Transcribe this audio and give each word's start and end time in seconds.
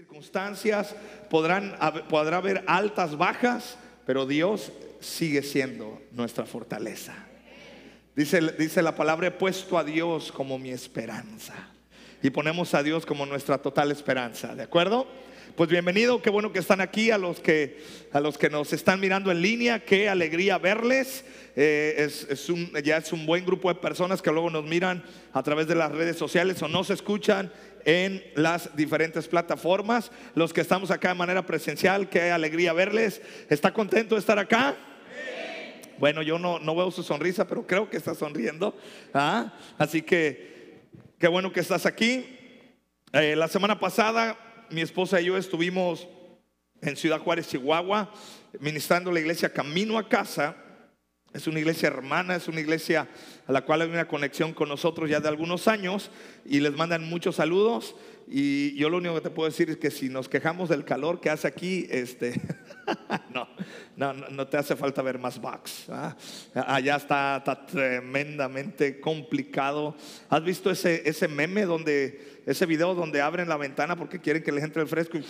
circunstancias, 0.00 0.96
podrán, 1.28 1.76
podrá 2.08 2.38
haber 2.38 2.64
altas, 2.66 3.18
bajas, 3.18 3.76
pero 4.06 4.24
Dios 4.24 4.72
sigue 4.98 5.42
siendo 5.42 6.00
nuestra 6.12 6.46
fortaleza. 6.46 7.14
Dice, 8.16 8.40
dice 8.58 8.80
la 8.80 8.96
palabra, 8.96 9.26
he 9.26 9.30
puesto 9.30 9.76
a 9.76 9.84
Dios 9.84 10.32
como 10.32 10.58
mi 10.58 10.70
esperanza. 10.70 11.52
Y 12.22 12.30
ponemos 12.30 12.72
a 12.72 12.82
Dios 12.82 13.04
como 13.04 13.26
nuestra 13.26 13.58
total 13.58 13.90
esperanza, 13.90 14.54
¿de 14.54 14.62
acuerdo? 14.62 15.06
Pues 15.54 15.68
bienvenido, 15.68 16.22
qué 16.22 16.30
bueno 16.30 16.50
que 16.50 16.60
están 16.60 16.80
aquí, 16.80 17.10
a 17.10 17.18
los 17.18 17.38
que, 17.40 17.84
a 18.12 18.20
los 18.20 18.38
que 18.38 18.48
nos 18.48 18.72
están 18.72 19.00
mirando 19.00 19.30
en 19.30 19.42
línea, 19.42 19.84
qué 19.84 20.08
alegría 20.08 20.56
verles. 20.56 21.26
Eh, 21.56 21.96
es, 21.98 22.26
es 22.30 22.48
un, 22.48 22.72
ya 22.82 22.96
es 22.96 23.12
un 23.12 23.26
buen 23.26 23.44
grupo 23.44 23.68
de 23.68 23.78
personas 23.78 24.22
que 24.22 24.30
luego 24.30 24.48
nos 24.48 24.64
miran 24.64 25.04
a 25.34 25.42
través 25.42 25.66
de 25.66 25.74
las 25.74 25.92
redes 25.92 26.16
sociales 26.16 26.62
o 26.62 26.68
nos 26.68 26.88
escuchan 26.88 27.52
en 27.84 28.22
las 28.34 28.74
diferentes 28.76 29.28
plataformas. 29.28 30.10
Los 30.34 30.52
que 30.52 30.60
estamos 30.60 30.90
acá 30.90 31.08
de 31.08 31.14
manera 31.14 31.44
presencial, 31.46 32.08
qué 32.08 32.30
alegría 32.30 32.72
verles. 32.72 33.20
¿Está 33.48 33.72
contento 33.72 34.14
de 34.14 34.20
estar 34.20 34.38
acá? 34.38 34.76
Bueno, 35.98 36.22
yo 36.22 36.38
no, 36.38 36.58
veo 36.74 36.90
su 36.90 37.02
sonrisa, 37.02 37.46
pero 37.46 37.66
creo 37.66 37.90
que 37.90 37.98
está 37.98 38.14
sonriendo. 38.14 38.74
¿ah? 39.12 39.52
Así 39.76 40.02
que 40.02 40.80
qué 41.18 41.28
bueno 41.28 41.52
que 41.52 41.60
estás 41.60 41.84
aquí. 41.84 42.24
Eh, 43.12 43.36
la 43.36 43.48
semana 43.48 43.78
pasada, 43.78 44.38
mi 44.70 44.80
esposa 44.80 45.20
y 45.20 45.26
yo 45.26 45.36
estuvimos 45.36 46.08
en 46.80 46.96
Ciudad 46.96 47.20
Juárez, 47.20 47.48
Chihuahua, 47.48 48.12
ministrando 48.60 49.12
la 49.12 49.20
iglesia 49.20 49.52
Camino 49.52 49.98
a 49.98 50.08
Casa. 50.08 50.56
Es 51.32 51.46
una 51.46 51.60
iglesia 51.60 51.86
hermana, 51.86 52.34
es 52.34 52.48
una 52.48 52.58
iglesia 52.58 53.06
a 53.46 53.52
la 53.52 53.64
cual 53.64 53.82
hay 53.82 53.88
una 53.88 54.08
conexión 54.08 54.52
con 54.52 54.68
nosotros 54.68 55.08
ya 55.08 55.20
de 55.20 55.28
algunos 55.28 55.68
años 55.68 56.10
y 56.44 56.58
les 56.58 56.72
mandan 56.72 57.08
muchos 57.08 57.36
saludos. 57.36 57.94
Y 58.28 58.74
yo 58.74 58.90
lo 58.90 58.96
único 58.96 59.14
que 59.14 59.20
te 59.20 59.30
puedo 59.30 59.48
decir 59.48 59.70
es 59.70 59.76
que 59.76 59.92
si 59.92 60.08
nos 60.08 60.28
quejamos 60.28 60.68
del 60.68 60.84
calor 60.84 61.20
que 61.20 61.30
hace 61.30 61.46
aquí, 61.46 61.86
este, 61.88 62.40
no, 63.32 63.48
no, 63.96 64.12
no, 64.12 64.48
te 64.48 64.56
hace 64.56 64.74
falta 64.74 65.02
ver 65.02 65.20
más 65.20 65.40
bugs. 65.40 65.88
¿ah? 65.90 66.16
Allá 66.66 66.96
está, 66.96 67.36
está 67.36 67.64
tremendamente 67.64 68.98
complicado. 68.98 69.96
¿Has 70.28 70.42
visto 70.42 70.68
ese, 70.68 71.08
ese 71.08 71.28
meme 71.28 71.64
donde, 71.64 72.40
ese 72.44 72.66
video 72.66 72.96
donde 72.96 73.20
abren 73.20 73.48
la 73.48 73.56
ventana 73.56 73.94
porque 73.94 74.20
quieren 74.20 74.42
que 74.42 74.50
les 74.50 74.64
entre 74.64 74.82
el 74.82 74.88
fresco 74.88 75.16
y, 75.16 75.24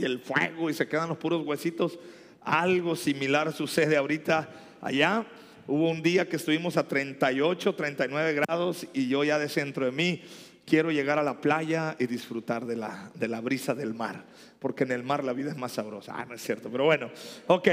y 0.00 0.04
el 0.04 0.18
fuego 0.18 0.70
y 0.70 0.74
se 0.74 0.88
quedan 0.88 1.10
los 1.10 1.18
puros 1.18 1.44
huesitos? 1.44 1.98
Algo 2.40 2.96
similar 2.96 3.52
sucede 3.52 3.98
ahorita 3.98 4.65
allá. 4.86 5.26
Hubo 5.66 5.90
un 5.90 6.02
día 6.02 6.28
que 6.28 6.36
estuvimos 6.36 6.76
a 6.76 6.86
38, 6.86 7.74
39 7.74 8.34
grados 8.34 8.86
y 8.92 9.08
yo 9.08 9.24
ya 9.24 9.38
de 9.38 9.48
centro 9.48 9.84
de 9.84 9.92
mí 9.92 10.22
quiero 10.64 10.90
llegar 10.90 11.18
a 11.18 11.22
la 11.22 11.40
playa 11.40 11.96
y 11.98 12.06
disfrutar 12.06 12.66
de 12.66 12.76
la, 12.76 13.10
de 13.14 13.28
la 13.28 13.40
brisa 13.40 13.74
del 13.74 13.94
mar, 13.94 14.24
porque 14.58 14.84
en 14.84 14.92
el 14.92 15.02
mar 15.02 15.24
la 15.24 15.32
vida 15.32 15.50
es 15.50 15.56
más 15.56 15.72
sabrosa. 15.72 16.14
Ah, 16.16 16.24
no 16.24 16.34
es 16.34 16.42
cierto, 16.42 16.70
pero 16.70 16.84
bueno, 16.84 17.10
ok, 17.46 17.68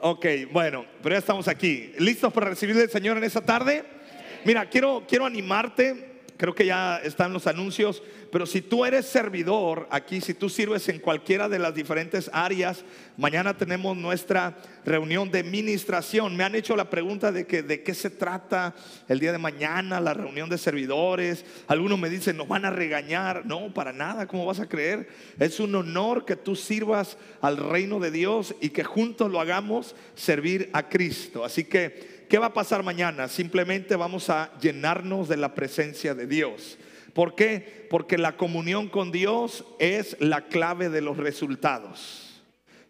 ok, 0.00 0.26
bueno, 0.52 0.84
pero 1.02 1.14
ya 1.14 1.18
estamos 1.18 1.48
aquí. 1.48 1.92
¿Listos 1.98 2.32
para 2.32 2.48
recibir 2.50 2.76
al 2.76 2.90
Señor 2.90 3.16
en 3.18 3.24
esta 3.24 3.40
tarde? 3.40 3.84
Mira, 4.44 4.68
quiero, 4.68 5.04
quiero 5.08 5.26
animarte. 5.26 6.13
Creo 6.36 6.52
que 6.52 6.66
ya 6.66 6.98
están 6.98 7.32
los 7.32 7.46
anuncios, 7.46 8.02
pero 8.32 8.44
si 8.44 8.60
tú 8.60 8.84
eres 8.84 9.06
servidor 9.06 9.86
aquí, 9.90 10.20
si 10.20 10.34
tú 10.34 10.48
sirves 10.48 10.88
en 10.88 10.98
cualquiera 10.98 11.48
de 11.48 11.60
las 11.60 11.76
diferentes 11.76 12.28
áreas, 12.32 12.84
mañana 13.16 13.56
tenemos 13.56 13.96
nuestra 13.96 14.56
reunión 14.84 15.30
de 15.30 15.44
ministración. 15.44 16.36
Me 16.36 16.42
han 16.42 16.56
hecho 16.56 16.74
la 16.74 16.90
pregunta 16.90 17.30
de 17.30 17.46
que 17.46 17.62
de 17.62 17.84
qué 17.84 17.94
se 17.94 18.10
trata 18.10 18.74
el 19.08 19.20
día 19.20 19.30
de 19.30 19.38
mañana, 19.38 20.00
la 20.00 20.12
reunión 20.12 20.50
de 20.50 20.58
servidores. 20.58 21.44
Algunos 21.68 22.00
me 22.00 22.10
dicen, 22.10 22.36
nos 22.36 22.48
van 22.48 22.64
a 22.64 22.70
regañar. 22.70 23.46
No, 23.46 23.72
para 23.72 23.92
nada, 23.92 24.26
¿cómo 24.26 24.44
vas 24.44 24.58
a 24.58 24.68
creer? 24.68 25.08
Es 25.38 25.60
un 25.60 25.72
honor 25.76 26.24
que 26.24 26.34
tú 26.34 26.56
sirvas 26.56 27.16
al 27.42 27.58
reino 27.58 28.00
de 28.00 28.10
Dios 28.10 28.56
y 28.60 28.70
que 28.70 28.82
juntos 28.82 29.30
lo 29.30 29.40
hagamos 29.40 29.94
servir 30.16 30.68
a 30.72 30.88
Cristo. 30.88 31.44
Así 31.44 31.62
que 31.62 32.13
¿Qué 32.28 32.38
va 32.38 32.46
a 32.46 32.54
pasar 32.54 32.82
mañana? 32.82 33.28
Simplemente 33.28 33.96
vamos 33.96 34.30
a 34.30 34.56
llenarnos 34.58 35.28
de 35.28 35.36
la 35.36 35.54
presencia 35.54 36.14
de 36.14 36.26
Dios. 36.26 36.78
¿Por 37.12 37.34
qué? 37.34 37.86
Porque 37.90 38.18
la 38.18 38.36
comunión 38.36 38.88
con 38.88 39.12
Dios 39.12 39.64
es 39.78 40.16
la 40.20 40.46
clave 40.46 40.88
de 40.88 41.00
los 41.00 41.16
resultados. 41.16 42.42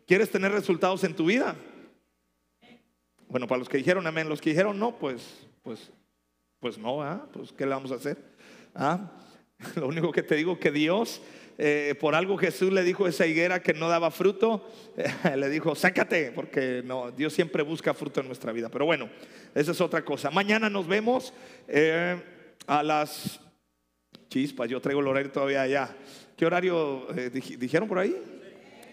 ¿Quieres 0.07 0.31
tener 0.31 0.53
resultados 0.53 1.05
en 1.05 1.15
tu 1.15 1.27
vida? 1.27 1.57
Bueno, 3.29 3.47
para 3.47 3.59
los 3.59 3.69
que 3.69 3.79
dijeron 3.79 4.07
amén, 4.07 4.29
los 4.29 4.41
que 4.41 4.51
dijeron 4.51 4.79
no, 4.79 4.97
pues, 4.97 5.47
pues, 5.63 5.91
pues 6.61 6.79
no, 6.79 7.03
¿ah? 7.03 7.27
Pues 7.33 7.53
¿qué 7.53 7.65
le 7.65 7.71
vamos 7.71 7.91
a 7.93 7.97
hacer? 7.97 8.17
¿Ah? 8.75 9.11
Lo 9.77 9.89
único 9.89 10.13
que 10.13 10.23
te 10.23 10.35
digo 10.37 10.59
que 10.59 10.71
Dios 10.71 11.21
eh, 11.59 11.95
por 12.01 12.15
algo 12.15 12.37
Jesús 12.37 12.73
le 12.73 12.83
dijo 12.83 13.07
a 13.07 13.09
esa 13.11 13.27
higuera 13.27 13.63
que 13.63 13.75
no 13.75 13.89
daba 13.89 14.11
fruto, 14.11 14.69
le 15.37 15.49
dijo, 15.49 15.75
sácate, 15.75 16.33
porque 16.35 16.83
no, 16.85 17.11
Dios 17.11 17.33
siempre 17.33 17.63
busca 17.63 17.95
fruto 17.95 18.21
en 18.21 18.27
nuestra 18.27 18.53
vida. 18.53 18.69
Pero 18.69 18.87
bueno, 18.87 19.09
esa 19.55 19.71
es 19.73 19.81
otra 19.81 20.05
cosa. 20.05 20.31
Mañana 20.31 20.69
nos 20.69 20.87
vemos 20.87 21.33
eh, 21.69 22.21
a 22.67 22.83
las 22.83 23.41
chispas, 24.29 24.69
yo 24.69 24.81
traigo 24.81 25.01
el 25.01 25.07
horario 25.09 25.31
todavía 25.31 25.63
allá. 25.63 25.97
¿Qué 26.37 26.45
horario 26.47 27.07
eh, 27.17 27.31
dij- 27.33 27.57
dijeron 27.57 27.89
por 27.89 27.99
ahí? 27.99 28.17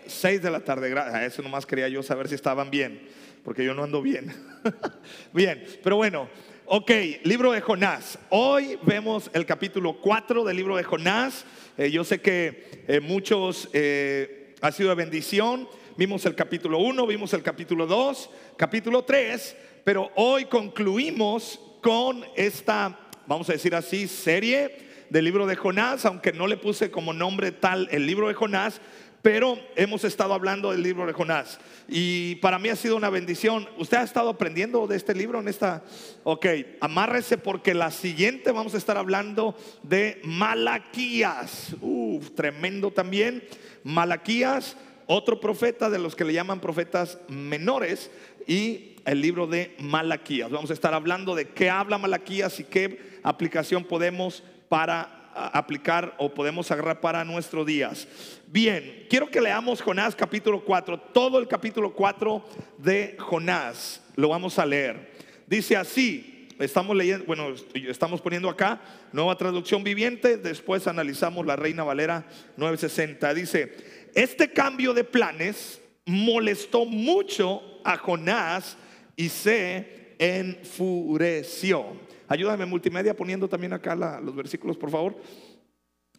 6 0.06 0.42
de 0.42 0.52
la 0.52 0.60
tarde. 0.60 0.94
A 1.00 1.26
Eso 1.26 1.42
nomás 1.42 1.66
quería 1.66 1.88
yo 1.88 2.04
saber 2.04 2.28
si 2.28 2.36
estaban 2.36 2.70
bien, 2.70 3.08
porque 3.44 3.64
yo 3.64 3.74
no 3.74 3.84
ando 3.84 4.02
bien. 4.02 4.32
bien, 5.34 5.64
pero 5.84 5.96
bueno. 5.96 6.30
Ok, 6.74 6.90
libro 7.24 7.52
de 7.52 7.60
Jonás. 7.60 8.18
Hoy 8.30 8.80
vemos 8.84 9.30
el 9.34 9.46
capítulo 9.46 10.00
4 10.00 10.46
del 10.46 10.56
libro 10.56 10.78
de 10.78 10.84
Jonás. 10.84 11.44
Eh, 11.78 11.90
yo 11.90 12.04
sé 12.04 12.20
que 12.20 12.84
eh, 12.88 13.00
muchos 13.00 13.70
eh, 13.74 14.56
ha 14.62 14.72
sido 14.72 14.90
de 14.90 14.96
bendición. 14.96 15.68
Vimos 15.96 16.26
el 16.26 16.36
capítulo 16.36 16.80
1, 16.80 17.08
vimos 17.08 17.34
el 17.34 17.44
capítulo 17.44 17.86
2, 17.86 18.30
capítulo 18.58 19.04
3, 19.04 19.56
pero 19.84 20.12
hoy 20.16 20.46
concluimos 20.46 21.60
con 21.82 22.24
esta, 22.36 23.00
vamos 23.26 23.50
a 23.50 23.54
decir 23.54 23.74
así, 23.76 24.08
serie 24.08 24.78
del 25.10 25.26
libro 25.26 25.46
de 25.46 25.56
Jonás, 25.56 26.06
aunque 26.06 26.34
no 26.34 26.48
le 26.48 26.58
puse 26.58 26.92
como 26.92 27.14
nombre 27.14 27.52
tal 27.52 27.88
el 27.92 28.06
libro 28.06 28.28
de 28.28 28.34
Jonás, 28.34 28.82
pero 29.22 29.58
hemos 29.76 30.04
estado 30.04 30.34
hablando 30.34 30.72
del 30.72 30.84
libro 30.84 31.06
de 31.06 31.14
Jonás. 31.14 31.60
Y 31.88 32.36
para 32.36 32.58
mí 32.58 32.70
ha 32.70 32.76
sido 32.76 32.96
una 32.96 33.10
bendición. 33.10 33.68
¿Usted 33.78 33.98
ha 33.98 34.04
estado 34.04 34.30
aprendiendo 34.30 34.88
de 34.88 34.98
este 34.98 35.14
libro 35.14 35.40
en 35.40 35.48
esta? 35.48 35.84
Ok, 36.24 36.46
amárrese 36.80 37.38
porque 37.38 37.74
la 37.74 37.92
siguiente 37.92 38.52
vamos 38.52 38.74
a 38.74 38.78
estar 38.78 38.98
hablando 38.98 39.56
de 39.84 40.20
Malaquías. 40.24 41.76
Uf, 41.82 42.32
tremendo 42.32 42.92
también. 42.92 43.44
Malaquías, 43.84 44.76
otro 45.06 45.40
profeta 45.40 45.90
de 45.90 46.00
los 46.00 46.16
que 46.16 46.26
le 46.26 46.34
llaman 46.34 46.60
profetas 46.60 47.20
menores. 47.28 48.10
Y 48.48 48.96
el 49.06 49.22
libro 49.22 49.46
de 49.46 49.76
Malaquías. 49.80 50.50
Vamos 50.50 50.72
a 50.72 50.74
estar 50.74 50.94
hablando 50.94 51.36
de 51.36 51.50
qué 51.50 51.70
habla 51.70 51.98
Malaquías 51.98 52.60
y 52.60 52.64
qué 52.64 53.20
aplicación 53.24 53.84
podemos 53.84 54.44
para 54.68 55.21
aplicar 55.34 56.16
o 56.18 56.34
podemos 56.34 56.70
agarrar 56.72 57.00
para 57.02 57.24
nuestros 57.24 57.66
días. 57.66 58.08
Bien, 58.48 59.06
quiero 59.10 59.30
que 59.30 59.42
leamos 59.42 59.82
Jonás 59.82 60.16
capítulo 60.16 60.64
4, 60.64 61.00
todo 61.14 61.40
el 61.40 61.48
capítulo 61.48 61.94
4 61.94 62.46
de 62.78 63.16
Jonás. 63.20 64.02
Lo 64.16 64.30
vamos 64.30 64.60
a 64.60 64.66
leer. 64.66 65.12
Dice 65.48 65.76
así, 65.76 66.48
estamos 66.60 66.96
leyendo, 66.96 67.26
bueno, 67.26 67.54
estamos 67.74 68.22
poniendo 68.22 68.50
acá 68.50 68.82
nueva 69.12 69.38
traducción 69.38 69.84
viviente, 69.84 70.38
después 70.38 70.88
analizamos 70.88 71.46
la 71.46 71.56
Reina 71.56 71.84
Valera 71.84 72.26
960. 72.58 73.34
Dice, 73.34 73.76
este 74.14 74.52
cambio 74.52 74.94
de 74.94 75.04
planes 75.04 75.82
molestó 76.06 76.86
mucho 76.86 77.62
a 77.84 77.98
Jonás 77.98 78.78
y 79.16 79.30
se 79.30 80.16
enfureció. 80.20 81.86
Ayúdame 82.32 82.66
multimedia 82.66 83.14
poniendo 83.14 83.50
también 83.50 83.74
acá 83.74 83.94
los 83.94 84.34
versículos, 84.34 84.78
por 84.78 84.90
favor. 84.90 85.18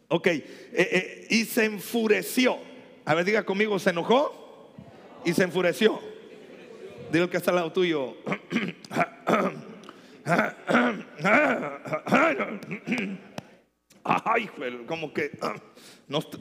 Ok, 0.08 0.26
eh, 0.26 0.42
eh, 0.74 1.26
y 1.30 1.46
se 1.46 1.64
enfureció. 1.64 2.58
A 3.06 3.14
ver, 3.14 3.24
diga 3.24 3.44
conmigo, 3.44 3.78
¿se 3.78 3.88
enojó? 3.88 4.74
Y 5.24 5.32
se 5.32 5.44
enfureció. 5.44 5.98
Dile 7.10 7.30
que 7.30 7.38
está 7.38 7.50
al 7.50 7.56
lado 7.56 7.72
tuyo. 7.72 8.14
Ay, 14.04 14.50
como 14.86 15.14
que, 15.14 15.30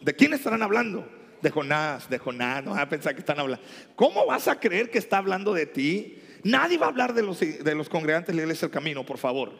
¿de 0.01 0.15
quién 0.17 0.33
estarán 0.33 0.63
hablando? 0.63 1.07
De 1.41 1.49
Jonás, 1.49 2.09
de 2.09 2.19
Jonás, 2.19 2.61
no 2.61 2.71
vas 2.71 2.81
a 2.81 2.89
pensar 2.89 3.13
que 3.13 3.21
están 3.21 3.39
hablando. 3.39 3.65
¿Cómo 3.95 4.25
vas 4.25 4.49
a 4.49 4.59
creer 4.59 4.91
que 4.91 4.97
está 4.97 5.19
hablando 5.19 5.53
de 5.53 5.65
ti? 5.65 6.20
Nadie 6.43 6.77
va 6.77 6.87
a 6.87 6.89
hablar 6.89 7.13
de 7.13 7.23
los, 7.23 7.39
de 7.39 7.75
los 7.75 7.89
congregantes 7.89 8.27
de 8.27 8.37
la 8.37 8.43
iglesia 8.43 8.69
camino, 8.69 9.05
por 9.05 9.17
favor. 9.17 9.53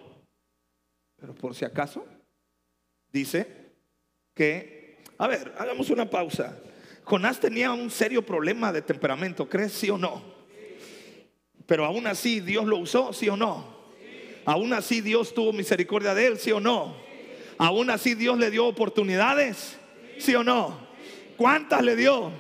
Pero 1.18 1.36
por 1.36 1.54
si 1.54 1.66
acaso, 1.66 2.06
dice 3.12 3.74
que, 4.34 5.04
a 5.18 5.28
ver, 5.28 5.54
hagamos 5.58 5.90
una 5.90 6.10
pausa. 6.10 6.58
Jonás 7.04 7.40
tenía 7.40 7.72
un 7.74 7.92
serio 7.92 8.26
problema 8.26 8.72
de 8.72 8.82
temperamento, 8.82 9.48
¿crees 9.48 9.74
sí 9.74 9.90
o 9.90 9.98
no? 9.98 10.24
Pero 11.66 11.86
aún 11.86 12.08
así 12.08 12.40
Dios 12.40 12.66
lo 12.66 12.78
usó, 12.78 13.14
sí 13.14 13.30
o 13.30 13.38
no? 13.38 13.82
Aún 14.46 14.74
así 14.74 15.02
Dios 15.02 15.34
tuvo 15.34 15.54
misericordia 15.54 16.14
de 16.14 16.28
él, 16.28 16.38
sí 16.38 16.52
o 16.52 16.60
no? 16.60 16.96
Aún 17.58 17.90
así 17.92 18.16
Dios 18.16 18.40
le 18.40 18.50
dio 18.50 18.66
oportunidades, 18.66 19.78
sí 20.18 20.34
o 20.34 20.44
no? 20.44 20.88
¿Cuántas 21.38 21.84
le 21.84 21.96
dio? 21.96 22.32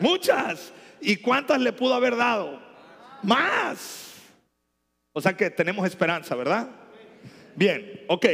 Muchas. 0.00 0.72
¿Y 1.00 1.16
cuántas 1.16 1.60
le 1.60 1.72
pudo 1.72 1.94
haber 1.94 2.16
dado? 2.16 2.63
Más. 3.24 4.22
O 5.12 5.20
sea 5.20 5.36
que 5.36 5.50
tenemos 5.50 5.86
esperanza, 5.86 6.34
¿verdad? 6.34 6.68
Bien, 7.56 8.04
ok. 8.08 8.26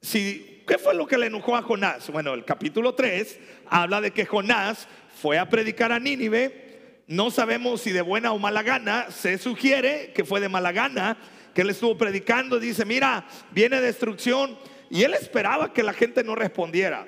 Si, 0.00 0.52
¿Qué 0.66 0.78
fue 0.78 0.94
lo 0.94 1.06
que 1.06 1.18
le 1.18 1.26
enojó 1.26 1.56
a 1.56 1.62
Jonás? 1.62 2.08
Bueno, 2.10 2.34
el 2.34 2.44
capítulo 2.44 2.94
3 2.94 3.38
habla 3.68 4.00
de 4.00 4.12
que 4.12 4.26
Jonás 4.26 4.86
fue 5.20 5.38
a 5.38 5.48
predicar 5.48 5.92
a 5.92 5.98
Nínive. 5.98 7.02
No 7.06 7.30
sabemos 7.30 7.80
si 7.80 7.90
de 7.90 8.02
buena 8.02 8.32
o 8.32 8.38
mala 8.38 8.62
gana. 8.62 9.10
Se 9.10 9.38
sugiere 9.38 10.12
que 10.14 10.24
fue 10.24 10.40
de 10.40 10.48
mala 10.48 10.72
gana, 10.72 11.16
que 11.54 11.62
él 11.62 11.70
estuvo 11.70 11.98
predicando. 11.98 12.60
Dice, 12.60 12.84
mira, 12.84 13.26
viene 13.50 13.80
destrucción. 13.80 14.56
Y 14.88 15.02
él 15.02 15.14
esperaba 15.14 15.72
que 15.72 15.82
la 15.82 15.92
gente 15.92 16.22
no 16.22 16.34
respondiera. 16.34 17.06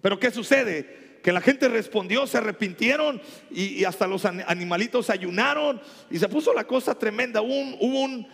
Pero 0.00 0.18
¿qué 0.18 0.30
sucede? 0.30 1.09
Que 1.22 1.32
la 1.32 1.40
gente 1.40 1.68
respondió, 1.68 2.26
se 2.26 2.38
arrepintieron 2.38 3.20
y, 3.50 3.84
hasta 3.84 4.06
los 4.06 4.24
animalitos 4.24 5.10
ayunaron 5.10 5.80
y 6.10 6.18
se 6.18 6.28
puso 6.28 6.52
la 6.54 6.64
cosa 6.64 6.98
tremenda. 6.98 7.42
Hubo 7.42 8.00
un, 8.04 8.26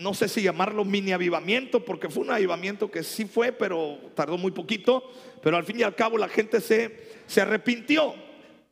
no 0.00 0.14
sé 0.14 0.28
si 0.28 0.42
llamarlo 0.42 0.84
mini 0.84 1.12
avivamiento, 1.12 1.84
porque 1.84 2.08
fue 2.08 2.24
un 2.24 2.30
avivamiento 2.30 2.90
que 2.90 3.02
sí 3.02 3.24
fue, 3.24 3.52
pero 3.52 3.98
tardó 4.14 4.36
muy 4.36 4.52
poquito. 4.52 5.10
Pero 5.42 5.56
al 5.56 5.64
fin 5.64 5.80
y 5.80 5.82
al 5.82 5.94
cabo 5.94 6.18
la 6.18 6.28
gente 6.28 6.60
se, 6.60 7.00
se 7.26 7.40
arrepintió. 7.40 8.14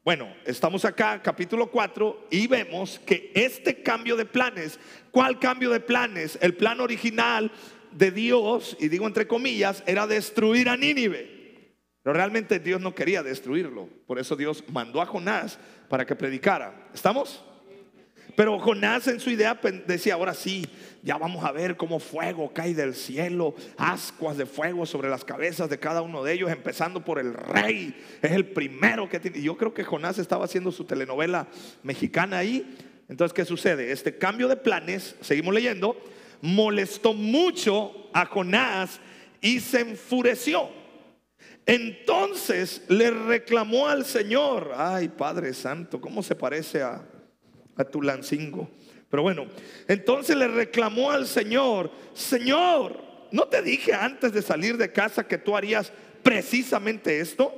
Bueno, 0.04 0.32
estamos 0.46 0.84
acá, 0.84 1.20
capítulo 1.22 1.70
4, 1.70 2.28
y 2.31 2.46
vemos 2.46 2.98
que 3.00 3.32
este 3.34 3.82
cambio 3.82 4.16
de 4.16 4.25
planes, 4.25 4.81
¿cuál 5.10 5.38
cambio 5.38 5.70
de 5.70 5.81
planes? 5.81 6.38
El 6.40 6.54
plan 6.54 6.81
original 6.81 7.52
de 7.92 8.10
Dios, 8.10 8.76
y 8.81 8.88
digo 8.88 9.06
entre 9.06 9.26
comillas, 9.26 9.82
era 9.87 10.06
destruir 10.06 10.69
a 10.69 10.76
Nínive. 10.76 11.39
Pero 12.02 12.14
realmente 12.14 12.58
Dios 12.58 12.81
no 12.81 12.94
quería 12.94 13.23
destruirlo. 13.23 13.88
Por 14.06 14.19
eso 14.19 14.37
Dios 14.37 14.64
mandó 14.69 15.02
a 15.02 15.06
Jonás 15.06 15.58
para 15.88 16.06
que 16.06 16.17
predicara. 16.17 16.88
¿Estamos? 16.94 17.44
Pero 18.37 18.58
Jonás 18.58 19.06
en 19.08 19.20
su 19.20 19.29
idea 19.29 19.61
decía, 19.87 20.14
ahora 20.14 20.32
sí, 20.32 20.67
ya 21.02 21.19
vamos 21.19 21.44
a 21.44 21.52
ver 21.52 21.76
cómo 21.76 21.99
fuego 21.99 22.52
cae 22.55 22.75
del 22.75 22.94
cielo, 22.94 23.55
ascuas 23.76 24.38
de 24.38 24.47
fuego 24.47 24.87
sobre 24.87 25.11
las 25.11 25.25
cabezas 25.25 25.69
de 25.69 25.79
cada 25.79 26.00
uno 26.00 26.23
de 26.23 26.32
ellos, 26.32 26.50
empezando 26.50 27.05
por 27.05 27.19
el 27.19 27.35
rey. 27.35 27.94
Es 28.23 28.32
el 28.32 28.47
primero 28.47 29.08
que 29.08 29.20
tiene. 29.20 29.43
Yo 29.43 29.56
creo 29.58 29.75
que 29.75 29.85
Jonás 29.85 30.19
estaba 30.19 30.47
haciendo 30.47 30.73
su 30.73 30.85
telenovela 30.85 31.49
mexicana 31.82 32.38
ahí. 32.38 32.79
Entonces, 33.08 33.35
¿qué 33.35 33.44
sucede? 33.44 33.93
Este 33.93 34.17
cambio 34.17 34.49
de 34.49 34.56
planes, 34.56 35.17
seguimos 35.20 35.52
leyendo, 35.52 36.00
molestó 36.41 37.12
mucho 37.12 38.08
a 38.14 38.25
Jonás 38.25 39.00
y 39.41 39.61
se 39.61 39.81
enfureció. 39.81 40.80
Entonces 41.66 42.82
le 42.88 43.10
reclamó 43.10 43.88
al 43.88 44.04
Señor, 44.04 44.72
ay 44.76 45.08
Padre 45.08 45.54
Santo, 45.54 46.00
¿cómo 46.00 46.22
se 46.22 46.34
parece 46.34 46.82
a, 46.82 47.02
a 47.76 47.84
Tulancingo? 47.84 48.69
Pero 49.08 49.22
bueno, 49.22 49.46
entonces 49.88 50.37
le 50.37 50.48
reclamó 50.48 51.10
al 51.10 51.26
Señor, 51.26 51.90
Señor, 52.14 53.00
¿no 53.32 53.46
te 53.48 53.62
dije 53.62 53.92
antes 53.92 54.32
de 54.32 54.42
salir 54.42 54.76
de 54.76 54.92
casa 54.92 55.26
que 55.26 55.38
tú 55.38 55.56
harías 55.56 55.92
precisamente 56.22 57.20
esto? 57.20 57.52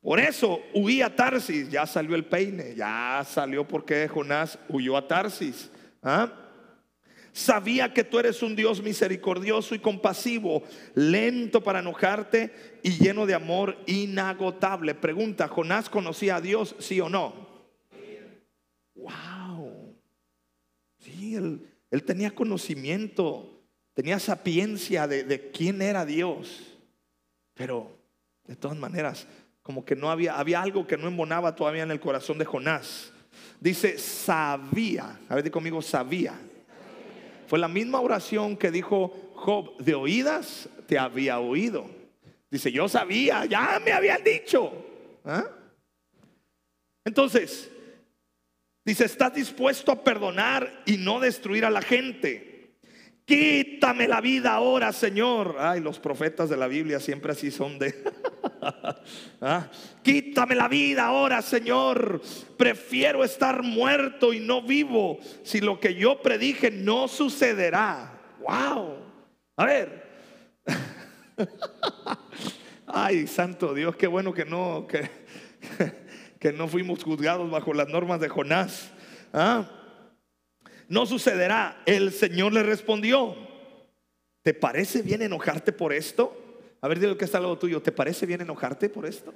Por 0.00 0.18
eso 0.18 0.60
huí 0.72 1.02
a 1.02 1.14
Tarsis, 1.14 1.68
ya 1.68 1.86
salió 1.86 2.14
el 2.14 2.24
peine, 2.24 2.74
ya 2.74 3.22
salió 3.28 3.68
porque 3.68 4.08
Jonás 4.08 4.58
huyó 4.68 4.96
a 4.96 5.06
Tarsis. 5.06 5.70
¿Ah? 6.02 6.32
Sabía 7.32 7.94
que 7.94 8.02
tú 8.02 8.18
eres 8.18 8.42
un 8.42 8.56
Dios 8.56 8.82
misericordioso 8.82 9.74
y 9.74 9.78
compasivo, 9.78 10.64
lento 10.94 11.62
para 11.62 11.78
enojarte 11.78 12.52
y 12.82 12.90
lleno 12.98 13.24
de 13.24 13.34
amor 13.34 13.76
inagotable. 13.86 14.94
Pregunta, 14.94 15.46
¿Jonás 15.46 15.88
conocía 15.88 16.36
a 16.36 16.40
Dios, 16.40 16.74
sí 16.80 17.00
o 17.00 17.08
no? 17.08 17.48
Wow. 18.96 19.96
Sí, 20.98 21.36
él, 21.36 22.04
tenía 22.04 22.32
conocimiento, 22.32 23.62
tenía 23.94 24.18
sapiencia 24.18 25.06
de, 25.06 25.50
quién 25.52 25.82
era 25.82 26.04
Dios. 26.04 26.78
Pero, 27.54 27.96
de 28.44 28.56
todas 28.56 28.76
maneras, 28.76 29.28
como 29.62 29.84
que 29.84 29.94
no 29.94 30.10
había, 30.10 30.36
había 30.36 30.62
algo 30.62 30.86
que 30.86 30.96
no 30.96 31.06
embonaba 31.06 31.54
todavía 31.54 31.84
en 31.84 31.92
el 31.92 32.00
corazón 32.00 32.38
de 32.38 32.44
Jonás. 32.44 33.12
Dice, 33.60 33.98
sabía, 33.98 35.20
a 35.28 35.34
ver, 35.36 35.48
conmigo, 35.50 35.80
sabía 35.80 36.36
fue 37.50 37.58
la 37.58 37.66
misma 37.66 38.00
oración 38.00 38.56
que 38.56 38.70
dijo 38.70 39.32
Job, 39.34 39.76
de 39.78 39.96
oídas 39.96 40.68
te 40.86 40.96
había 40.96 41.40
oído. 41.40 41.90
Dice, 42.48 42.70
yo 42.70 42.88
sabía, 42.88 43.44
ya 43.44 43.82
me 43.84 43.90
habían 43.90 44.22
dicho. 44.22 44.72
¿Ah? 45.24 45.48
Entonces, 47.04 47.68
dice, 48.84 49.04
estás 49.04 49.34
dispuesto 49.34 49.90
a 49.90 50.04
perdonar 50.04 50.84
y 50.86 50.96
no 50.96 51.18
destruir 51.18 51.64
a 51.64 51.70
la 51.70 51.82
gente. 51.82 52.76
Quítame 53.24 54.06
la 54.06 54.20
vida 54.20 54.52
ahora, 54.52 54.92
Señor. 54.92 55.56
Ay, 55.58 55.80
los 55.80 55.98
profetas 55.98 56.50
de 56.50 56.56
la 56.56 56.68
Biblia 56.68 57.00
siempre 57.00 57.32
así 57.32 57.50
son 57.50 57.80
de... 57.80 57.92
¿Ah? 59.40 59.68
Quítame 60.02 60.54
la 60.54 60.68
vida 60.68 61.06
ahora, 61.06 61.42
Señor. 61.42 62.20
Prefiero 62.56 63.24
estar 63.24 63.62
muerto 63.62 64.32
y 64.32 64.40
no 64.40 64.62
vivo 64.62 65.18
si 65.42 65.60
lo 65.60 65.80
que 65.80 65.94
yo 65.94 66.20
predije 66.20 66.70
no 66.70 67.08
sucederá. 67.08 68.18
Wow. 68.40 68.98
A 69.56 69.64
ver. 69.64 70.10
Ay, 72.86 73.26
santo 73.26 73.74
Dios, 73.74 73.96
qué 73.96 74.06
bueno 74.06 74.34
que 74.34 74.44
no, 74.44 74.86
que, 76.38 76.52
no 76.52 76.68
fuimos 76.68 77.04
juzgados 77.04 77.50
bajo 77.50 77.72
las 77.72 77.88
normas 77.88 78.20
de 78.20 78.28
Jonás. 78.28 78.90
¿Ah? 79.32 79.68
No 80.88 81.06
sucederá. 81.06 81.80
El 81.86 82.12
Señor 82.12 82.52
le 82.52 82.62
respondió. 82.62 83.36
¿Te 84.42 84.54
parece 84.54 85.02
bien 85.02 85.22
enojarte 85.22 85.72
por 85.72 85.92
esto? 85.92 86.49
A 86.80 86.88
ver, 86.88 86.98
dile 86.98 87.16
que 87.16 87.24
está 87.24 87.38
al 87.38 87.44
lado 87.44 87.58
tuyo. 87.58 87.82
¿Te 87.82 87.92
parece 87.92 88.26
bien 88.26 88.40
enojarte 88.40 88.88
por 88.88 89.06
esto? 89.06 89.34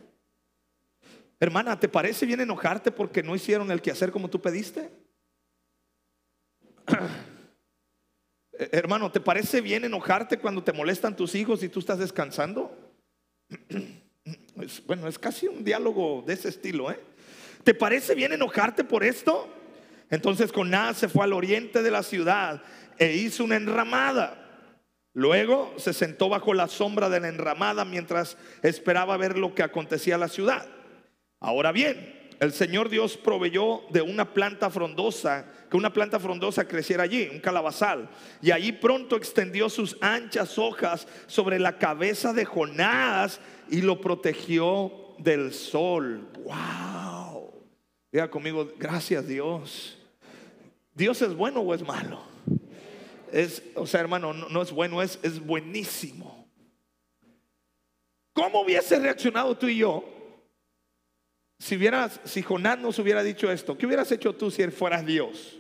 Hermana, 1.39 1.79
¿te 1.79 1.89
parece 1.89 2.27
bien 2.27 2.41
enojarte 2.41 2.91
porque 2.91 3.23
no 3.23 3.35
hicieron 3.35 3.71
el 3.71 3.83
quehacer 3.83 4.11
como 4.11 4.31
tú 4.31 4.41
pediste? 4.41 4.91
Hermano, 8.53 9.11
¿te 9.11 9.21
parece 9.21 9.61
bien 9.61 9.85
enojarte 9.85 10.39
cuando 10.39 10.63
te 10.63 10.73
molestan 10.73 11.17
tus 11.17 11.35
hijos 11.35 11.63
y 11.63 11.69
tú 11.69 11.81
estás 11.81 11.99
descansando? 11.99 12.93
bueno, 14.87 15.09
es 15.09 15.19
casi 15.19 15.49
un 15.49 15.65
diálogo 15.65 16.23
de 16.27 16.35
ese 16.35 16.49
estilo, 16.49 16.91
¿eh? 16.91 17.01
¿Te 17.65 17.75
parece 17.75 18.15
bien 18.15 18.33
enojarte 18.33 18.85
por 18.85 19.03
esto? 19.03 19.49
Entonces 20.11 20.53
Conás 20.53 20.99
se 20.99 21.09
fue 21.09 21.25
al 21.25 21.33
oriente 21.33 21.83
de 21.83 21.91
la 21.91 22.03
ciudad 22.03 22.63
e 22.99 23.17
hizo 23.17 23.43
una 23.43 23.57
enramada 23.57 24.44
Luego 25.15 25.73
se 25.77 25.93
sentó 25.93 26.29
bajo 26.29 26.53
la 26.55 26.67
sombra 26.67 27.09
de 27.09 27.21
la 27.21 27.29
enramada 27.29 27.85
mientras 27.85 28.37
esperaba 28.63 29.17
ver 29.17 29.39
lo 29.39 29.55
que 29.55 29.63
acontecía 29.63 30.15
en 30.15 30.21
la 30.21 30.29
ciudad. 30.29 30.67
Ahora 31.39 31.71
bien, 31.71 32.29
el 32.41 32.53
Señor 32.53 32.89
Dios 32.89 33.17
proveyó 33.17 33.83
de 33.91 34.03
una 34.03 34.35
planta 34.35 34.71
frondosa, 34.71 35.47
que 35.71 35.77
una 35.77 35.93
planta 35.93 36.19
frondosa 36.19 36.67
creciera 36.67 37.05
allí, 37.05 37.29
un 37.31 37.39
calabazal, 37.39 38.11
y 38.43 38.51
allí 38.51 38.73
pronto 38.73 39.17
extendió 39.17 39.69
sus 39.69 39.97
anchas 40.01 40.59
hojas 40.59 41.07
sobre 41.27 41.61
la 41.61 41.79
cabeza 41.79 42.33
de 42.33 42.45
Jonás 42.45 43.41
y 43.71 43.83
lo 43.83 44.01
protegió 44.01 45.15
del 45.19 45.53
sol. 45.53 46.29
Wow. 46.43 47.53
Diga 48.11 48.29
conmigo, 48.29 48.73
gracias 48.79 49.27
Dios. 49.29 49.97
¿Dios 50.93 51.23
es 51.23 51.35
bueno 51.35 51.61
o 51.61 51.73
es 51.73 51.83
malo? 51.83 52.34
Es, 53.35 53.63
o 53.75 53.85
sea, 53.85 54.01
hermano, 54.01 54.33
no, 54.33 54.63
es 54.63 54.71
bueno, 54.71 55.03
es, 55.03 55.19
es 55.23 55.45
buenísimo. 55.45 56.49
¿Cómo 58.33 58.61
hubiese 58.61 58.99
reaccionado 58.99 59.59
tú 59.59 59.67
y 59.67 59.79
yo 59.79 60.05
si 61.59 61.77
hubieras, 61.77 62.21
si 62.25 62.43
Jonás 62.43 62.79
nos 62.79 62.99
hubiera 63.01 63.25
dicho 63.25 63.51
esto? 63.51 63.77
¿Qué 63.77 63.87
hubieras 63.87 64.11
hecho 64.13 64.35
tú 64.37 64.53
si 64.53 64.65
fueras 64.69 65.05
Dios? 65.05 65.59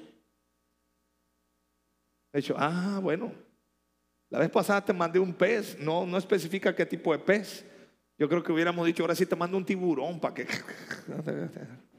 He 2.33 2.38
dicho, 2.38 2.54
ah, 2.57 3.00
bueno, 3.02 3.33
la 4.31 4.38
vez 4.38 4.50
pasada 4.50 4.85
te 4.85 4.93
mandé 4.93 5.19
un 5.19 5.35
pez, 5.35 5.76
no, 5.78 6.07
no 6.07 6.16
especifica 6.16 6.75
qué 6.76 6.87
tipo 6.87 7.12
de 7.12 7.19
pez. 7.19 7.64
Yo 8.16 8.28
creo 8.28 8.43
que 8.45 8.52
hubiéramos 8.52 8.87
dicho, 8.87 9.02
ahora 9.02 9.16
sí 9.16 9.26
te 9.26 9.35
mando 9.35 9.57
un 9.57 9.64
tiburón 9.64 10.21
para 10.21 10.35
que... 10.35 10.47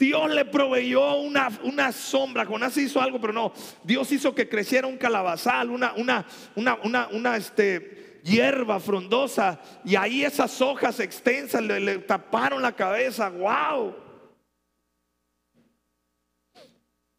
Dios 0.00 0.30
le 0.30 0.46
proveyó 0.46 1.16
una, 1.16 1.50
una, 1.62 1.92
sombra. 1.92 2.46
Jonás 2.46 2.74
hizo 2.78 3.02
algo, 3.02 3.20
pero 3.20 3.34
no. 3.34 3.52
Dios 3.84 4.10
hizo 4.10 4.34
que 4.34 4.48
creciera 4.48 4.86
un 4.86 4.96
calabazal, 4.96 5.68
una, 5.68 5.92
una, 5.92 6.26
una, 6.56 7.08
una, 7.08 7.36
este, 7.36 8.18
hierba 8.24 8.80
frondosa. 8.80 9.60
Y 9.84 9.96
ahí 9.96 10.24
esas 10.24 10.58
hojas 10.62 11.00
extensas 11.00 11.62
le, 11.62 11.80
le 11.80 11.98
taparon 11.98 12.62
la 12.62 12.74
cabeza. 12.74 13.28
¡Wow! 13.28 13.94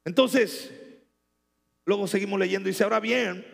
Entonces, 0.04 0.72
luego 1.86 2.08
seguimos 2.08 2.40
leyendo. 2.40 2.68
Dice, 2.68 2.84
ahora 2.84 3.00
bien, 3.00 3.46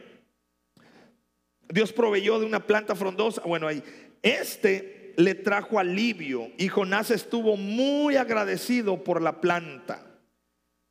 Dios 1.67 1.91
proveyó 1.91 2.39
de 2.39 2.45
una 2.45 2.65
planta 2.65 2.95
frondosa. 2.95 3.41
Bueno, 3.41 3.67
ahí 3.67 3.83
Este 4.21 4.96
le 5.17 5.33
trajo 5.33 5.79
alivio 5.79 6.51
y 6.57 6.67
Jonás 6.67 7.09
estuvo 7.09 7.57
muy 7.57 8.15
agradecido 8.15 9.03
por 9.03 9.21
la 9.21 9.41
planta. 9.41 10.05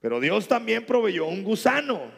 Pero 0.00 0.20
Dios 0.20 0.48
también 0.48 0.84
proveyó 0.84 1.26
un 1.26 1.44
gusano. 1.44 2.10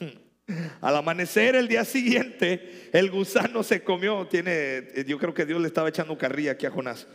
Al 0.80 0.96
amanecer 0.96 1.54
el 1.54 1.68
día 1.68 1.84
siguiente, 1.84 2.90
el 2.92 3.10
gusano 3.10 3.62
se 3.62 3.82
comió. 3.82 4.26
Tiene, 4.26 4.88
yo 5.06 5.18
creo 5.18 5.32
que 5.32 5.46
Dios 5.46 5.60
le 5.60 5.68
estaba 5.68 5.88
echando 5.88 6.18
carrilla 6.18 6.52
aquí 6.52 6.66
a 6.66 6.70
Jonás. 6.70 7.06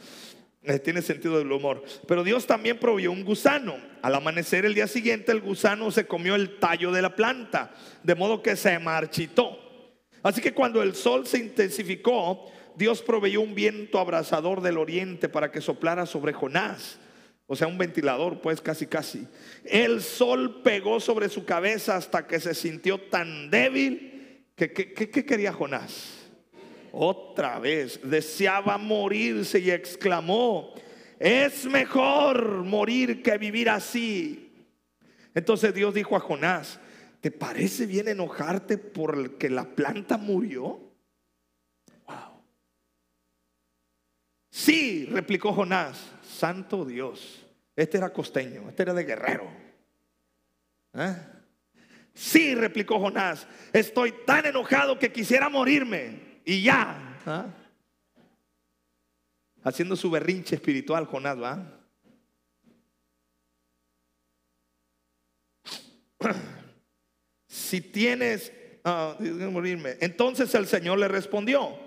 Eh, 0.64 0.80
tiene 0.80 1.02
sentido 1.02 1.38
del 1.38 1.52
humor. 1.52 1.84
Pero 2.08 2.24
Dios 2.24 2.48
también 2.48 2.80
proveyó 2.80 3.12
un 3.12 3.26
gusano. 3.26 3.76
Al 4.02 4.16
amanecer 4.16 4.66
el 4.66 4.74
día 4.74 4.88
siguiente, 4.88 5.34
el 5.34 5.42
gusano 5.42 5.92
se 5.92 6.08
comió 6.08 6.36
el 6.36 6.58
tallo 6.58 6.92
de 6.92 7.02
la 7.02 7.18
planta, 7.18 7.74
de 8.02 8.16
modo 8.16 8.42
que 8.42 8.56
se 8.56 8.80
marchitó. 8.80 9.60
Así 10.24 10.40
que 10.40 10.54
cuando 10.54 10.82
el 10.82 10.96
sol 10.96 11.28
se 11.28 11.40
intensificó, 11.40 12.52
Dios 12.76 13.02
proveyó 13.02 13.42
un 13.42 13.56
viento 13.56 14.00
abrasador 14.00 14.62
del 14.62 14.78
oriente 14.78 15.30
para 15.30 15.52
que 15.52 15.62
soplara 15.62 16.06
sobre 16.06 16.34
Jonás. 16.34 17.00
O 17.48 17.56
sea, 17.56 17.68
un 17.68 17.78
ventilador, 17.78 18.40
pues 18.42 18.62
casi, 18.62 18.88
casi. 18.88 19.28
El 19.66 20.02
sol 20.02 20.62
pegó 20.64 21.00
sobre 21.00 21.28
su 21.28 21.44
cabeza 21.44 21.98
hasta 21.98 22.26
que 22.26 22.40
se 22.40 22.54
sintió 22.54 23.00
tan 23.00 23.50
débil 23.50 24.46
que, 24.56 24.72
¿qué 24.72 25.26
quería 25.26 25.52
Jonás? 25.52 26.20
Otra 26.92 27.60
vez, 27.60 28.00
deseaba 28.04 28.78
morirse 28.78 29.60
y 29.60 29.72
exclamó, 29.72 30.74
es 31.20 31.66
mejor 31.66 32.64
morir 32.64 33.22
que 33.22 33.38
vivir 33.38 33.70
así. 33.70 34.52
Entonces 35.34 35.74
Dios 35.74 35.94
dijo 35.94 36.16
a 36.16 36.20
Jonás, 36.20 36.80
¿te 37.22 37.32
parece 37.32 37.86
bien 37.86 38.08
enojarte 38.08 38.78
por 38.78 39.38
que 39.38 39.50
la 39.50 39.64
planta 39.64 40.18
murió? 40.18 40.91
Sí, 44.52 45.06
replicó 45.06 45.54
Jonás, 45.54 46.12
santo 46.24 46.84
Dios. 46.84 47.42
Este 47.74 47.98
era 47.98 48.12
costeño, 48.12 48.68
este 48.68 48.84
era 48.84 48.94
de 48.94 49.06
guerrero. 49.06 49.50
¿Eh? 50.94 51.16
Sí, 52.14 52.54
replicó 52.54 53.00
Jonás, 53.00 53.48
estoy 53.72 54.14
tan 54.26 54.46
enojado 54.46 55.00
que 55.00 55.14
quisiera 55.14 55.48
morirme 55.48 56.42
y 56.44 56.64
ya. 56.64 57.18
¿ah? 57.26 57.46
Haciendo 59.64 59.96
su 59.96 60.12
berrinche 60.12 60.56
espiritual, 60.56 61.06
Jonás, 61.06 61.42
¿va? 61.42 61.80
Si 67.48 67.80
tienes, 67.80 68.52
ah, 68.84 69.16
morirme. 69.50 69.96
Entonces 70.02 70.54
el 70.56 70.68
Señor 70.68 71.00
le 71.00 71.08
respondió, 71.08 71.80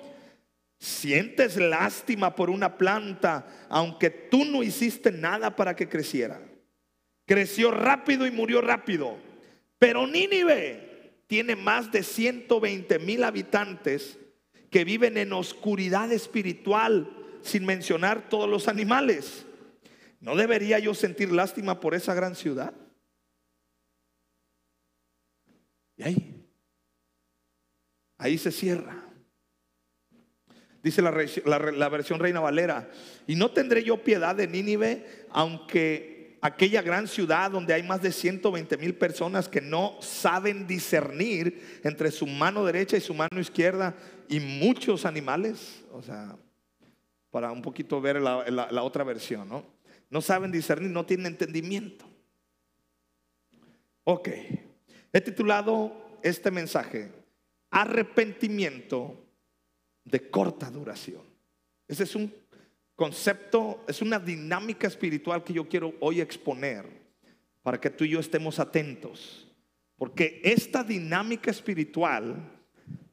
sientes 0.84 1.56
lástima 1.56 2.34
por 2.34 2.50
una 2.50 2.76
planta, 2.76 3.46
aunque 3.70 4.10
tú 4.10 4.44
no 4.44 4.62
hiciste 4.62 5.10
nada 5.10 5.56
para 5.56 5.74
que 5.74 5.88
creciera. 5.88 6.42
Creció 7.26 7.70
rápido 7.70 8.26
y 8.26 8.30
murió 8.30 8.60
rápido. 8.60 9.16
Pero 9.78 10.06
Nínive 10.06 11.22
tiene 11.26 11.56
más 11.56 11.90
de 11.90 12.02
120 12.02 12.98
mil 12.98 13.24
habitantes 13.24 14.18
que 14.70 14.84
viven 14.84 15.16
en 15.16 15.32
oscuridad 15.32 16.12
espiritual, 16.12 17.10
sin 17.40 17.64
mencionar 17.64 18.28
todos 18.28 18.48
los 18.48 18.68
animales. 18.68 19.46
¿No 20.20 20.36
debería 20.36 20.78
yo 20.78 20.92
sentir 20.94 21.32
lástima 21.32 21.80
por 21.80 21.94
esa 21.94 22.12
gran 22.12 22.34
ciudad? 22.34 22.74
Y 25.96 26.02
ahí, 26.02 26.46
ahí 28.18 28.36
se 28.36 28.52
cierra. 28.52 29.03
Dice 30.84 31.00
la, 31.00 31.88
versión 31.88 32.20
Reina 32.20 32.40
Valera, 32.40 32.90
y 33.26 33.36
no 33.36 33.50
tendré 33.52 33.82
yo 33.82 34.04
piedad 34.04 34.36
de 34.36 34.46
Nínive, 34.46 35.24
aunque 35.30 36.36
aquella 36.42 36.82
gran 36.82 37.08
ciudad 37.08 37.50
donde 37.50 37.72
hay 37.72 37.82
más 37.82 38.02
de 38.02 38.12
120 38.12 38.76
mil 38.76 38.94
personas 38.94 39.48
que 39.48 39.62
no 39.62 39.96
saben 40.02 40.66
discernir 40.66 41.80
entre 41.84 42.10
su 42.10 42.26
mano 42.26 42.66
derecha 42.66 42.98
y 42.98 43.00
su 43.00 43.14
mano 43.14 43.40
izquierda, 43.40 43.94
y 44.28 44.40
muchos 44.40 45.06
animales, 45.06 45.82
o 45.90 46.02
sea, 46.02 46.36
para 47.30 47.50
un 47.50 47.62
poquito 47.62 47.98
ver 48.02 48.20
la, 48.20 48.82
otra 48.82 49.04
versión, 49.04 49.48
¿no? 49.48 49.64
No 50.10 50.20
saben 50.20 50.52
discernir, 50.52 50.90
no 50.90 51.06
tienen 51.06 51.28
entendimiento. 51.28 52.04
Ok, 54.04 54.28
he 55.14 55.20
titulado 55.22 56.18
este 56.22 56.50
mensaje, 56.50 57.10
arrepentimiento 57.70 59.23
de 60.04 60.30
corta 60.30 60.70
duración. 60.70 61.22
Ese 61.88 62.04
es 62.04 62.14
un 62.14 62.32
concepto, 62.94 63.84
es 63.88 64.02
una 64.02 64.18
dinámica 64.18 64.86
espiritual 64.86 65.42
que 65.42 65.52
yo 65.52 65.68
quiero 65.68 65.94
hoy 66.00 66.20
exponer 66.20 66.86
para 67.62 67.80
que 67.80 67.90
tú 67.90 68.04
y 68.04 68.10
yo 68.10 68.20
estemos 68.20 68.58
atentos. 68.58 69.48
Porque 69.96 70.40
esta 70.44 70.84
dinámica 70.84 71.50
espiritual 71.50 72.36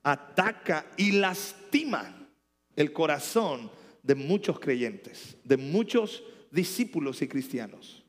ataca 0.04 0.92
y 0.98 1.14
lastima 1.14 2.28
el 2.76 2.92
corazón 2.92 3.72
de 4.04 4.16
muchos 4.16 4.60
creyentes, 4.60 5.38
de 5.44 5.58
muchos 5.58 6.24
discípulos 6.52 7.22
y 7.22 7.28
cristianos. 7.28 8.04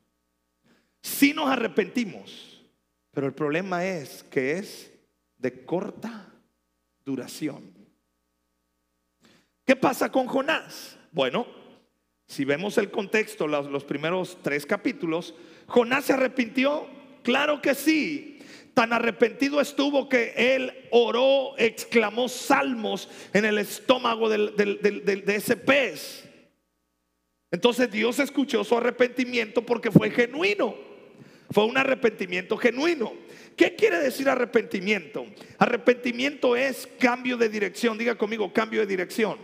Si 1.03 1.33
nos 1.33 1.49
arrepentimos, 1.49 2.65
pero 3.11 3.27
el 3.27 3.35
problema 3.35 3.85
es 3.85 4.23
que 4.25 4.53
es 4.53 4.91
de 5.37 5.65
corta 5.65 6.33
duración. 7.05 7.82
¿Qué 9.65 9.77
pasa 9.77 10.11
con 10.11 10.27
Jonás? 10.27 10.99
Bueno, 11.13 11.47
si 12.27 12.45
vemos 12.45 12.79
el 12.79 12.91
contexto, 12.91 13.47
los, 13.47 13.85
primeros 13.85 14.39
tres 14.43 14.67
capítulos, 14.67 15.35
Jonás 15.67 16.07
se 16.07 16.15
arrepintió, 16.15 16.87
claro 17.23 17.61
que 17.61 17.75
sí, 17.75 18.29
Tan 18.75 18.95
arrepentido 18.95 19.61
estuvo 19.61 20.09
que 20.09 20.33
él 20.35 20.73
oró, 20.91 21.53
exclamó 21.59 22.27
salmos 22.27 23.07
en 23.35 23.45
el 23.45 23.59
estómago 23.59 24.31
de 24.31 25.25
ese 25.27 25.57
pez. 25.59 26.25
Entonces 27.51 27.91
Dios 27.91 28.19
escuchó 28.19 28.65
su 28.65 28.75
arrepentimiento 28.75 29.65
porque 29.65 29.91
fue 29.91 30.11
genuino. 30.11 30.75
Fue 31.51 31.67
un 31.67 31.77
arrepentimiento 31.77 32.57
genuino. 32.57 33.13
¿Qué 33.57 33.77
quiere 33.77 33.99
decir 33.99 34.27
arrepentimiento? 34.31 35.27
Arrepentimiento 35.59 36.57
es 36.57 36.89
cambio 36.99 37.37
de 37.37 37.51
dirección. 37.51 37.99
Diga 37.99 38.15
conmigo, 38.17 38.55
cambio 38.55 38.81
de 38.81 38.87
dirección. 38.87 39.37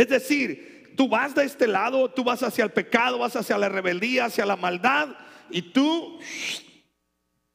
Es 0.00 0.08
decir, 0.08 0.94
tú 0.96 1.10
vas 1.10 1.34
de 1.34 1.44
este 1.44 1.66
lado, 1.66 2.10
tú 2.10 2.24
vas 2.24 2.42
hacia 2.42 2.64
el 2.64 2.72
pecado, 2.72 3.18
vas 3.18 3.36
hacia 3.36 3.58
la 3.58 3.68
rebeldía, 3.68 4.24
hacia 4.24 4.46
la 4.46 4.56
maldad, 4.56 5.10
y 5.50 5.60
tú 5.60 6.18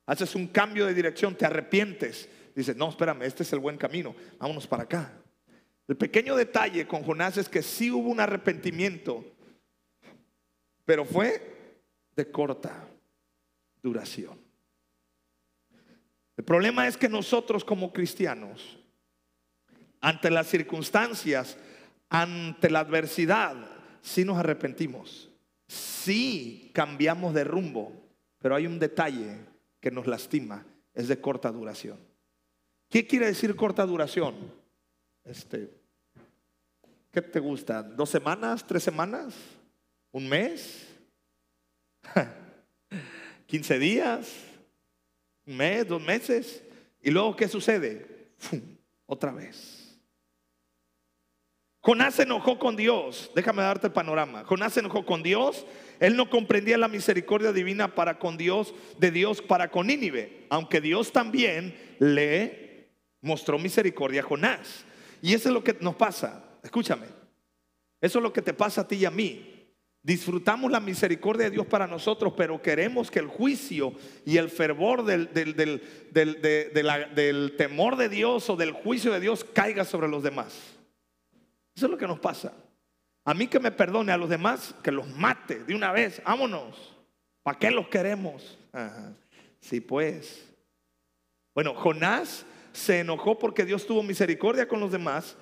haces 0.06 0.36
un 0.36 0.46
cambio 0.50 0.86
de 0.86 0.94
dirección, 0.94 1.34
te 1.34 1.48
arrepientes, 1.48 2.30
dices, 2.56 2.76
no, 2.76 2.90
espérame, 2.90 3.24
este 3.24 3.42
es 3.42 3.52
el 3.52 3.58
buen 3.58 3.78
camino, 3.80 4.16
vámonos 4.38 4.68
para 4.68 4.84
acá. 4.84 5.12
El 5.88 5.98
pequeño 5.98 6.36
detalle 6.36 6.86
con 6.86 7.02
Jonás 7.02 7.38
es 7.38 7.50
que 7.50 7.64
sí 7.64 7.90
hubo 7.90 8.10
un 8.10 8.20
arrepentimiento, 8.20 9.26
pero 10.86 11.04
fue 11.04 11.82
de 12.16 12.30
corta 12.30 12.88
duración. 13.82 14.40
El 16.38 16.44
problema 16.44 16.88
es 16.88 16.96
que 16.96 17.10
nosotros 17.10 17.66
como 17.66 17.92
cristianos, 17.92 18.78
ante 20.00 20.30
las 20.30 20.46
circunstancias, 20.46 21.58
ante 22.22 22.70
la 22.70 22.80
adversidad, 22.80 23.56
sí 24.02 24.24
nos 24.24 24.38
arrepentimos, 24.38 25.30
sí 25.68 26.72
cambiamos 26.74 27.34
de 27.34 27.44
rumbo, 27.44 27.92
pero 28.40 28.56
hay 28.56 28.68
un 28.68 28.80
detalle 28.80 29.38
que 29.82 29.92
nos 29.92 30.08
lastima 30.08 30.66
es 30.94 31.10
de 31.10 31.20
corta 31.20 31.52
duración. 31.52 32.00
¿Qué 32.90 33.06
quiere 33.06 33.26
decir 33.26 33.54
corta 33.56 33.86
duración? 33.86 34.36
Este, 35.26 35.70
¿Qué 37.12 37.22
te 37.22 37.40
gusta? 37.40 37.84
¿Dos 37.84 38.10
semanas? 38.10 38.66
¿Tres 38.66 38.84
semanas? 38.84 39.36
¿Un 40.12 40.30
mes? 40.30 40.88
¿15 43.50 43.80
días? 43.80 44.32
¿Un 45.46 45.58
mes? 45.58 45.86
¿Dos 45.86 46.02
meses? 46.02 46.64
¿Y 47.02 47.12
luego 47.12 47.36
qué 47.36 47.50
sucede? 47.50 48.30
Otra 49.06 49.34
vez. 49.34 49.85
Jonás 51.86 52.16
se 52.16 52.24
enojó 52.24 52.58
con 52.58 52.76
Dios. 52.76 53.30
Déjame 53.36 53.62
darte 53.62 53.86
el 53.86 53.94
panorama. 53.94 54.44
Jonás 54.44 54.74
se 54.74 54.80
enojó 54.80 55.06
con 55.06 55.22
Dios. 55.22 55.68
Él 56.00 56.18
no 56.18 56.32
comprendía 56.32 56.80
la 56.80 56.88
misericordia 56.88 57.54
divina 57.54 57.94
para 57.94 58.18
con 58.18 58.38
Dios, 58.38 58.74
de 58.98 59.12
Dios 59.12 59.44
para 59.44 59.70
con 59.70 59.86
Nínive. 59.86 60.48
Aunque 60.50 60.82
Dios 60.82 61.12
también 61.12 61.78
le 62.00 62.90
mostró 63.22 63.60
misericordia 63.60 64.22
a 64.22 64.24
Jonás. 64.24 64.84
Y 65.22 65.36
eso 65.36 65.50
es 65.50 65.54
lo 65.54 65.64
que 65.64 65.78
nos 65.80 65.94
pasa. 65.94 66.58
Escúchame. 66.64 67.06
Eso 68.02 68.18
es 68.18 68.24
lo 68.24 68.34
que 68.34 68.42
te 68.42 68.56
pasa 68.56 68.82
a 68.82 68.88
ti 68.88 68.96
y 68.96 69.06
a 69.06 69.12
mí. 69.12 69.70
Disfrutamos 70.02 70.72
la 70.72 70.80
misericordia 70.80 71.46
de 71.46 71.52
Dios 71.52 71.68
para 71.68 71.86
nosotros, 71.86 72.34
pero 72.36 72.64
queremos 72.64 73.12
que 73.12 73.20
el 73.20 73.28
juicio 73.28 73.94
y 74.26 74.38
el 74.38 74.50
fervor 74.50 75.06
del, 75.06 75.32
del 75.32 77.54
temor 77.56 77.96
de 77.96 78.10
Dios 78.10 78.50
o 78.50 78.56
del 78.56 78.72
juicio 78.72 79.14
de 79.14 79.20
Dios 79.20 79.44
caiga 79.44 79.86
sobre 79.86 80.08
los 80.08 80.24
demás. 80.24 80.75
Eso 81.76 81.88
es 81.88 81.92
lo 81.92 81.98
que 81.98 82.08
nos 82.08 82.20
pasa. 82.20 82.54
A 83.26 83.34
mí 83.34 83.48
que 83.48 83.60
me 83.60 83.72
perdone, 83.72 84.12
a 84.12 84.18
los 84.18 84.30
demás 84.30 84.74
que 84.84 84.92
los 84.92 85.08
mate 85.08 85.64
de 85.64 85.76
una 85.76 85.92
vez. 85.92 86.22
Vámonos. 86.24 86.96
¿Para 87.44 87.60
qué 87.60 87.72
los 87.72 87.88
queremos? 87.88 88.58
Sí, 89.60 89.82
pues. 89.82 90.52
Bueno, 91.54 91.74
Jonás 91.74 92.46
se 92.72 93.00
enojó 93.00 93.40
porque 93.40 93.66
Dios 93.66 93.86
tuvo 93.88 94.04
misericordia 94.04 94.68
con 94.68 94.80
los 94.80 94.92
demás, 94.92 95.38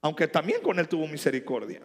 aunque 0.00 0.28
también 0.28 0.62
con 0.62 0.78
él 0.78 0.88
tuvo 0.88 1.06
misericordia. 1.06 1.82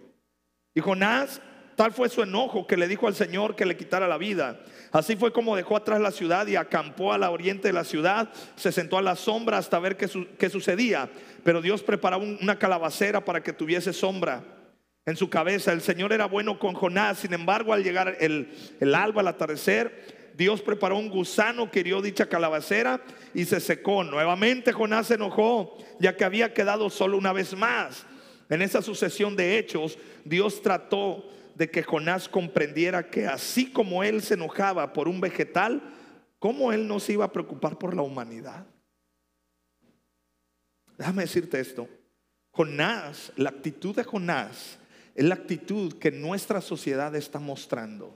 Y 0.74 0.80
Jonás, 0.80 1.42
tal 1.78 1.92
fue 1.94 2.10
su 2.10 2.24
enojo 2.24 2.66
que 2.66 2.76
le 2.76 2.88
dijo 2.88 3.08
al 3.08 3.14
Señor 3.14 3.56
que 3.56 3.66
le 3.66 3.78
quitara 3.78 4.08
la 4.08 4.18
vida. 4.18 4.60
Así 4.92 5.16
fue 5.16 5.32
como 5.32 5.56
dejó 5.56 5.78
atrás 5.78 6.02
la 6.02 6.10
ciudad 6.10 6.48
y 6.48 6.56
acampó 6.56 7.14
a 7.14 7.20
la 7.20 7.30
oriente 7.30 7.68
de 7.68 7.74
la 7.74 7.84
ciudad, 7.84 8.30
se 8.56 8.72
sentó 8.72 8.98
a 8.98 9.04
la 9.04 9.16
sombra 9.16 9.60
hasta 9.60 9.78
ver 9.78 9.96
qué, 9.96 10.50
sucedía. 10.50 11.08
Pero 11.44 11.62
Dios 11.62 11.84
preparó 11.84 12.18
una 12.18 12.58
calabacera 12.58 13.24
para 13.24 13.44
que 13.44 13.54
tuviese 13.54 13.94
sombra 13.94 14.44
en 15.06 15.16
su 15.16 15.30
cabeza. 15.30 15.72
El 15.72 15.82
Señor 15.82 16.14
era 16.14 16.26
bueno 16.26 16.58
con 16.58 16.74
Jonás, 16.74 17.20
sin 17.20 17.34
embargo 17.34 17.74
al 17.74 17.84
llegar 17.84 18.18
el, 18.20 18.50
el 18.80 18.96
alba, 18.96 19.22
al 19.22 19.28
atardecer, 19.28 20.34
Dios 20.34 20.64
preparó 20.64 20.98
un 20.98 21.10
gusano 21.10 21.70
que 21.70 21.82
hirió 21.82 22.02
dicha 22.02 22.28
calabacera 22.28 23.02
y 23.36 23.46
se 23.46 23.60
secó. 23.60 24.04
Nuevamente 24.04 24.74
Jonás 24.74 25.08
se 25.08 25.14
enojó, 25.14 25.78
ya 26.00 26.18
que 26.18 26.26
había 26.26 26.56
quedado 26.56 26.90
solo 26.90 27.20
una 27.20 27.34
vez 27.34 27.56
más. 27.56 28.04
En 28.50 28.64
esa 28.64 28.82
sucesión 28.82 29.36
de 29.36 29.60
hechos, 29.60 30.00
Dios 30.26 30.62
trató 30.64 31.37
de 31.58 31.72
que 31.72 31.82
Jonás 31.82 32.30
comprendiera 32.30 33.10
que 33.10 33.26
así 33.26 33.72
como 33.72 34.04
él 34.04 34.22
se 34.22 34.36
enojaba 34.36 34.94
por 34.94 35.08
un 35.08 35.20
vegetal, 35.20 35.82
¿cómo 36.38 36.72
él 36.72 36.88
no 36.88 37.00
se 37.00 37.14
iba 37.14 37.26
a 37.26 37.32
preocupar 37.32 37.80
por 37.80 37.96
la 37.96 38.04
humanidad? 38.04 38.68
Déjame 41.00 41.24
decirte 41.24 41.60
esto. 41.60 41.90
Jonás, 42.52 43.34
la 43.38 43.50
actitud 43.50 43.96
de 43.96 44.04
Jonás 44.04 44.78
es 45.16 45.26
la 45.26 45.34
actitud 45.34 45.94
que 45.94 46.12
nuestra 46.12 46.62
sociedad 46.62 47.16
está 47.16 47.40
mostrando. 47.40 48.16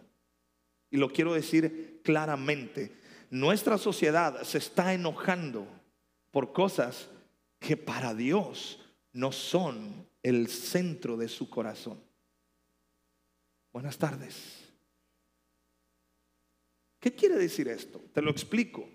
Y 0.91 0.97
lo 0.97 1.09
quiero 1.09 1.33
decir 1.33 1.99
claramente. 2.03 2.91
Nuestra 3.31 3.79
sociedad 3.79 4.43
se 4.43 4.59
está 4.59 4.93
enojando 4.93 5.65
por 6.29 6.53
cosas 6.53 7.09
que 7.59 7.75
para 7.75 8.13
Dios 8.13 8.79
no 9.13 9.31
son 9.31 10.07
el 10.21 10.47
centro 10.47 11.17
de 11.17 11.27
su 11.27 11.49
corazón. 11.49 12.10
Buenas 13.71 13.97
tardes. 13.97 14.61
¿Qué 16.99 17.13
quiere 17.13 17.35
decir 17.35 17.67
esto? 17.67 17.99
Te 18.13 18.21
lo 18.21 18.29
explico. 18.29 18.87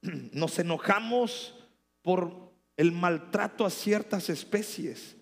Nos 0.32 0.58
enojamos 0.58 1.54
por 2.02 2.52
el 2.76 2.92
maltrato 2.92 3.64
a 3.64 3.70
ciertas 3.70 4.30
especies. 4.30 5.16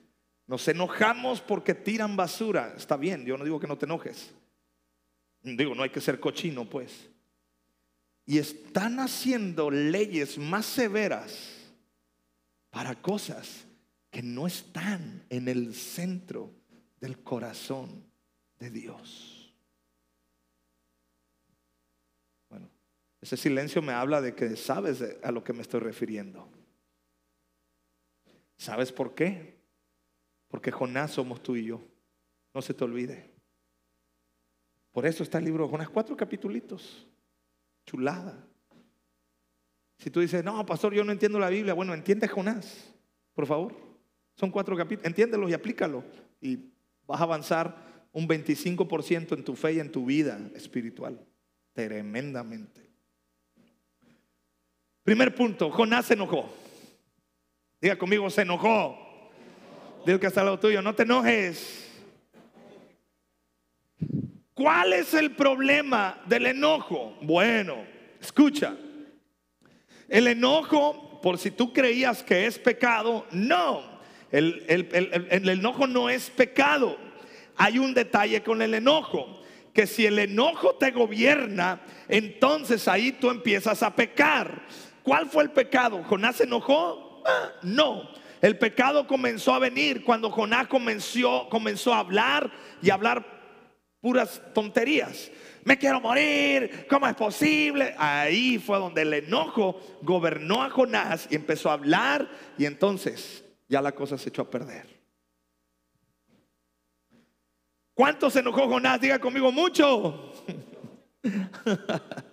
Nos 0.46 0.66
enojamos 0.68 1.40
porque 1.40 1.74
tiran 1.74 2.16
basura. 2.16 2.74
Está 2.76 2.96
bien, 2.96 3.26
yo 3.26 3.36
no 3.36 3.44
digo 3.44 3.60
que 3.60 3.66
no 3.66 3.76
te 3.76 3.86
enojes. 3.86 4.32
Digo, 5.42 5.74
no 5.74 5.82
hay 5.82 5.90
que 5.90 6.00
ser 6.00 6.20
cochino, 6.20 6.68
pues. 6.68 7.10
Y 8.24 8.38
están 8.38 9.00
haciendo 9.00 9.70
leyes 9.70 10.38
más 10.38 10.64
severas 10.66 11.72
para 12.70 12.94
cosas 13.00 13.66
que 14.10 14.22
no 14.22 14.46
están 14.46 15.24
en 15.28 15.48
el 15.48 15.74
centro 15.74 16.57
del 17.00 17.22
corazón 17.22 18.04
de 18.58 18.70
Dios. 18.70 19.54
Bueno, 22.48 22.68
ese 23.20 23.36
silencio 23.36 23.82
me 23.82 23.92
habla 23.92 24.20
de 24.20 24.34
que 24.34 24.56
sabes 24.56 25.04
a 25.22 25.32
lo 25.32 25.44
que 25.44 25.52
me 25.52 25.62
estoy 25.62 25.80
refiriendo. 25.80 26.48
¿Sabes 28.56 28.92
por 28.92 29.14
qué? 29.14 29.58
Porque 30.48 30.72
Jonás 30.72 31.12
somos 31.12 31.42
tú 31.42 31.56
y 31.56 31.64
yo. 31.64 31.80
No 32.52 32.62
se 32.62 32.74
te 32.74 32.84
olvide. 32.84 33.30
Por 34.90 35.06
eso 35.06 35.22
está 35.22 35.38
el 35.38 35.44
libro 35.44 35.64
de 35.64 35.70
Jonás, 35.70 35.88
cuatro 35.88 36.16
capítulos. 36.16 37.06
Chulada. 37.86 38.44
Si 39.98 40.10
tú 40.10 40.20
dices, 40.20 40.44
no, 40.44 40.64
pastor, 40.64 40.94
yo 40.94 41.04
no 41.04 41.12
entiendo 41.12 41.38
la 41.38 41.50
Biblia, 41.50 41.74
bueno, 41.74 41.92
entiende 41.92 42.28
Jonás, 42.28 42.94
por 43.34 43.46
favor. 43.46 43.74
Son 44.36 44.50
cuatro 44.50 44.76
capítulos, 44.76 45.06
entiéndelo 45.06 45.48
y 45.48 45.52
aplícalo. 45.52 46.04
Y 46.40 46.72
vas 47.08 47.20
a 47.20 47.24
avanzar 47.24 47.74
un 48.12 48.28
25% 48.28 49.36
en 49.36 49.42
tu 49.42 49.56
fe 49.56 49.72
y 49.72 49.80
en 49.80 49.90
tu 49.90 50.04
vida 50.04 50.38
espiritual. 50.54 51.18
Tremendamente. 51.72 52.88
Primer 55.02 55.34
punto, 55.34 55.70
Jonás 55.70 56.06
se 56.06 56.14
enojó. 56.14 56.48
Diga 57.80 57.96
conmigo, 57.96 58.28
se 58.28 58.42
enojó. 58.42 58.96
Digo 60.04 60.20
que 60.20 60.26
hasta 60.26 60.44
lo 60.44 60.60
tuyo, 60.60 60.82
no 60.82 60.94
te 60.94 61.04
enojes. 61.04 61.86
¿Cuál 64.52 64.92
es 64.92 65.14
el 65.14 65.34
problema 65.34 66.20
del 66.26 66.46
enojo? 66.46 67.16
Bueno, 67.22 67.76
escucha. 68.20 68.76
El 70.08 70.26
enojo, 70.26 71.20
por 71.22 71.38
si 71.38 71.52
tú 71.52 71.72
creías 71.72 72.22
que 72.22 72.46
es 72.46 72.58
pecado, 72.58 73.26
no. 73.30 73.97
El, 74.30 75.48
enojo 75.48 75.86
no 75.86 76.10
es 76.10 76.30
pecado. 76.30 76.96
Hay 77.56 77.78
un 77.78 77.94
detalle 77.94 78.42
con 78.42 78.62
el 78.62 78.74
enojo, 78.74 79.42
que 79.72 79.86
si 79.86 80.06
el 80.06 80.18
enojo 80.18 80.74
te 80.74 80.90
gobierna, 80.90 81.80
entonces 82.08 82.86
ahí 82.88 83.12
tú 83.12 83.30
empiezas 83.30 83.82
a 83.82 83.94
pecar. 83.94 84.62
¿Cuál 85.02 85.28
fue 85.28 85.44
el 85.44 85.50
pecado? 85.50 86.02
¿Jonás 86.04 86.36
se 86.36 86.44
enojó? 86.44 87.22
Ah, 87.26 87.52
no. 87.62 88.08
El 88.40 88.58
pecado 88.58 89.06
comenzó 89.06 89.54
a 89.54 89.58
venir 89.58 90.04
cuando 90.04 90.30
Jonás 90.30 90.68
comenzó, 90.68 91.48
comenzó 91.48 91.92
a 91.92 92.00
hablar 92.00 92.50
y 92.80 92.90
hablar 92.90 93.24
puras 94.00 94.40
tonterías. 94.54 95.30
Me 95.64 95.76
quiero 95.76 96.00
morir, 96.00 96.86
¿cómo 96.88 97.08
es 97.08 97.14
posible? 97.14 97.94
Ahí 97.98 98.58
fue 98.58 98.78
donde 98.78 99.02
el 99.02 99.12
enojo 99.12 99.80
gobernó 100.02 100.62
a 100.62 100.70
Jonás 100.70 101.26
y 101.30 101.34
empezó 101.34 101.70
a 101.70 101.74
hablar 101.74 102.28
y 102.56 102.64
entonces 102.64 103.44
ya 103.68 103.82
la 103.82 103.92
cosa 103.92 104.18
se 104.18 104.30
echó 104.30 104.42
a 104.42 104.50
perder. 104.50 104.98
¿Cuánto 107.94 108.30
se 108.30 108.40
enojó 108.40 108.68
Jonás? 108.68 109.00
Diga 109.00 109.18
conmigo, 109.18 109.52
mucho. 109.52 110.32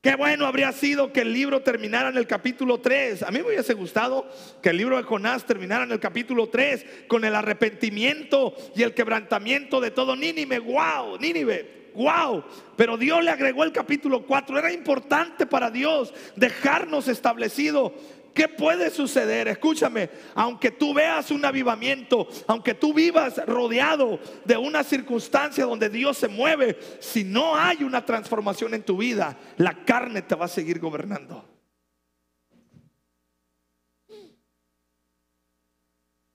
Qué 0.00 0.16
bueno 0.16 0.46
habría 0.46 0.72
sido 0.72 1.12
que 1.12 1.20
el 1.20 1.34
libro 1.34 1.60
terminara 1.60 2.08
en 2.08 2.16
el 2.16 2.26
capítulo 2.26 2.80
3. 2.80 3.22
A 3.22 3.30
mí 3.30 3.40
me 3.40 3.48
hubiese 3.48 3.74
gustado 3.74 4.26
que 4.62 4.70
el 4.70 4.78
libro 4.78 4.96
de 4.96 5.02
Jonás 5.02 5.44
terminara 5.44 5.84
en 5.84 5.92
el 5.92 6.00
capítulo 6.00 6.48
3 6.48 6.86
con 7.06 7.24
el 7.26 7.34
arrepentimiento 7.34 8.54
y 8.74 8.82
el 8.82 8.94
quebrantamiento 8.94 9.78
de 9.78 9.90
todo 9.90 10.16
Nínive. 10.16 10.58
¡Wow! 10.58 11.18
Nínive. 11.18 11.90
¡Wow! 11.94 12.44
Pero 12.76 12.96
Dios 12.96 13.22
le 13.22 13.30
agregó 13.30 13.62
el 13.64 13.72
capítulo 13.72 14.24
4. 14.24 14.58
Era 14.58 14.72
importante 14.72 15.44
para 15.44 15.70
Dios 15.70 16.14
dejarnos 16.34 17.08
establecido 17.08 17.92
¿Qué 18.34 18.48
puede 18.48 18.90
suceder? 18.90 19.48
Escúchame, 19.48 20.10
aunque 20.34 20.70
tú 20.70 20.94
veas 20.94 21.30
un 21.30 21.44
avivamiento, 21.44 22.28
aunque 22.46 22.74
tú 22.74 22.94
vivas 22.94 23.44
rodeado 23.46 24.18
de 24.44 24.56
una 24.56 24.84
circunstancia 24.84 25.64
donde 25.64 25.88
Dios 25.88 26.18
se 26.18 26.28
mueve, 26.28 26.78
si 27.00 27.24
no 27.24 27.56
hay 27.56 27.82
una 27.82 28.04
transformación 28.04 28.74
en 28.74 28.82
tu 28.82 28.96
vida, 28.96 29.36
la 29.56 29.84
carne 29.84 30.22
te 30.22 30.34
va 30.34 30.44
a 30.46 30.48
seguir 30.48 30.78
gobernando. 30.78 31.44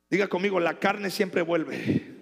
Diga 0.10 0.28
conmigo, 0.28 0.60
la 0.60 0.80
carne 0.80 1.10
siempre 1.10 1.42
vuelve. 1.42 2.15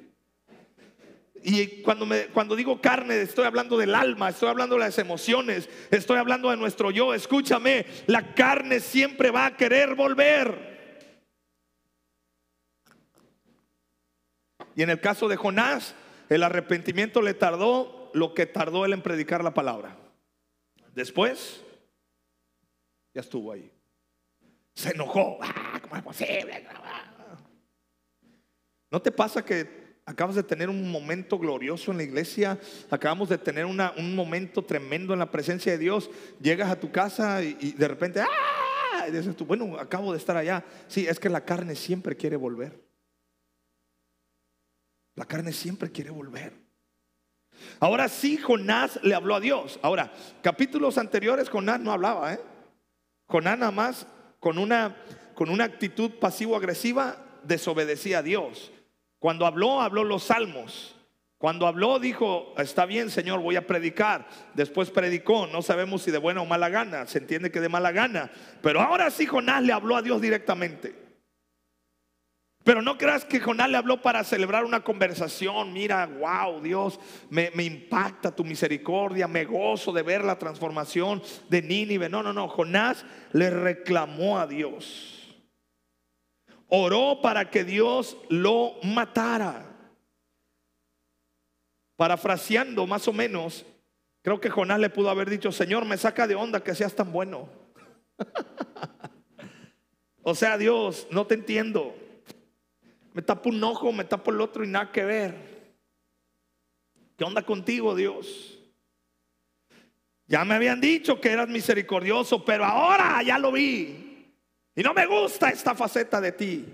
Y 1.45 1.82
cuando, 1.82 2.06
me, 2.06 2.27
cuando 2.27 2.56
digo 2.56 2.79
carne, 2.79 3.21
estoy 3.21 3.45
hablando 3.45 3.77
del 3.77 3.93
alma, 3.95 4.29
estoy 4.29 4.47
hablando 4.47 4.75
de 4.75 4.82
las 4.82 4.97
emociones, 4.97 5.69
estoy 5.91 6.17
hablando 6.17 6.49
de 6.49 6.56
nuestro 6.56 6.89
yo. 6.89 7.13
Escúchame, 7.13 7.86
la 8.08 8.34
carne 8.34 8.79
siempre 8.79 9.29
va 9.29 9.47
a 9.47 9.58
querer 9.58 9.93
volver. 9.93 10.73
Y 14.75 14.84
en 14.84 14.89
el 14.89 15.01
caso 15.01 15.27
de 15.27 15.36
Jonás, 15.36 15.95
el 16.29 16.43
arrepentimiento 16.43 17.21
le 17.21 17.34
tardó 17.34 18.10
lo 18.13 18.34
que 18.34 18.45
tardó 18.45 18.86
él 18.86 18.93
en 18.93 19.01
predicar 19.01 19.43
la 19.43 19.53
palabra. 19.53 19.97
Después, 20.95 21.62
ya 23.13 23.19
estuvo 23.19 23.51
ahí. 23.51 23.69
Se 24.75 24.91
enojó. 24.91 25.39
Ah, 25.41 25.79
¿Cómo 25.82 25.97
es 25.97 26.03
posible? 26.03 26.65
¿No 28.89 29.01
te 29.01 29.12
pasa 29.12 29.43
que 29.43 29.82
acabas 30.05 30.35
de 30.35 30.43
tener 30.43 30.69
un 30.69 30.91
momento 30.91 31.37
glorioso 31.37 31.91
en 31.91 31.97
la 31.97 32.03
iglesia, 32.03 32.59
acabamos 32.89 33.29
de 33.29 33.37
tener 33.37 33.65
un 33.65 34.15
momento 34.15 34.63
tremendo 34.63 35.13
en 35.13 35.19
la 35.19 35.31
presencia 35.31 35.71
de 35.71 35.77
Dios, 35.77 36.09
llegas 36.41 36.69
a 36.69 36.79
tu 36.79 36.91
casa 36.91 37.43
y, 37.43 37.73
de 37.73 37.87
repente, 37.87 38.21
¡ah! 38.21 39.07
Y 39.07 39.11
dices 39.11 39.35
tú, 39.35 39.45
bueno, 39.45 39.77
acabo 39.77 40.11
de 40.11 40.17
estar 40.17 40.37
allá. 40.37 40.63
Sí, 40.87 41.05
es 41.07 41.19
que 41.19 41.29
la 41.29 41.43
carne 41.43 41.75
siempre 41.75 42.15
quiere 42.15 42.37
volver. 42.37 42.79
La 45.15 45.25
carne 45.25 45.51
siempre 45.51 45.91
quiere 45.91 46.09
volver. 46.09 46.53
Ahora 47.79 48.07
sí, 48.09 48.37
Jonás 48.37 48.99
le 49.03 49.13
habló 49.13 49.35
a 49.35 49.39
Dios. 49.39 49.79
Ahora, 49.81 50.11
capítulos 50.41 50.97
anteriores, 50.97 51.49
Jonás 51.49 51.79
no 51.79 51.91
hablaba, 51.91 52.33
¿eh? 52.33 52.39
Jonás 53.27 53.57
nada 53.59 53.71
más 53.71 54.07
con 54.39 54.57
una, 54.57 54.95
con 55.35 55.49
una 55.49 55.65
actitud 55.65 56.11
pasivo-agresiva 56.19 57.17
desobedecía 57.43 58.19
a 58.19 58.23
Dios. 58.23 58.71
Cuando 59.23 59.45
habló, 59.45 59.79
habló 59.79 60.03
los 60.03 60.23
salmos. 60.23 60.97
Cuando 61.38 61.65
habló, 61.65 61.97
dijo, 61.97 62.53
está 62.57 62.86
bien, 62.86 63.09
Señor, 63.09 63.39
voy 63.39 63.55
a 63.55 63.65
predicar. 63.65 64.27
Después 64.53 64.91
predicó, 64.91 65.47
no 65.47 65.62
sabemos 65.62 66.01
si 66.01 66.12
de 66.12 66.17
buena 66.17 66.41
o 66.41 66.45
mala 66.45 66.67
gana, 66.67 67.07
se 67.07 67.19
entiende 67.19 67.49
que 67.49 67.62
de 67.62 67.69
mala 67.69 67.93
gana. 67.93 68.29
Pero 68.62 68.81
ahora 68.81 69.09
sí 69.09 69.25
Jonás 69.25 69.63
le 69.63 69.71
habló 69.71 69.95
a 69.95 70.01
Dios 70.01 70.19
directamente. 70.19 70.93
Pero 72.65 72.81
no 72.81 72.97
creas 72.97 73.23
que 73.23 73.39
Jonás 73.39 73.69
le 73.69 73.77
habló 73.77 74.01
para 74.01 74.25
celebrar 74.25 74.65
una 74.65 74.83
conversación. 74.83 75.71
Mira, 75.71 76.05
wow, 76.05 76.62
Dios, 76.62 76.99
me, 77.29 77.49
me, 77.55 77.63
impacta 77.63 78.36
tu 78.36 78.43
misericordia, 78.43 79.25
me 79.29 79.45
gozo 79.45 79.93
de 79.93 80.01
ver 80.01 80.25
la 80.25 80.38
transformación 80.38 81.23
de 81.47 81.62
Nínive. 81.62 82.09
No, 82.09 82.23
no, 82.23 82.33
no. 82.33 82.49
Jonás 82.49 83.05
le 83.31 83.49
reclamó 83.49 84.38
a 84.38 84.47
Dios. 84.47 85.22
Oró 86.75 87.19
para 87.21 87.51
que 87.51 87.63
Dios 87.63 88.17
lo 88.29 88.77
matara. 88.81 89.63
Parafraseando 91.95 92.88
más 92.88 93.07
o 93.07 93.13
menos, 93.13 93.63
creo 94.23 94.41
que 94.41 94.49
Jonás 94.49 94.79
le 94.79 94.89
pudo 94.89 95.12
haber 95.12 95.29
dicho, 95.29 95.51
Señor, 95.51 95.86
me 95.86 95.97
saca 95.97 96.25
de 96.25 96.33
onda 96.33 96.63
que 96.63 96.73
seas 96.73 96.95
tan 96.95 97.12
bueno. 97.12 97.47
o 100.23 100.33
sea, 100.33 100.57
Dios, 100.57 101.05
no 101.12 101.27
te 101.27 101.36
entiendo. 101.36 101.95
Me 103.13 103.21
tapo 103.21 103.49
un 103.49 103.63
ojo, 103.63 103.91
me 103.91 104.05
tapo 104.05 104.31
el 104.31 104.41
otro 104.41 104.63
y 104.63 104.67
nada 104.67 104.91
que 104.91 105.05
ver. 105.05 105.36
¿Qué 107.15 107.23
onda 107.23 107.43
contigo, 107.43 107.93
Dios? 107.93 108.57
Ya 110.25 110.43
me 110.43 110.55
habían 110.55 110.81
dicho 110.81 111.21
que 111.21 111.29
eras 111.29 111.49
misericordioso, 111.49 112.43
pero 112.43 112.65
ahora 112.65 113.21
ya 113.21 113.38
lo 113.38 113.51
vi. 113.51 114.02
Y 114.75 114.81
no 114.81 114.93
me 114.93 115.05
gusta 115.05 115.49
esta 115.49 115.75
faceta 115.75 116.19
de 116.19 116.31
ti. 116.31 116.65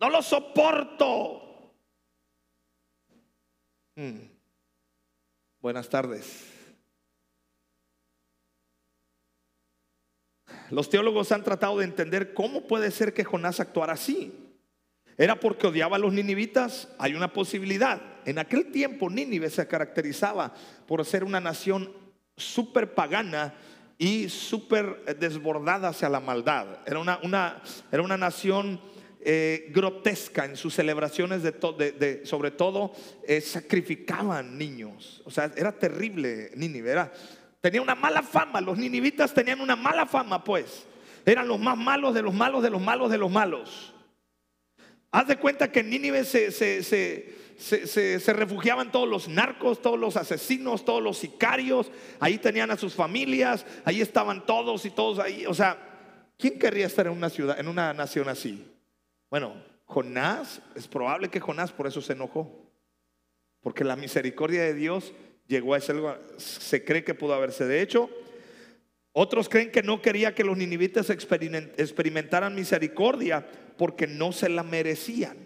No 0.00 0.10
lo 0.10 0.22
soporto. 0.22 1.72
Hmm. 3.94 4.28
Buenas 5.60 5.88
tardes. 5.88 6.52
Los 10.70 10.90
teólogos 10.90 11.30
han 11.32 11.44
tratado 11.44 11.78
de 11.78 11.84
entender 11.84 12.34
cómo 12.34 12.66
puede 12.66 12.90
ser 12.90 13.14
que 13.14 13.24
Jonás 13.24 13.60
actuara 13.60 13.92
así. 13.92 14.46
¿Era 15.16 15.40
porque 15.40 15.68
odiaba 15.68 15.96
a 15.96 15.98
los 15.98 16.12
ninivitas? 16.12 16.88
Hay 16.98 17.14
una 17.14 17.32
posibilidad. 17.32 18.02
En 18.26 18.38
aquel 18.38 18.70
tiempo 18.70 19.08
Nínive 19.08 19.48
se 19.48 19.66
caracterizaba 19.66 20.52
por 20.86 21.04
ser 21.04 21.24
una 21.24 21.40
nación 21.40 21.92
súper 22.36 22.94
pagana 22.94 23.54
y 23.98 24.28
súper 24.28 25.04
desbordada 25.18 25.88
hacia 25.88 26.08
la 26.08 26.20
maldad. 26.20 26.78
Era 26.86 26.98
una, 26.98 27.62
era 27.90 28.02
una 28.02 28.16
nación 28.16 28.80
eh, 29.28 29.72
grotesca 29.74 30.44
en 30.44 30.56
sus 30.56 30.74
celebraciones, 30.74 31.42
de, 31.42 32.20
sobre 32.24 32.52
todo 32.52 32.92
eh, 33.26 33.40
sacrificaban 33.40 34.56
niños. 34.56 35.20
O 35.24 35.32
sea, 35.32 35.50
era 35.56 35.72
terrible 35.72 36.52
Nínive. 36.54 37.10
Tenía 37.60 37.82
una 37.82 37.96
mala 37.96 38.22
fama. 38.22 38.60
Los 38.60 38.78
ninivitas 38.78 39.34
tenían 39.34 39.60
una 39.60 39.74
mala 39.74 40.06
fama, 40.06 40.44
pues. 40.44 40.86
Eran 41.24 41.48
los 41.48 41.58
más 41.58 41.76
malos 41.76 42.14
de 42.14 42.22
los 42.22 42.32
malos 42.32 42.62
de 42.62 42.70
los 42.70 42.80
malos 42.80 43.10
de 43.10 43.18
los 43.18 43.28
malos. 43.28 43.92
Haz 45.10 45.26
de 45.26 45.36
cuenta 45.38 45.72
que 45.72 45.82
Nínive 45.82 46.24
se, 46.24 47.34
refugiaban 48.32 48.92
todos 48.92 49.08
los 49.08 49.28
narcos, 49.28 49.80
todos 49.80 49.98
los 49.98 50.16
asesinos, 50.16 50.84
todos 50.84 51.02
los 51.02 51.18
sicarios. 51.18 51.90
Ahí 52.20 52.38
tenían 52.38 52.70
a 52.70 52.76
sus 52.76 52.94
familias, 52.94 53.64
ahí 53.84 54.00
estaban 54.00 54.44
todos 54.46 54.84
y 54.84 54.90
todos 54.90 55.18
ahí. 55.18 55.46
O 55.46 55.54
sea, 55.54 55.78
¿quién 56.38 56.58
querría 56.58 56.86
estar 56.86 57.06
en 57.06 57.12
una 57.12 57.30
ciudad, 57.30 57.58
en 57.58 57.68
una 57.68 57.92
nación 57.94 58.28
así? 58.28 58.66
Bueno, 59.30 59.54
Jonás, 59.84 60.60
es 60.74 60.86
probable 60.88 61.28
que 61.28 61.40
Jonás 61.40 61.72
por 61.72 61.86
eso 61.86 62.00
se 62.00 62.12
enojó. 62.12 62.66
Porque 63.60 63.84
la 63.84 63.96
misericordia 63.96 64.62
de 64.62 64.74
Dios 64.74 65.12
llegó 65.46 65.74
a 65.74 65.78
ese 65.78 65.94
lugar. 65.94 66.20
Se 66.36 66.84
cree 66.84 67.04
que 67.04 67.14
pudo 67.14 67.34
haberse. 67.34 67.64
De 67.64 67.82
hecho, 67.82 68.10
otros 69.12 69.48
creen 69.48 69.72
que 69.72 69.82
no 69.82 70.02
quería 70.02 70.34
que 70.34 70.44
los 70.44 70.56
ninivitas 70.56 71.08
experimentaran 71.10 72.54
misericordia 72.54 73.46
porque 73.76 74.06
no 74.06 74.30
se 74.32 74.48
la 74.48 74.62
merecían. 74.62 75.45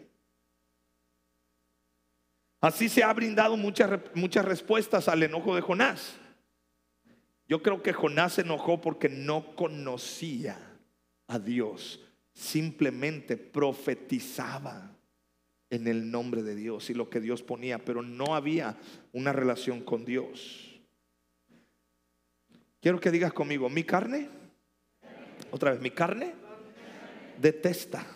Así 2.61 2.89
se 2.89 3.03
ha 3.03 3.13
brindado 3.13 3.57
muchas, 3.57 4.01
muchas 4.15 4.45
respuestas 4.45 5.09
al 5.09 5.23
enojo 5.23 5.55
de 5.55 5.63
Jonás. 5.63 6.17
Yo 7.49 7.63
creo 7.63 7.83
que 7.83 7.93
Jonás 7.93 8.35
se 8.35 8.43
enojó 8.43 8.81
porque 8.81 9.09
no 9.09 9.57
conocía 9.57 10.59
a 11.27 11.39
Dios, 11.39 12.01
simplemente 12.33 13.37
profetizaba 13.37 14.91
en 15.71 15.87
el 15.87 16.11
nombre 16.11 16.43
de 16.43 16.55
Dios 16.55 16.91
y 16.91 16.95
lo 16.95 17.09
que 17.09 17.21
Dios 17.21 17.43
ponía, 17.43 17.79
pero 17.79 18.03
no 18.03 18.35
había 18.35 18.77
una 19.13 19.33
relación 19.33 19.81
con 19.81 20.05
Dios. 20.05 20.81
Quiero 22.81 23.01
que 23.01 23.11
digas 23.11 23.33
conmigo, 23.33 23.69
mi 23.69 23.85
carne, 23.85 24.29
otra 25.51 25.73
vez, 25.73 25.81
mi 25.81 25.91
carne 25.91 26.35
detesta 27.41 28.07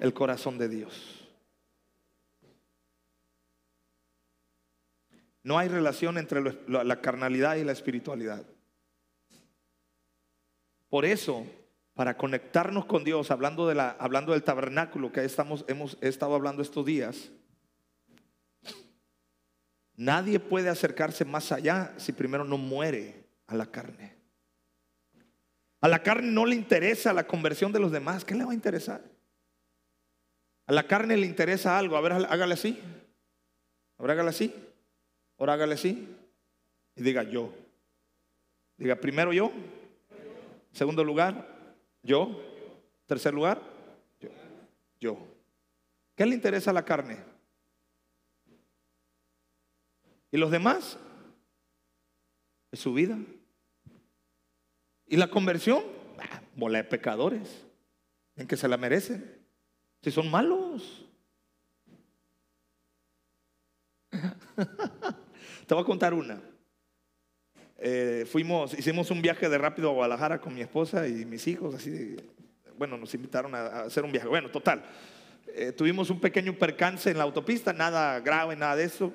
el 0.00 0.12
corazón 0.12 0.58
de 0.58 0.68
Dios. 0.68 1.15
No 5.46 5.58
hay 5.58 5.68
relación 5.68 6.18
entre 6.18 6.42
la 6.66 7.00
carnalidad 7.00 7.54
y 7.54 7.62
la 7.62 7.70
espiritualidad. 7.70 8.44
Por 10.88 11.04
eso, 11.04 11.46
para 11.94 12.16
conectarnos 12.16 12.84
con 12.86 13.04
Dios, 13.04 13.30
hablando, 13.30 13.68
de 13.68 13.76
la, 13.76 13.90
hablando 13.90 14.32
del 14.32 14.42
tabernáculo 14.42 15.12
que 15.12 15.24
estamos, 15.24 15.64
hemos 15.68 15.98
estado 16.00 16.34
hablando 16.34 16.62
estos 16.62 16.84
días, 16.84 17.30
nadie 19.94 20.40
puede 20.40 20.68
acercarse 20.68 21.24
más 21.24 21.52
allá 21.52 21.94
si 21.96 22.10
primero 22.10 22.44
no 22.44 22.58
muere 22.58 23.24
a 23.46 23.54
la 23.54 23.66
carne. 23.66 24.16
A 25.80 25.86
la 25.86 26.02
carne 26.02 26.28
no 26.28 26.44
le 26.44 26.56
interesa 26.56 27.12
la 27.12 27.28
conversión 27.28 27.70
de 27.70 27.78
los 27.78 27.92
demás. 27.92 28.24
¿Qué 28.24 28.34
le 28.34 28.44
va 28.44 28.50
a 28.50 28.54
interesar? 28.54 29.00
A 30.66 30.72
la 30.72 30.88
carne 30.88 31.16
le 31.16 31.26
interesa 31.28 31.78
algo. 31.78 31.96
A 31.96 32.00
ver, 32.00 32.14
hágale 32.14 32.54
así. 32.54 32.82
Ahora 33.96 34.14
hágale 34.14 34.30
así. 34.30 34.52
Ahora 35.38 35.54
hágale 35.54 35.74
así. 35.74 36.08
Y 36.94 37.02
diga 37.02 37.22
yo. 37.22 37.52
Diga 38.76 38.96
primero 38.96 39.32
yo. 39.32 39.52
Segundo 40.72 41.04
lugar, 41.04 41.46
yo. 42.02 42.40
Tercer 43.06 43.32
lugar, 43.32 43.62
yo. 44.20 44.28
Yo. 45.00 45.18
¿Qué 46.14 46.26
le 46.26 46.34
interesa 46.34 46.70
a 46.70 46.74
la 46.74 46.84
carne? 46.84 47.18
¿Y 50.30 50.38
los 50.38 50.50
demás? 50.50 50.98
Es 52.70 52.80
su 52.80 52.92
vida. 52.92 53.18
¿Y 55.06 55.16
la 55.16 55.30
conversión? 55.30 55.84
Ah, 56.18 56.42
bola 56.56 56.78
de 56.78 56.84
pecadores. 56.84 57.64
En 58.34 58.46
que 58.46 58.56
se 58.56 58.68
la 58.68 58.76
merecen. 58.76 59.38
Si 60.02 60.10
son 60.10 60.30
malos. 60.30 61.06
Te 65.66 65.74
voy 65.74 65.82
a 65.82 65.86
contar 65.86 66.14
una. 66.14 66.40
Eh, 67.78 68.24
fuimos, 68.30 68.72
hicimos 68.78 69.10
un 69.10 69.20
viaje 69.20 69.48
de 69.48 69.58
rápido 69.58 69.90
a 69.90 69.92
Guadalajara 69.92 70.40
con 70.40 70.54
mi 70.54 70.60
esposa 70.60 71.08
y 71.08 71.24
mis 71.26 71.46
hijos, 71.46 71.74
así 71.74 72.16
bueno, 72.78 72.96
nos 72.96 73.12
invitaron 73.14 73.54
a, 73.54 73.82
hacer 73.82 74.04
un 74.04 74.12
viaje. 74.12 74.28
Bueno, 74.28 74.50
total. 74.50 74.84
Eh, 75.48 75.72
tuvimos 75.72 76.10
un 76.10 76.20
pequeño 76.20 76.54
percance 76.54 77.10
en 77.10 77.18
la 77.18 77.24
autopista, 77.24 77.72
nada 77.72 78.20
grave, 78.20 78.54
nada 78.54 78.76
de 78.76 78.84
eso. 78.84 79.12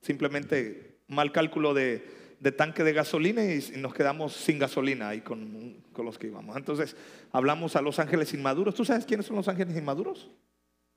Simplemente 0.00 0.98
mal 1.06 1.30
cálculo 1.30 1.72
de, 1.72 2.04
de 2.40 2.52
tanque 2.52 2.82
de 2.82 2.92
gasolina 2.92 3.44
y, 3.44 3.62
nos 3.76 3.94
quedamos 3.94 4.32
sin 4.32 4.58
gasolina 4.58 5.10
ahí 5.10 5.20
con, 5.20 5.84
con, 5.92 6.04
los 6.04 6.18
que 6.18 6.26
íbamos. 6.26 6.56
Entonces 6.56 6.96
hablamos 7.30 7.76
a 7.76 7.82
los 7.82 7.98
ángeles 8.00 8.34
inmaduros. 8.34 8.74
¿Tú 8.74 8.84
sabes 8.84 9.04
quiénes 9.04 9.26
son 9.26 9.36
los 9.36 9.46
ángeles 9.46 9.76
inmaduros? 9.76 10.30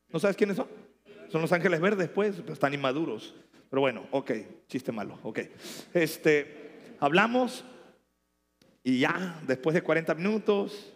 ¿No 0.09 0.19
sabes 0.19 0.35
quiénes 0.35 0.57
son? 0.57 0.67
Son 1.29 1.41
los 1.41 1.51
ángeles 1.51 1.79
verdes, 1.79 2.09
pues, 2.09 2.41
están 2.47 2.73
inmaduros. 2.73 3.35
Pero 3.69 3.81
bueno, 3.81 4.07
ok, 4.11 4.31
chiste 4.67 4.91
malo, 4.91 5.19
ok. 5.23 5.39
Este, 5.93 6.95
hablamos 6.99 7.63
y 8.83 8.99
ya, 8.99 9.39
después 9.45 9.73
de 9.73 9.81
40 9.81 10.15
minutos, 10.15 10.93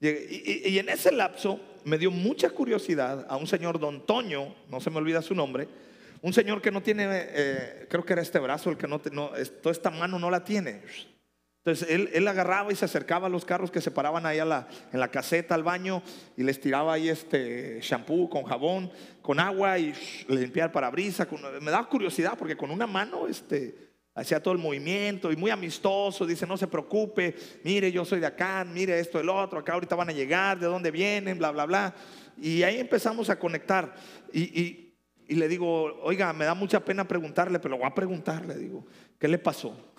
y, 0.00 0.78
en 0.78 0.88
ese 0.88 1.12
lapso 1.12 1.60
me 1.84 1.98
dio 1.98 2.10
mucha 2.10 2.50
curiosidad 2.50 3.26
a 3.28 3.36
un 3.36 3.46
señor 3.46 3.78
don 3.78 4.06
Toño, 4.06 4.54
no 4.70 4.80
se 4.80 4.90
me 4.90 4.98
olvida 4.98 5.22
su 5.22 5.34
nombre, 5.34 5.68
un 6.22 6.32
señor 6.32 6.62
que 6.62 6.70
no 6.70 6.82
tiene, 6.82 7.06
eh, 7.10 7.86
creo 7.88 8.04
que 8.04 8.14
era 8.14 8.22
este 8.22 8.38
brazo, 8.38 8.70
el 8.70 8.78
que 8.78 8.88
no, 8.88 9.00
no 9.12 9.30
toda 9.62 9.72
esta 9.72 9.90
mano 9.90 10.18
no 10.18 10.30
la 10.30 10.44
tiene. 10.44 10.82
Entonces 11.64 11.88
él, 12.12 12.28
agarraba 12.28 12.70
y 12.70 12.76
se 12.76 12.84
acercaba 12.84 13.28
a 13.28 13.30
los 13.30 13.46
carros 13.46 13.70
que 13.70 13.80
se 13.80 13.90
paraban 13.90 14.26
ahí 14.26 14.36
la, 14.36 14.68
en 14.92 15.00
la 15.00 15.08
caseta 15.08 15.54
al 15.54 15.62
baño 15.62 16.02
y 16.36 16.42
les 16.42 16.60
tiraba 16.60 16.92
ahí 16.92 17.08
este 17.08 17.80
shampoo 17.80 18.28
con 18.28 18.44
jabón, 18.44 18.92
con 19.22 19.40
agua 19.40 19.78
y 19.78 19.94
limpiaba 20.28 20.66
el 20.66 20.72
parabrisas. 20.72 21.26
me 21.62 21.70
daba 21.70 21.88
curiosidad 21.88 22.36
porque 22.38 22.54
con 22.54 22.70
una 22.70 22.86
mano 22.86 23.26
este, 23.26 23.74
hacía 24.14 24.42
todo 24.42 24.52
el 24.52 24.60
movimiento 24.60 25.32
y 25.32 25.36
muy 25.36 25.50
amistoso, 25.50 26.26
dice, 26.26 26.46
no 26.46 26.58
se 26.58 26.66
preocupe, 26.66 27.34
mire, 27.64 27.90
yo 27.90 28.04
soy 28.04 28.20
de 28.20 28.26
acá, 28.26 28.62
mire 28.70 29.00
esto, 29.00 29.18
el 29.18 29.30
otro, 29.30 29.58
acá 29.58 29.72
ahorita 29.72 29.96
van 29.96 30.10
a 30.10 30.12
llegar, 30.12 30.58
de 30.58 30.66
dónde 30.66 30.90
vienen, 30.90 31.38
bla, 31.38 31.50
bla, 31.50 31.64
bla. 31.64 31.94
Y 32.36 32.62
ahí 32.62 32.78
empezamos 32.78 33.30
a 33.30 33.38
conectar. 33.38 33.94
Y, 34.32 34.82
le 35.28 35.48
digo, 35.48 35.98
oiga, 36.02 36.30
me 36.34 36.44
da 36.44 36.54
mucha 36.54 36.84
pena 36.84 37.08
preguntarle, 37.08 37.58
pero 37.58 37.78
voy 37.78 37.86
a 37.86 37.94
preguntar, 37.94 38.44
le 38.44 38.56
digo, 38.56 38.84
¿qué 39.18 39.26
le 39.26 39.38
pasó? 39.38 39.94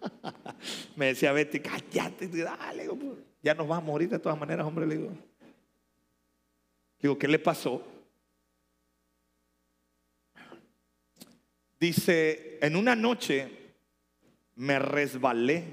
me 0.96 1.06
decía 1.06 1.32
Betty, 1.32 1.60
cállate, 1.60 2.28
pues, 2.28 2.44
ya 3.42 3.54
nos 3.54 3.68
vamos 3.68 3.90
ahorita 3.90 4.16
de 4.16 4.22
todas 4.22 4.38
maneras, 4.38 4.66
hombre, 4.66 4.86
le 4.86 4.96
digo. 4.96 5.12
Digo, 7.00 7.18
¿qué 7.18 7.28
le 7.28 7.38
pasó? 7.38 7.82
Dice, 11.78 12.58
en 12.60 12.76
una 12.76 12.94
noche 12.94 13.74
me 14.56 14.78
resbalé 14.78 15.64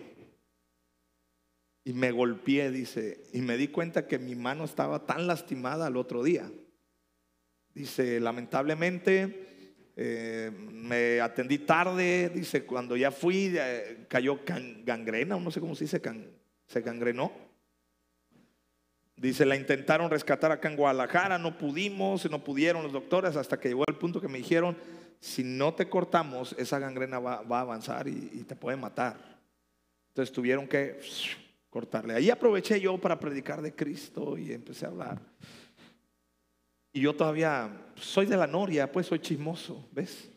y 1.83 1.91
me 1.91 2.11
golpeé, 2.11 2.71
dice, 2.71 3.25
y 3.33 3.41
me 3.41 3.57
di 3.57 3.67
cuenta 3.67 4.07
que 4.07 4.17
mi 4.17 4.35
mano 4.35 4.63
estaba 4.63 5.05
tan 5.05 5.27
lastimada 5.27 5.87
al 5.87 5.97
otro 5.97 6.23
día. 6.23 6.49
Dice, 7.73 8.21
lamentablemente 8.21 9.46
eh, 9.99 10.51
me 10.51 11.19
atendí 11.19 11.57
tarde, 11.57 12.29
dice, 12.29 12.65
cuando 12.65 12.95
ya 12.95 13.09
fui 13.09 13.51
eh, 13.57 14.05
cayó 14.07 14.39
gangrena, 14.85 15.39
no 15.39 15.49
sé 15.49 15.59
cómo 15.59 15.75
se 15.75 15.85
dice, 15.85 15.99
se 16.67 16.81
gangrenó. 16.81 17.31
Dice, 19.15 19.43
la 19.47 19.55
intentaron 19.55 20.11
rescatar 20.11 20.51
acá 20.51 20.69
en 20.69 20.75
Guadalajara, 20.75 21.39
no 21.39 21.57
pudimos, 21.57 22.29
no 22.29 22.43
pudieron 22.43 22.83
los 22.83 22.93
doctores, 22.93 23.35
hasta 23.35 23.59
que 23.59 23.69
llegó 23.69 23.85
el 23.87 23.95
punto 23.95 24.21
que 24.21 24.27
me 24.27 24.37
dijeron, 24.37 24.77
si 25.19 25.43
no 25.43 25.73
te 25.73 25.89
cortamos, 25.89 26.53
esa 26.59 26.77
gangrena 26.77 27.17
va, 27.17 27.43
a 27.49 27.59
avanzar 27.61 28.07
y, 28.07 28.43
te 28.47 28.55
puede 28.55 28.77
matar. 28.77 29.17
Entonces 30.09 30.31
tuvieron 30.31 30.67
que 30.67 30.99
cortarle. 31.71 32.13
Ahí 32.13 32.29
aproveché 32.29 32.79
yo 32.79 32.99
para 32.99 33.19
predicar 33.19 33.63
de 33.63 33.73
Cristo 33.73 34.37
y 34.37 34.53
empecé 34.53 34.85
a 34.85 34.89
hablar. 34.89 35.19
Y 36.97 37.01
yo 37.01 37.15
todavía 37.15 37.69
soy 37.93 38.25
de 38.25 38.35
la 38.35 38.47
noria, 38.47 38.91
pues 38.91 39.05
soy 39.05 39.19
chismoso, 39.19 39.87
¿ves? 39.91 40.31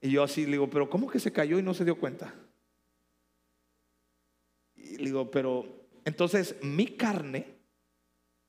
Y 0.00 0.10
yo 0.10 0.24
así 0.24 0.44
le 0.44 0.50
digo, 0.50 0.68
pero 0.68 0.90
¿cómo 0.90 1.08
que 1.08 1.20
se 1.20 1.32
cayó 1.32 1.60
y 1.60 1.62
no 1.62 1.74
se 1.74 1.84
dio 1.84 1.96
cuenta? 1.96 2.34
Y 4.74 4.96
le 4.96 5.04
digo, 5.04 5.30
pero 5.30 5.86
entonces 6.04 6.56
mi 6.60 6.88
carne, 6.96 7.46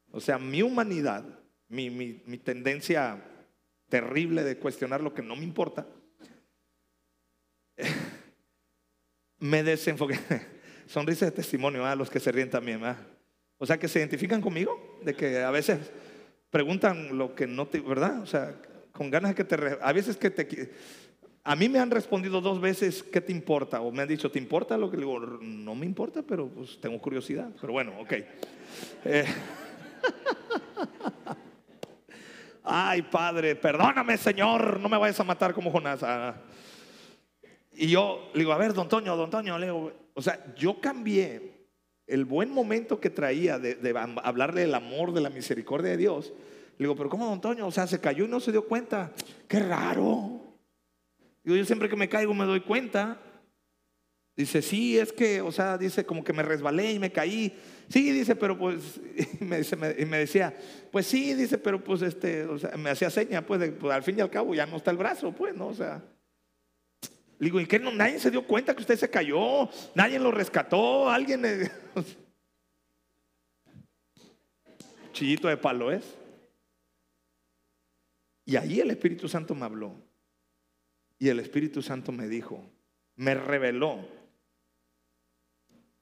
o 0.10 0.20
sea, 0.20 0.40
mi 0.40 0.64
humanidad, 0.64 1.24
mi, 1.68 1.92
mi, 1.92 2.38
tendencia 2.40 3.24
terrible 3.88 4.44
de 4.44 4.58
cuestionar 4.58 5.02
lo 5.02 5.14
que 5.14 5.22
no 5.22 5.36
me 5.36 5.44
importa, 5.44 5.86
me 9.38 9.62
desenfoqué. 9.62 10.18
Sonrisa 10.88 11.26
de 11.26 11.32
testimonio 11.34 11.86
a 11.86 11.96
los 11.96 12.10
que 12.10 12.20
se 12.20 12.32
ríen 12.32 12.50
también. 12.50 12.82
O 13.60 13.66
sea, 13.68 13.78
que 13.78 13.88
se 13.88 14.00
identifican 14.00 14.42
conmigo, 14.42 15.00
de 15.04 15.14
que 15.14 15.38
a 15.38 15.52
veces 15.52 15.92
preguntan 16.52 17.18
lo 17.18 17.34
que 17.34 17.48
no 17.48 17.66
te, 17.66 17.80
¿verdad? 17.80 18.22
O 18.22 18.26
sea, 18.26 18.56
con 18.92 19.10
ganas 19.10 19.32
de 19.32 19.36
que 19.36 19.44
te, 19.44 19.56
a 19.82 19.94
veces 19.94 20.18
que 20.18 20.30
te, 20.30 20.72
a 21.44 21.56
mí 21.56 21.70
me 21.70 21.80
han 21.80 21.90
respondido 21.90 22.42
dos 22.42 22.62
veces, 22.62 23.02
¿qué 23.02 23.22
te 23.22 23.32
importa? 23.32 23.82
O 23.82 23.92
me 23.92 24.04
han 24.04 24.08
dicho, 24.08 24.30
¿te 24.30 24.38
importa 24.38 24.78
lo 24.78 24.92
que 24.92 24.98
le 24.98 25.06
digo? 25.06 25.20
No 25.20 25.74
me 25.74 25.88
importa, 25.88 26.22
pero 26.22 26.48
pues 26.48 26.80
tengo 26.80 27.00
curiosidad. 27.00 27.50
Pero 27.60 27.74
bueno, 27.74 27.94
ok. 28.00 28.14
Eh, 29.06 29.26
ay 32.64 33.02
Padre, 33.04 33.56
perdóname 33.56 34.18
Señor, 34.18 34.80
no 34.80 34.88
me 34.88 34.98
vayas 34.98 35.20
a 35.20 35.24
matar 35.24 35.54
como 35.54 35.72
Jonás. 35.72 36.04
Ah. 36.04 36.36
Y 37.74 37.88
yo 37.88 38.30
le 38.34 38.40
digo, 38.40 38.52
a 38.52 38.58
ver, 38.58 38.74
don 38.74 38.88
Toño, 38.88 39.16
don 39.16 39.30
Toño, 39.30 39.58
le 39.58 39.68
digo, 39.68 39.92
o 40.14 40.22
sea, 40.22 40.54
yo 40.56 40.80
cambié 40.80 41.51
el 42.12 42.26
buen 42.26 42.52
momento 42.52 43.00
que 43.00 43.10
traía 43.10 43.58
de, 43.58 43.96
hablarle 44.22 44.62
del 44.62 44.76
amor, 44.76 45.14
de 45.14 45.22
la 45.22 45.30
misericordia 45.30 45.92
de 45.92 45.98
Dios. 45.98 46.34
Le 46.78 46.86
digo, 46.86 46.96
pero 46.96 47.10
¿cómo, 47.10 47.26
don 47.26 47.40
Toño? 47.40 47.66
O 47.66 47.72
sea, 47.72 47.88
se 47.88 48.02
cayó 48.02 48.26
y 48.26 48.28
no 48.28 48.42
se 48.42 48.52
dio 48.52 48.68
cuenta. 48.68 49.14
Qué 49.48 49.60
raro. 49.60 50.42
Yo 51.44 51.66
siempre 51.66 51.88
que 51.88 51.96
me 51.96 52.10
caigo 52.10 52.34
me 52.34 52.46
doy 52.46 52.62
cuenta. 52.62 53.18
Dice, 54.36 54.62
sí, 54.62 55.00
es 55.00 55.14
que, 55.14 55.40
o 55.42 55.52
sea, 55.52 55.78
dice 55.78 56.06
como 56.06 56.24
que 56.24 56.34
me 56.34 56.44
resbalé 56.44 56.92
y 56.92 57.00
me 57.00 57.14
caí. 57.14 57.58
Sí, 57.88 58.12
dice, 58.12 58.36
pero 58.36 58.58
pues, 58.58 59.00
y 59.40 59.46
me, 59.46 60.18
decía, 60.18 60.54
pues 60.92 61.08
sí, 61.08 61.34
dice, 61.34 61.58
pero 61.58 61.82
pues 61.82 62.02
este, 62.02 62.44
o 62.44 62.60
sea, 62.60 62.72
me 62.78 62.90
hacía 62.90 63.10
seña, 63.10 63.46
pues, 63.46 63.72
pues, 63.80 63.94
al 63.94 64.04
fin 64.04 64.18
y 64.18 64.22
al 64.22 64.30
cabo 64.30 64.54
ya 64.54 64.66
no 64.66 64.78
está 64.78 64.92
el 64.92 64.98
brazo, 64.98 65.32
pues, 65.32 65.56
¿no? 65.56 65.68
O 65.68 65.74
sea. 65.74 66.04
Le 67.42 67.46
digo, 67.46 67.60
¿y 67.60 67.66
qué? 67.66 67.80
No, 67.80 67.92
nadie 67.92 68.20
se 68.20 68.30
dio 68.30 68.46
cuenta 68.46 68.76
que 68.76 68.82
usted 68.82 68.98
se 68.98 69.10
cayó, 69.10 69.68
nadie 69.96 70.20
lo 70.20 70.32
rescató, 70.32 71.10
alguien. 71.10 71.42
Chillito 75.12 75.48
de 75.48 75.58
palo 75.58 75.92
es. 75.92 76.06
Y 78.46 78.58
ahí 78.58 78.80
el 78.80 78.92
Espíritu 78.92 79.28
Santo 79.28 79.56
me 79.56 79.66
habló. 79.66 79.96
Y 81.18 81.30
el 81.30 81.40
Espíritu 81.40 81.82
Santo 81.82 82.12
me 82.12 82.28
dijo, 82.28 82.64
me 83.16 83.34
reveló 83.34 84.06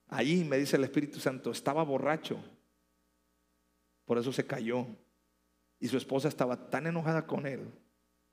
Allí 0.10 0.44
me 0.44 0.58
dice 0.58 0.76
el 0.76 0.84
Espíritu 0.84 1.20
Santo, 1.20 1.52
estaba 1.52 1.84
borracho, 1.84 2.40
por 4.06 4.18
eso 4.18 4.34
se 4.34 4.46
cayó. 4.46 4.88
Y 5.80 5.88
su 5.88 5.98
esposa 5.98 6.28
estaba 6.28 6.70
tan 6.70 6.88
enojada 6.88 7.26
con 7.26 7.46
él 7.46 7.72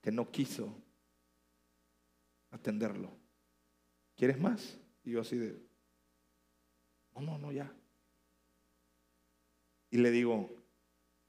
que 0.01 0.11
no 0.11 0.33
quiso 0.33 0.75
atenderlo. 2.51 3.11
¿Quieres 4.15 4.39
más? 4.39 4.79
Y 5.05 5.13
yo 5.13 5.21
así 5.21 5.37
de, 5.37 5.57
no, 7.15 7.21
no, 7.21 7.39
no, 7.39 7.53
ya. 7.53 7.73
Y 9.91 9.99
le 9.99 10.11
digo, 10.11 10.51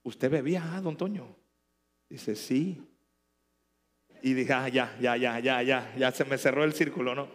¿usted 0.04 0.30
bebía, 0.32 0.76
ah, 0.76 0.82
don 0.82 0.98
Toño? 0.98 1.36
Dice, 2.10 2.36
sí. 2.36 2.82
Y 4.22 4.34
dije, 4.34 4.54
ah, 4.54 4.68
ya, 4.68 4.98
ya, 5.00 5.16
ya, 5.16 5.40
ya, 5.40 5.62
ya, 5.62 5.96
ya 5.96 6.12
se 6.12 6.26
me 6.26 6.38
cerró 6.38 6.64
el 6.64 6.74
círculo, 6.74 7.14
¿no? 7.14 7.30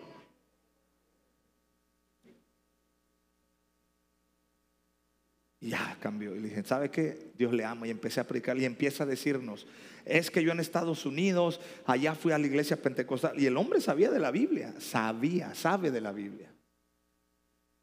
Y 5.60 5.70
ya 5.70 5.96
cambió. 6.00 6.34
Y 6.34 6.40
le 6.40 6.48
dije, 6.48 6.64
¿sabe 6.64 6.90
qué? 6.90 7.32
Dios 7.36 7.52
le 7.52 7.64
ama. 7.64 7.86
Y 7.86 7.90
empecé 7.90 8.20
a 8.20 8.26
predicar 8.26 8.58
y 8.58 8.64
empieza 8.64 9.04
a 9.04 9.06
decirnos, 9.06 9.66
es 10.04 10.30
que 10.30 10.42
yo 10.42 10.52
en 10.52 10.60
Estados 10.60 11.06
Unidos, 11.06 11.60
allá 11.84 12.14
fui 12.14 12.32
a 12.32 12.38
la 12.38 12.46
iglesia 12.46 12.80
pentecostal. 12.80 13.38
Y 13.40 13.46
el 13.46 13.56
hombre 13.56 13.80
sabía 13.80 14.10
de 14.10 14.18
la 14.18 14.30
Biblia, 14.30 14.74
sabía, 14.78 15.54
sabe 15.54 15.90
de 15.90 16.00
la 16.00 16.12
Biblia. 16.12 16.52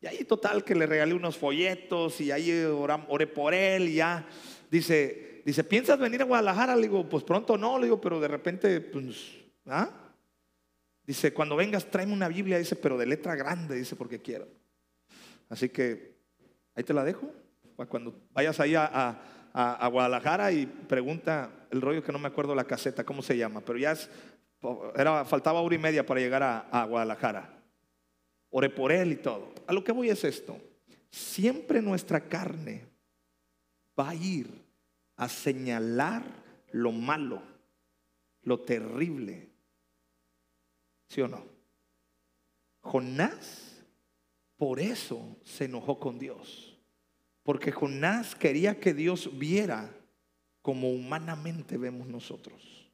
Y 0.01 0.08
ahí 0.08 0.23
total 0.23 0.63
que 0.63 0.75
le 0.75 0.86
regalé 0.86 1.13
unos 1.13 1.38
folletos 1.38 2.21
y 2.21 2.32
ahí 2.32 2.51
oré 2.63 3.27
por 3.27 3.53
él 3.53 3.89
y 3.89 3.95
ya. 3.95 4.25
Dice, 4.71 5.41
dice, 5.45 5.63
¿piensas 5.63 5.99
venir 5.99 6.21
a 6.21 6.25
Guadalajara? 6.25 6.75
Le 6.75 6.84
digo, 6.84 7.08
pues 7.08 7.23
pronto 7.23 7.58
no, 7.58 7.77
le 7.77 7.86
digo, 7.86 7.99
pero 7.99 8.19
de 8.19 8.27
repente, 8.27 8.79
pues, 8.79 9.36
¿ah? 9.65 9.89
Dice, 11.05 11.34
cuando 11.34 11.55
vengas, 11.55 11.89
tráeme 11.89 12.13
una 12.13 12.27
Biblia, 12.27 12.60
dice, 12.60 12.75
pero 12.75 12.97
de 12.97 13.08
letra 13.08 13.36
grande, 13.36 13.75
dice, 13.75 13.95
porque 13.95 14.21
quiero. 14.21 14.47
Así 15.49 15.67
que, 15.69 16.15
ahí 16.75 16.84
te 16.84 16.93
la 16.93 17.03
dejo. 17.03 17.34
Cuando 17.88 18.13
vayas 18.32 18.60
ahí 18.60 18.75
a, 18.75 19.19
Guadalajara 19.88 20.52
y 20.52 20.65
pregunta 20.65 21.67
el 21.72 21.82
rollo 21.82 22.04
que 22.04 22.12
no 22.12 22.19
me 22.19 22.28
acuerdo 22.28 22.56
la 22.56 22.65
caseta, 22.65 23.04
¿cómo 23.04 23.22
se 23.22 23.38
llama? 23.38 23.62
Pero 23.62 23.80
ya 23.80 23.95
era, 24.95 25.26
faltaba 25.26 25.62
hora 25.62 25.76
y 25.76 25.80
media 25.80 26.06
para 26.06 26.19
llegar 26.19 26.43
a, 26.43 26.60
a 26.72 26.86
Guadalajara. 26.86 27.62
Oré 28.52 28.69
por 28.69 28.91
él 28.91 29.12
y 29.12 29.15
todo. 29.17 29.54
A 29.67 29.74
lo 29.74 29.84
que 29.84 29.91
voy 29.91 30.10
es 30.10 30.24
esto. 30.24 30.60
Siempre 31.12 31.82
nuestra 31.82 32.22
carne 32.22 32.86
va 34.00 34.10
a 34.10 34.15
ir 34.15 34.50
a 35.15 35.28
señalar 35.28 36.24
lo 36.72 36.91
malo, 36.91 37.41
lo 38.43 38.60
terrible. 38.60 39.50
¿Sí 41.08 41.22
o 41.22 41.28
no? 41.28 41.43
Jonás 42.82 43.69
por 44.60 44.80
eso 44.80 45.38
se 45.43 45.65
enojó 45.65 46.00
con 46.00 46.19
Dios. 46.19 46.68
Porque 47.49 47.71
Jonás 47.71 48.35
quería 48.35 48.79
que 48.79 48.93
Dios 48.93 49.39
viera 49.39 49.89
como 50.62 50.91
humanamente 50.91 51.77
vemos 51.77 52.05
nosotros. 52.05 52.88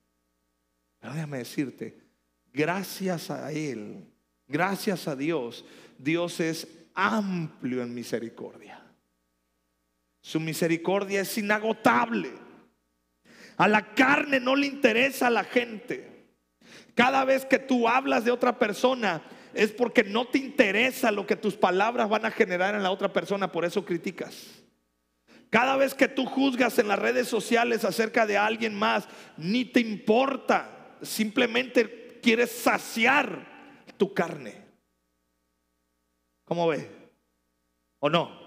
Pero 0.97 1.13
déjame 1.13 1.39
decirte, 1.39 1.99
gracias 2.53 3.29
a 3.31 3.51
Él, 3.51 4.05
gracias 4.47 5.09
a 5.09 5.15
Dios, 5.17 5.65
Dios 5.97 6.39
es 6.39 6.69
amplio 6.93 7.83
en 7.83 7.93
misericordia. 7.93 8.81
Su 10.21 10.39
misericordia 10.39 11.19
es 11.19 11.37
inagotable. 11.37 12.31
A 13.57 13.67
la 13.67 13.93
carne 13.93 14.39
no 14.39 14.55
le 14.55 14.67
interesa 14.67 15.27
a 15.27 15.31
la 15.31 15.43
gente. 15.43 16.29
Cada 16.93 17.25
vez 17.25 17.43
que 17.45 17.59
tú 17.59 17.89
hablas 17.89 18.23
de 18.23 18.31
otra 18.31 18.57
persona, 18.57 19.21
es 19.55 19.71
porque 19.71 20.03
no 20.03 20.25
te 20.25 20.37
interesa 20.37 21.11
lo 21.11 21.25
que 21.25 21.35
tus 21.35 21.55
palabras 21.55 22.09
van 22.09 22.25
a 22.25 22.31
generar 22.31 22.75
en 22.75 22.83
la 22.83 22.91
otra 22.91 23.11
persona, 23.11 23.51
por 23.51 23.65
eso 23.65 23.85
criticas. 23.85 24.63
Cada 25.49 25.77
vez 25.77 25.93
que 25.93 26.07
tú 26.07 26.25
juzgas 26.25 26.77
en 26.79 26.87
las 26.87 26.99
redes 26.99 27.27
sociales 27.27 27.85
acerca 27.85 28.25
de 28.25 28.37
alguien 28.37 28.75
más, 28.75 29.07
ni 29.37 29.63
te 29.63 29.79
importa, 29.79 30.97
simplemente 31.01 32.19
quieres 32.21 32.51
saciar 32.51 33.47
tu 33.97 34.13
carne. 34.13 34.65
¿Cómo 36.43 36.67
ve? 36.67 36.89
¿O 37.99 38.09
no? 38.09 38.44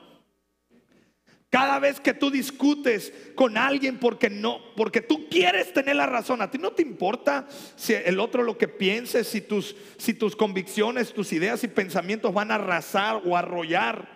Cada 1.51 1.79
vez 1.79 1.99
que 1.99 2.13
tú 2.13 2.31
discutes 2.31 3.13
con 3.35 3.57
alguien 3.57 3.99
porque 3.99 4.29
no, 4.29 4.61
porque 4.77 5.01
tú 5.01 5.29
quieres 5.31 5.73
tener 5.73 5.97
la 5.97 6.05
razón, 6.05 6.43
a 6.43 6.51
ti 6.51 6.59
no 6.59 6.73
te 6.73 6.83
importa 6.83 7.49
si 7.75 7.95
el 7.95 8.21
otro 8.21 8.43
lo 8.43 8.59
que 8.59 8.69
piense, 8.69 9.25
si 9.25 9.41
tus, 9.41 9.75
si 9.97 10.13
tus 10.13 10.37
convicciones, 10.37 11.15
tus 11.15 11.33
ideas 11.33 11.65
y 11.65 11.69
pensamientos 11.69 12.35
van 12.35 12.51
a 12.51 12.57
arrasar 12.57 13.23
o 13.25 13.35
arrollar 13.35 14.11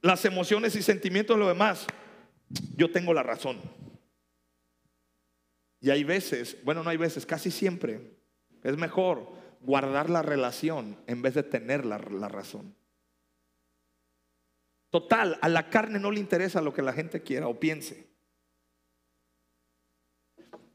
las 0.00 0.24
emociones 0.24 0.74
y 0.76 0.82
sentimientos 0.82 1.36
de 1.36 1.40
los 1.40 1.48
demás. 1.48 1.86
Yo 2.74 2.90
tengo 2.90 3.12
la 3.12 3.22
razón. 3.22 3.60
Y 5.78 5.90
hay 5.90 6.04
veces, 6.04 6.56
bueno, 6.64 6.82
no 6.82 6.88
hay 6.88 6.96
veces, 6.96 7.26
casi 7.26 7.50
siempre 7.50 8.16
es 8.62 8.76
mejor 8.78 9.30
guardar 9.60 10.08
la 10.08 10.22
relación 10.22 10.96
en 11.06 11.20
vez 11.20 11.34
de 11.34 11.42
tener 11.42 11.84
la, 11.84 11.98
la 11.98 12.28
razón. 12.28 12.74
Total, 14.92 15.38
a 15.40 15.48
la 15.48 15.70
carne 15.70 15.98
no 15.98 16.10
le 16.10 16.20
interesa 16.20 16.60
lo 16.60 16.74
que 16.74 16.82
la 16.82 16.92
gente 16.92 17.22
quiera 17.22 17.48
o 17.48 17.58
piense. 17.58 18.06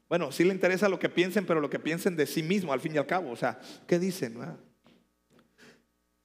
Bueno, 0.08 0.32
sí 0.32 0.42
le 0.42 0.52
interesa 0.52 0.88
lo 0.88 0.98
que 0.98 1.08
piensen, 1.08 1.46
pero 1.46 1.60
lo 1.60 1.70
que 1.70 1.78
piensen 1.78 2.16
de 2.16 2.26
sí 2.26 2.42
mismo, 2.42 2.72
al 2.72 2.80
fin 2.80 2.96
y 2.96 2.98
al 2.98 3.06
cabo. 3.06 3.30
O 3.30 3.36
sea, 3.36 3.60
¿qué 3.86 4.00
dicen? 4.00 4.36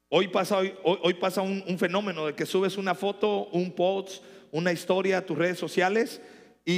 Hoy 0.09 0.27
pasa, 0.29 0.57
hoy, 0.83 1.13
pasa 1.13 1.43
un, 1.43 1.77
fenómeno 1.77 2.25
de 2.25 2.33
que 2.33 2.47
subes 2.47 2.77
una 2.77 2.95
foto, 2.95 3.45
un 3.49 3.73
post, 3.73 4.23
una 4.51 4.71
historia 4.71 5.19
a 5.19 5.25
tus 5.27 5.37
redes 5.37 5.59
sociales 5.59 6.19
y, 6.65 6.73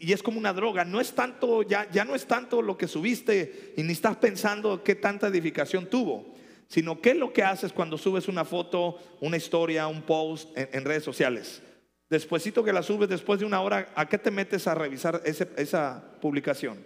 y, 0.00 0.10
es 0.10 0.22
como 0.22 0.38
una 0.38 0.54
droga. 0.54 0.86
No 0.86 1.02
es 1.02 1.12
tanto, 1.12 1.62
ya, 1.62 1.86
ya 1.90 2.06
no 2.06 2.14
es 2.14 2.24
tanto 2.24 2.62
lo 2.62 2.78
que 2.78 2.88
subiste 2.88 3.74
y 3.76 3.82
ni 3.82 3.92
estás 3.92 4.16
pensando 4.16 4.82
qué 4.82 4.94
tanta 4.94 5.26
edificación 5.26 5.90
tuvo 5.90 6.34
sino 6.68 7.00
qué 7.00 7.10
es 7.10 7.16
lo 7.16 7.32
que 7.32 7.42
haces 7.42 7.72
cuando 7.72 7.98
subes 7.98 8.28
una 8.28 8.44
foto, 8.44 8.98
una 9.20 9.36
historia, 9.36 9.86
un 9.86 10.02
post 10.02 10.56
en, 10.56 10.84
redes 10.84 11.04
sociales. 11.04 11.62
Despuésito 12.08 12.62
que 12.64 12.72
la 12.72 12.82
subes, 12.82 13.08
después 13.08 13.40
de 13.40 13.46
una 13.46 13.60
hora, 13.60 13.92
¿a 13.94 14.08
qué 14.08 14.18
te 14.18 14.30
metes 14.30 14.66
a 14.66 14.74
revisar 14.74 15.22
esa 15.24 16.18
publicación? 16.20 16.84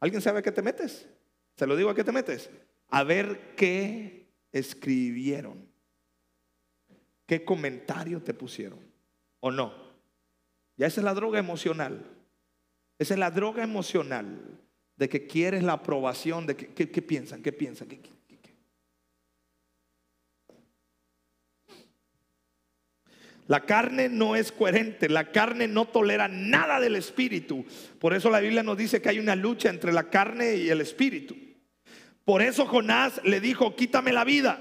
¿Alguien 0.00 0.20
sabe 0.20 0.40
a 0.40 0.42
qué 0.42 0.52
te 0.52 0.62
metes? 0.62 1.08
Se 1.56 1.66
lo 1.66 1.76
digo 1.76 1.90
a 1.90 1.94
qué 1.94 2.04
te 2.04 2.12
metes. 2.12 2.50
A 2.88 3.04
ver 3.04 3.54
qué 3.56 4.28
escribieron. 4.52 5.66
¿Qué 7.26 7.44
comentario 7.44 8.22
te 8.22 8.34
pusieron? 8.34 8.78
¿O 9.40 9.50
no? 9.50 9.72
Ya 10.76 10.86
esa 10.86 11.00
es 11.00 11.04
la 11.04 11.14
droga 11.14 11.38
emocional. 11.38 12.04
Esa 12.98 13.14
es 13.14 13.20
la 13.20 13.30
droga 13.30 13.62
emocional 13.62 14.60
de 14.96 15.08
que 15.08 15.26
quieres 15.26 15.62
la 15.62 15.74
aprobación, 15.74 16.46
de 16.46 16.56
que, 16.56 16.68
¿qué, 16.74 17.02
piensan? 17.02 17.42
¿Qué 17.42 17.52
piensan? 17.52 17.88
¿Qué, 17.88 18.00
La 23.46 23.60
carne 23.60 24.08
no 24.08 24.36
es 24.36 24.52
coherente, 24.52 25.08
la 25.08 25.30
carne 25.30 25.68
no 25.68 25.84
tolera 25.84 26.28
nada 26.28 26.80
del 26.80 26.96
espíritu. 26.96 27.64
Por 27.98 28.14
eso 28.14 28.30
la 28.30 28.40
Biblia 28.40 28.62
nos 28.62 28.78
dice 28.78 29.02
que 29.02 29.10
hay 29.10 29.18
una 29.18 29.36
lucha 29.36 29.68
entre 29.68 29.92
la 29.92 30.08
carne 30.08 30.56
y 30.56 30.70
el 30.70 30.80
espíritu. 30.80 31.36
Por 32.24 32.40
eso 32.40 32.64
Jonás 32.64 33.20
le 33.22 33.40
dijo, 33.40 33.76
quítame 33.76 34.12
la 34.12 34.24
vida. 34.24 34.60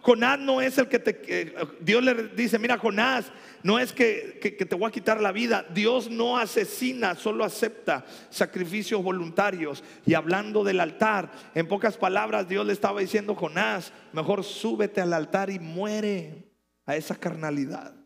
Jonás 0.00 0.38
no 0.38 0.62
es 0.62 0.78
el 0.78 0.88
que 0.88 0.98
te... 0.98 1.54
Dios 1.80 2.02
le 2.02 2.28
dice, 2.28 2.58
mira 2.58 2.78
Jonás, 2.78 3.30
no 3.62 3.78
es 3.78 3.92
que, 3.92 4.38
que, 4.40 4.64
te 4.64 4.74
voy 4.74 4.88
a 4.88 4.92
quitar 4.92 5.20
la 5.20 5.30
vida. 5.30 5.66
Dios 5.72 6.10
no 6.10 6.38
asesina, 6.38 7.14
solo 7.14 7.44
acepta 7.44 8.04
sacrificios 8.30 9.02
voluntarios. 9.02 9.84
Y 10.06 10.14
hablando 10.14 10.64
del 10.64 10.80
altar, 10.80 11.30
en 11.54 11.68
pocas 11.68 11.98
palabras 11.98 12.48
Dios 12.48 12.66
le 12.66 12.72
estaba 12.72 13.00
diciendo, 13.00 13.34
Jonás, 13.34 13.92
mejor 14.12 14.42
súbete 14.42 15.02
al 15.02 15.12
altar 15.12 15.50
y 15.50 15.58
muere 15.58 16.50
a 16.86 16.96
esa 16.96 17.14
carnalidad. 17.14 18.01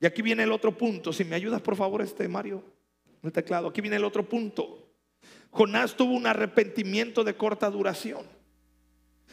Y 0.00 0.06
aquí 0.06 0.22
viene 0.22 0.44
el 0.44 0.52
otro 0.52 0.76
punto. 0.76 1.12
Si 1.12 1.24
me 1.24 1.34
ayudas, 1.34 1.60
por 1.60 1.76
favor, 1.76 2.02
este 2.02 2.28
Mario, 2.28 2.62
el 3.22 3.32
teclado. 3.32 3.68
Aquí 3.68 3.80
viene 3.80 3.96
el 3.96 4.04
otro 4.04 4.28
punto. 4.28 4.88
Jonás 5.50 5.96
tuvo 5.96 6.14
un 6.14 6.26
arrepentimiento 6.26 7.24
de 7.24 7.34
corta 7.34 7.70
duración. 7.70 8.26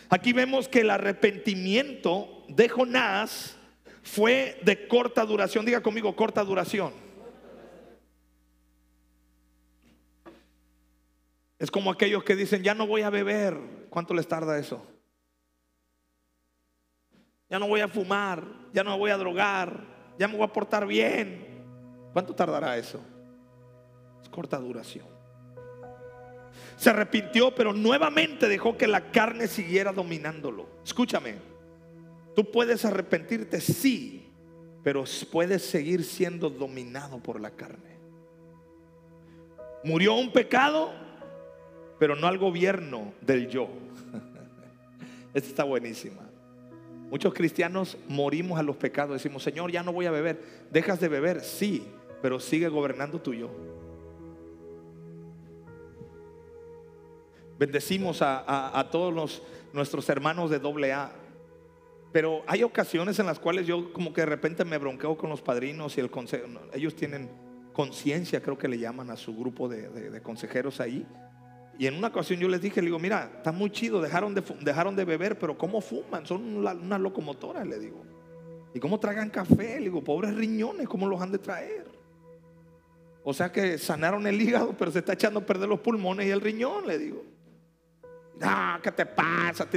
Aquí 0.10 0.34
vemos 0.34 0.68
que 0.68 0.82
el 0.82 0.90
arrepentimiento 0.90 2.44
de 2.48 2.70
Jonás 2.70 3.58
fue 4.02 4.60
de 4.64 4.88
corta 4.88 5.26
duración. 5.26 5.66
Diga 5.66 5.82
conmigo, 5.82 6.16
corta 6.16 6.44
duración. 6.44 6.94
Es 11.58 11.72
como 11.72 11.92
aquellos 11.92 12.24
que 12.24 12.36
dicen, 12.36 12.64
ya 12.64 12.74
no 12.74 12.88
voy 12.88 13.02
a 13.02 13.10
beber. 13.10 13.58
¿Cuánto 13.90 14.14
les 14.14 14.28
tarda 14.28 14.58
eso? 14.58 14.86
Ya 17.50 17.60
no 17.60 17.68
voy 17.68 17.82
a 17.82 17.88
fumar, 17.88 18.44
ya 18.74 18.84
no 18.84 18.98
voy 18.98 19.12
a 19.12 19.18
drogar, 19.18 19.95
ya 20.18 20.28
me 20.28 20.38
voy 20.38 20.46
a 20.46 20.54
portar 20.54 20.86
bien. 20.86 21.46
¿Cuánto 22.14 22.34
tardará 22.34 22.78
eso? 22.78 23.00
Es 24.22 24.30
corta 24.30 24.58
duración. 24.58 25.06
Se 26.78 26.90
arrepintió, 26.90 27.54
pero 27.54 27.74
nuevamente 27.74 28.48
dejó 28.48 28.78
que 28.78 28.88
la 28.88 29.12
carne 29.12 29.48
siguiera 29.48 29.92
dominándolo. 29.92 30.68
Escúchame, 30.84 31.36
tú 32.36 32.52
puedes 32.52 32.86
arrepentirte, 32.86 33.62
sí, 33.62 34.32
pero 34.84 35.04
puedes 35.32 35.64
seguir 35.64 36.04
siendo 36.04 36.50
dominado 36.50 37.20
por 37.20 37.40
la 37.40 37.52
carne. 37.52 37.96
Murió 39.84 40.16
un 40.16 40.32
pecado, 40.32 40.92
pero 42.00 42.16
no 42.16 42.28
al 42.28 42.38
gobierno 42.38 43.14
del 43.22 43.48
yo. 43.48 43.68
Esta 45.34 45.50
está 45.50 45.64
buenísima. 45.64 46.22
Muchos 47.10 47.34
cristianos 47.34 47.98
morimos 48.08 48.60
a 48.60 48.64
los 48.64 48.76
pecados. 48.78 49.22
Decimos, 49.22 49.44
Señor, 49.44 49.72
ya 49.72 49.84
no 49.84 49.94
voy 49.94 50.06
a 50.06 50.12
beber. 50.12 50.42
Dejas 50.72 51.00
de 51.00 51.08
beber, 51.08 51.42
sí, 51.42 51.88
pero 52.22 52.40
sigue 52.40 52.68
gobernando 52.68 53.22
tu 53.22 53.34
yo. 53.34 53.50
Bendecimos 57.58 58.22
a, 58.22 58.90
todos 58.92 59.42
nuestros 59.72 60.10
hermanos 60.10 60.50
de 60.50 60.60
doble 60.60 60.94
A. 60.94 61.12
Pero 62.12 62.44
hay 62.48 62.64
ocasiones 62.64 63.20
en 63.20 63.26
las 63.26 63.40
cuales 63.40 63.68
yo 63.68 63.92
como 63.94 64.14
que 64.14 64.22
de 64.22 64.28
repente 64.28 64.66
me 64.66 64.78
bronqueo 64.78 65.18
con 65.18 65.30
los 65.30 65.42
padrinos 65.42 65.98
y 65.98 66.02
el 66.02 66.10
consejo. 66.10 66.48
Ellos 66.74 66.96
tienen 66.96 67.30
conciencia, 67.72 68.42
creo 68.42 68.58
que 68.58 68.68
le 68.68 68.80
llaman 68.80 69.10
a 69.10 69.18
su 69.18 69.36
grupo 69.36 69.70
de 69.70 70.22
consejeros 70.22 70.80
ahí. 70.80 71.06
Y 71.78 71.88
en 71.88 71.96
una 71.96 72.08
ocasión 72.08 72.40
yo 72.40 72.48
les 72.48 72.62
dije, 72.62 72.82
le 72.82 72.88
digo, 72.88 73.00
mira, 73.00 73.32
está 73.38 73.52
muy 73.52 73.70
chido, 73.70 74.02
dejaron 74.02 74.34
de, 74.34 74.44
dejaron 74.62 74.96
de 74.96 75.04
beber, 75.04 75.38
pero 75.38 75.58
¿cómo 75.58 75.82
fuman? 75.82 76.26
Son 76.26 76.42
una, 76.58 76.98
locomotora, 76.98 77.66
le 77.66 77.80
digo. 77.80 78.04
¿Y 78.74 78.80
cómo 78.80 79.00
tragan 79.00 79.30
café? 79.30 79.80
Le 79.80 79.86
digo, 79.86 80.04
pobres 80.04 80.34
riñones, 80.36 80.88
¿cómo 80.88 81.08
los 81.08 81.22
han 81.22 81.32
de 81.32 81.40
traer? 81.40 81.86
O 83.24 83.34
sea 83.34 83.52
que 83.52 83.78
sanaron 83.78 84.26
el 84.28 84.42
hígado, 84.42 84.76
pero 84.78 84.92
se 84.92 85.00
está 85.00 85.14
echando 85.14 85.42
a 85.42 85.46
perder 85.46 85.68
los 85.68 85.80
pulmones 85.80 86.28
y 86.28 86.30
el 86.30 86.42
riñón, 86.42 86.88
le 86.88 86.98
digo. 86.98 87.35
¿Qué 88.82 88.92
te 88.92 89.06
pasa? 89.06 89.68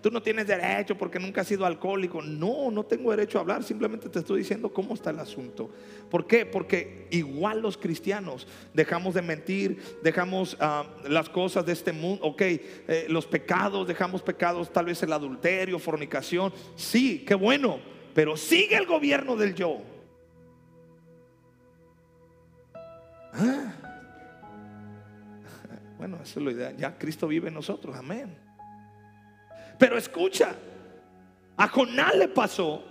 Tú 0.00 0.10
no, 0.10 0.22
tienes 0.22 0.46
derecho 0.46 0.96
porque 0.96 1.18
nunca 1.18 1.42
has 1.42 1.46
sido 1.46 1.66
alcohólico. 1.66 2.22
No, 2.22 2.70
no 2.70 2.84
tengo 2.84 3.10
derecho 3.10 3.38
a 3.38 3.42
hablar. 3.42 3.62
Simplemente 3.62 4.08
te 4.08 4.20
estoy 4.20 4.38
diciendo 4.38 4.72
cómo 4.72 4.94
está 4.94 5.10
el 5.10 5.18
asunto. 5.18 5.70
¿Por 6.10 6.26
qué? 6.26 6.46
Porque 6.46 7.06
igual 7.10 7.60
los 7.60 7.76
cristianos 7.76 8.46
dejamos 8.72 9.14
de 9.14 9.22
mentir, 9.22 9.98
dejamos 10.02 10.56
ah, 10.60 10.86
las 11.08 11.28
cosas 11.28 11.66
de 11.66 11.72
este 11.72 11.92
mundo. 11.92 12.24
Ok, 12.24 12.40
eh, 12.42 13.06
los 13.08 13.26
pecados, 13.26 13.86
dejamos 13.86 14.22
pecados, 14.22 14.72
tal 14.72 14.86
vez 14.86 15.02
el 15.02 15.12
adulterio, 15.12 15.78
fornicación. 15.78 16.52
Sí, 16.76 17.24
qué 17.26 17.34
bueno. 17.34 17.78
Pero 18.14 18.36
sigue 18.36 18.76
el 18.76 18.86
gobierno 18.86 19.36
del 19.36 19.54
yo. 19.54 19.82
¿Ah? 23.32 23.77
Bueno, 25.98 26.20
eso 26.22 26.38
es 26.38 26.44
lo 26.44 26.50
ideal. 26.52 26.76
Ya 26.76 26.96
Cristo 26.96 27.26
vive 27.26 27.48
en 27.48 27.54
nosotros, 27.54 27.96
amén. 27.96 28.38
Pero 29.78 29.98
escucha, 29.98 30.54
a 31.56 31.68
Jonás 31.68 32.14
le 32.14 32.28
pasó, 32.28 32.84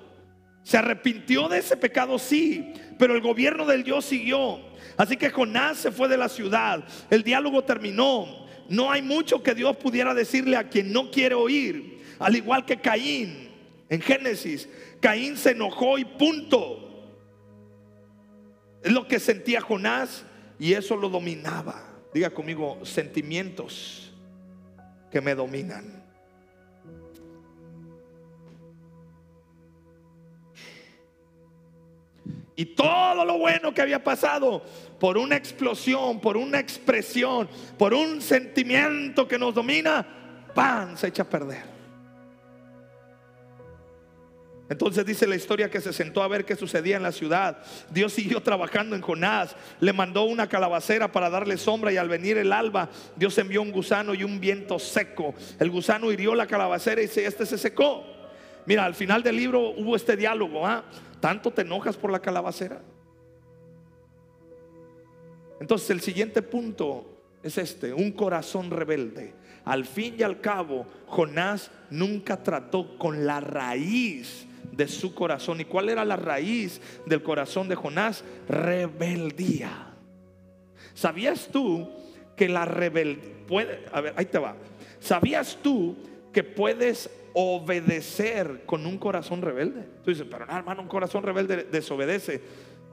se 0.63 0.77
arrepintió 0.77 1.47
de 1.47 1.59
ese 1.59 1.77
pecado, 1.77 2.19
sí, 2.19 2.73
pero 2.99 3.15
el 3.15 3.21
gobierno 3.21 3.65
del 3.65 3.83
Dios 3.83 4.05
siguió. 4.05 4.59
Así 4.97 5.15
que 5.15 5.29
Jonás 5.29 5.77
se 5.77 5.91
fue 5.91 6.09
de 6.09 6.17
la 6.17 6.27
ciudad, 6.27 6.83
el 7.09 7.23
diálogo 7.23 7.63
terminó. 7.63 8.45
No 8.69 8.91
hay 8.91 9.01
mucho 9.01 9.41
que 9.41 9.55
Dios 9.55 9.77
pudiera 9.77 10.13
decirle 10.13 10.57
a 10.57 10.67
quien 10.67 10.91
no 10.91 11.09
quiere 11.09 11.35
oír, 11.35 12.03
al 12.19 12.35
igual 12.35 12.65
que 12.65 12.81
Caín 12.81 13.49
en 13.87 14.01
Génesis. 14.01 14.67
Caín 14.99 15.37
se 15.37 15.51
enojó 15.51 15.97
y 15.97 16.03
punto. 16.03 16.83
Es 18.83 18.91
lo 18.91 19.07
que 19.07 19.19
sentía 19.19 19.61
Jonás 19.61 20.25
y 20.59 20.73
eso 20.73 20.97
lo 20.97 21.07
dominaba. 21.07 21.86
Diga 22.13 22.29
conmigo, 22.29 22.79
sentimientos 22.83 24.13
que 25.11 25.21
me 25.21 25.35
dominan. 25.35 26.03
Y 32.55 32.65
todo 32.65 33.23
lo 33.23 33.37
bueno 33.37 33.71
que 33.71 33.83
había 33.83 34.03
pasado 34.03 34.63
por 34.99 35.15
una 35.17 35.35
explosión, 35.35 36.19
por 36.19 36.37
una 36.37 36.59
expresión, 36.59 37.47
por 37.77 37.93
un 37.93 38.19
sentimiento 38.19 39.27
que 39.27 39.37
nos 39.37 39.53
domina, 39.53 40.47
¡pam! 40.55 40.97
se 40.97 41.07
echa 41.07 41.21
a 41.21 41.29
perder. 41.29 41.76
Entonces 44.69 45.05
dice 45.05 45.27
la 45.27 45.35
historia 45.35 45.69
que 45.69 45.79
se 45.79 45.93
sentó 45.93 46.21
a 46.21 46.27
ver 46.27 46.43
qué 46.43 46.55
sucedía 46.55 46.97
en 46.97 47.03
la 47.03 47.13
ciudad. 47.13 47.59
Dios 47.89 48.11
siguió 48.11 48.41
trabajando 48.41 48.95
en 48.95 49.01
Jonás. 49.01 49.55
Le 49.79 49.93
mandó 49.93 50.23
una 50.23 50.47
calabacera 50.47 51.11
para 51.11 51.29
darle 51.29 51.57
sombra 51.57 51.91
y 51.91 51.97
al 51.97 52.09
venir 52.09 52.37
el 52.37 52.51
alba, 52.51 52.89
Dios 53.15 53.37
envió 53.37 53.61
un 53.61 53.71
gusano 53.71 54.13
y 54.13 54.23
un 54.23 54.39
viento 54.39 54.77
seco. 54.77 55.33
El 55.59 55.71
gusano 55.71 56.11
hirió 56.11 56.35
la 56.35 56.47
calabacera 56.47 57.01
y 57.01 57.05
este 57.05 57.45
se 57.45 57.57
secó. 57.57 58.03
Mira, 58.65 58.83
al 58.83 58.95
final 58.95 59.23
del 59.23 59.37
libro 59.37 59.69
hubo 59.69 59.95
este 59.95 60.17
diálogo. 60.17 60.67
¿ah? 60.67 60.83
¿Tanto 61.21 61.51
te 61.51 61.61
enojas 61.61 61.95
por 61.95 62.11
la 62.11 62.19
calabacera? 62.19 62.81
Entonces 65.61 65.89
el 65.89 66.01
siguiente 66.01 66.41
punto 66.41 67.17
es 67.41 67.57
este, 67.57 67.93
un 67.93 68.11
corazón 68.11 68.69
rebelde. 68.69 69.33
Al 69.63 69.85
fin 69.85 70.15
y 70.19 70.23
al 70.23 70.41
cabo, 70.41 70.85
Jonás 71.07 71.71
nunca 71.89 72.43
trató 72.43 72.97
con 72.97 73.25
la 73.25 73.39
raíz 73.39 74.45
de 74.71 74.87
su 74.87 75.13
corazón. 75.13 75.61
¿Y 75.61 75.65
cuál 75.65 75.89
era 75.89 76.05
la 76.05 76.15
raíz 76.15 76.81
del 77.05 77.23
corazón 77.23 77.67
de 77.67 77.75
Jonás? 77.75 78.23
Rebeldía. 78.47 79.93
¿Sabías 80.93 81.49
tú 81.51 81.89
que 82.35 82.49
la 82.49 82.65
rebeldía 82.65 83.37
puede, 83.47 83.85
a 83.91 84.01
ver, 84.01 84.13
ahí 84.17 84.25
te 84.25 84.37
va. 84.37 84.55
¿Sabías 84.99 85.57
tú 85.63 85.95
que 86.31 86.43
puedes 86.43 87.09
obedecer 87.33 88.63
con 88.65 88.85
un 88.85 88.97
corazón 88.97 89.41
rebelde? 89.41 89.83
Tú 90.03 90.11
dices, 90.11 90.27
pero 90.29 90.45
no, 90.45 90.55
hermano, 90.55 90.81
un 90.81 90.87
corazón 90.87 91.23
rebelde 91.23 91.63
desobedece. 91.63 92.41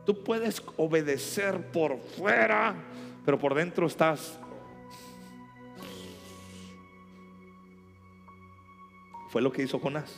Tú 0.06 0.22
puedes 0.22 0.62
obedecer 0.76 1.60
por 1.72 1.98
fuera, 1.98 2.74
pero 3.24 3.38
por 3.38 3.54
dentro 3.54 3.86
estás 3.86 4.38
Fue 9.30 9.42
lo 9.42 9.50
que 9.50 9.64
hizo 9.64 9.80
Jonás. 9.80 10.14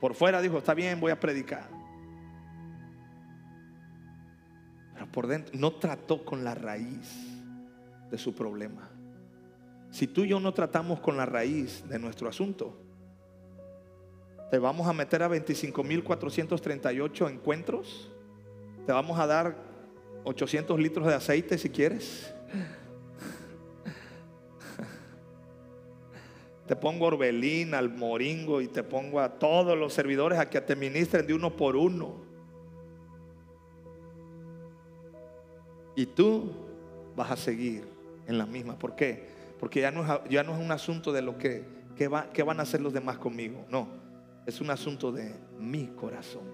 Por 0.00 0.14
fuera 0.14 0.40
dijo, 0.40 0.58
está 0.58 0.74
bien, 0.74 1.00
voy 1.00 1.10
a 1.10 1.18
predicar. 1.18 1.68
Pero 4.94 5.10
por 5.10 5.26
dentro 5.26 5.58
no 5.58 5.72
trató 5.72 6.24
con 6.24 6.44
la 6.44 6.54
raíz 6.54 7.12
de 8.10 8.18
su 8.18 8.34
problema. 8.34 8.88
Si 9.90 10.06
tú 10.06 10.24
y 10.24 10.28
yo 10.28 10.40
no 10.40 10.52
tratamos 10.52 11.00
con 11.00 11.16
la 11.16 11.26
raíz 11.26 11.88
de 11.88 11.98
nuestro 11.98 12.28
asunto, 12.28 12.76
te 14.50 14.58
vamos 14.58 14.86
a 14.86 14.92
meter 14.92 15.22
a 15.22 15.28
25.438 15.28 17.30
encuentros, 17.30 18.10
te 18.86 18.92
vamos 18.92 19.18
a 19.18 19.26
dar 19.26 19.56
800 20.24 20.78
litros 20.78 21.06
de 21.06 21.14
aceite 21.14 21.58
si 21.58 21.70
quieres. 21.70 22.34
Te 26.68 26.76
pongo 26.76 27.06
Orbelín, 27.06 27.72
al 27.72 27.88
Moringo 27.88 28.60
y 28.60 28.68
te 28.68 28.82
pongo 28.82 29.20
a 29.20 29.38
todos 29.38 29.76
los 29.76 29.94
servidores 29.94 30.38
a 30.38 30.50
que 30.50 30.60
te 30.60 30.76
ministren 30.76 31.26
de 31.26 31.32
uno 31.32 31.56
por 31.56 31.76
uno. 31.76 32.16
Y 35.96 36.04
tú 36.04 36.52
vas 37.16 37.30
a 37.30 37.36
seguir 37.36 37.88
en 38.26 38.36
la 38.36 38.44
misma. 38.44 38.78
¿Por 38.78 38.94
qué? 38.94 39.28
Porque 39.58 39.80
ya 39.80 39.90
no 39.90 40.02
es, 40.04 40.20
ya 40.28 40.44
no 40.44 40.52
es 40.52 40.62
un 40.62 40.70
asunto 40.70 41.10
de 41.10 41.22
lo 41.22 41.38
que, 41.38 41.64
que, 41.96 42.06
va, 42.06 42.30
que 42.30 42.42
van 42.42 42.60
a 42.60 42.64
hacer 42.64 42.82
los 42.82 42.92
demás 42.92 43.16
conmigo. 43.16 43.64
No, 43.70 43.88
es 44.44 44.60
un 44.60 44.68
asunto 44.68 45.10
de 45.10 45.34
mi 45.58 45.86
corazón. 45.86 46.44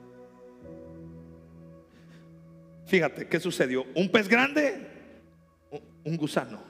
Fíjate, 2.87 3.27
¿qué 3.27 3.41
sucedió? 3.41 3.85
Un 3.97 4.09
pez 4.11 4.29
grande, 4.29 4.87
un 6.05 6.17
gusano. 6.17 6.61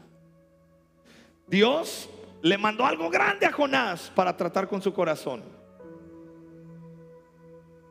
Dios 1.46 2.08
le 2.44 2.58
mandó 2.58 2.84
algo 2.84 3.08
grande 3.08 3.46
a 3.46 3.52
Jonás 3.52 4.12
para 4.14 4.36
tratar 4.36 4.68
con 4.68 4.82
su 4.82 4.92
corazón. 4.92 5.42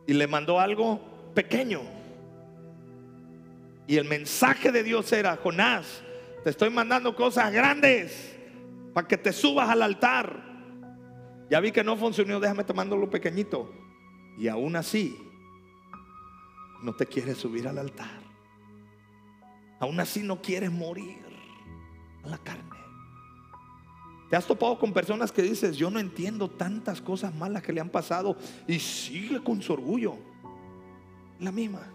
Y 0.06 0.14
le 0.14 0.28
mandó 0.28 0.60
algo 0.60 1.01
pequeño. 1.34 1.82
Y 3.88 3.97
el 3.97 4.06
mensaje 4.06 4.72
de 4.72 4.84
Dios 4.84 5.12
era, 5.12 5.36
Jonás, 5.38 6.04
te 6.43 6.51
estoy 6.51 6.70
mandando 6.70 7.16
cosas 7.16 7.51
grandes 7.51 8.38
para 8.93 9.08
que 9.08 9.18
te 9.18 9.34
subas 9.34 9.70
al 9.70 9.82
altar. 9.82 10.43
Ya 11.49 11.60
vi 11.60 11.72
que 11.72 11.84
no 11.84 11.97
funcionó, 11.97 12.39
déjame 12.39 12.64
tomando 12.64 12.95
lo 12.95 13.10
pequeñito. 13.10 13.74
Y 14.38 14.49
aún 14.49 14.76
así, 14.76 15.18
no 16.84 16.93
te 16.93 17.08
quieres 17.08 17.39
subir 17.39 17.68
al 17.68 17.80
altar. 17.80 18.22
Aún 19.80 19.99
así 19.99 20.22
no 20.22 20.43
quieres 20.43 20.72
morir 20.72 21.18
a 22.24 22.28
la 22.28 22.38
carne. 22.38 22.83
¿Te 24.34 24.38
has 24.38 24.48
topado 24.48 24.80
con 24.80 24.92
personas 24.92 25.32
que 25.32 25.44
dices, 25.44 25.78
yo 25.78 25.92
no 25.92 26.00
entiendo 26.00 26.50
tantas 26.50 27.00
cosas 27.00 27.36
malas 27.36 27.62
que 27.62 27.72
le 27.72 27.80
han 27.80 27.90
pasado 27.92 28.36
y 28.66 28.80
sigue 28.80 29.44
con 29.44 29.62
su 29.62 29.72
orgullo? 29.74 30.16
La 31.40 31.52
misma. 31.52 31.88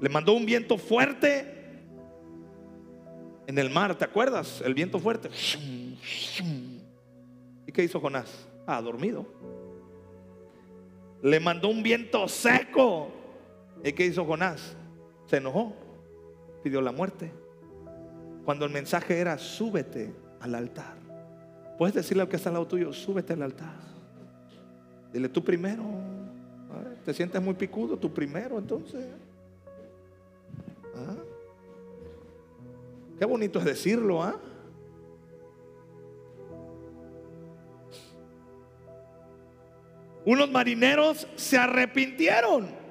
Le 0.00 0.08
mandó 0.08 0.32
un 0.32 0.46
viento 0.46 0.78
fuerte 0.78 1.82
en 3.46 3.58
el 3.58 3.68
mar, 3.68 3.94
¿te 3.98 4.06
acuerdas? 4.06 4.62
El 4.64 4.72
viento 4.72 4.98
fuerte. 4.98 5.28
¿Y 7.66 7.70
qué 7.70 7.84
hizo 7.84 8.00
Jonás? 8.00 8.48
Ah, 8.66 8.80
dormido. 8.80 9.26
Le 11.22 11.38
mandó 11.38 11.68
un 11.68 11.82
viento 11.82 12.26
seco 12.28 13.23
¿Y 13.84 13.92
qué 13.92 14.06
hizo 14.06 14.24
Jonás? 14.24 14.74
Se 15.26 15.36
enojó, 15.36 15.74
pidió 16.62 16.80
la 16.80 16.90
muerte. 16.90 17.30
Cuando 18.44 18.64
el 18.64 18.72
mensaje 18.72 19.18
era, 19.18 19.36
súbete 19.36 20.14
al 20.40 20.54
altar. 20.54 20.96
Puedes 21.76 21.94
decirle 21.94 22.22
al 22.22 22.28
que 22.28 22.36
está 22.36 22.48
al 22.48 22.54
lado 22.54 22.66
tuyo, 22.66 22.92
súbete 22.92 23.34
al 23.34 23.42
altar. 23.42 23.76
Dile 25.12 25.28
tú 25.28 25.44
primero. 25.44 25.84
Te 27.04 27.12
sientes 27.12 27.40
muy 27.42 27.54
picudo, 27.54 27.98
tú 27.98 28.12
primero 28.12 28.58
entonces. 28.58 29.04
¿Ah? 30.96 31.16
Qué 33.18 33.24
bonito 33.26 33.58
es 33.58 33.64
decirlo, 33.66 34.22
¿ah? 34.22 34.40
Unos 40.24 40.50
marineros 40.50 41.28
se 41.36 41.58
arrepintieron. 41.58 42.83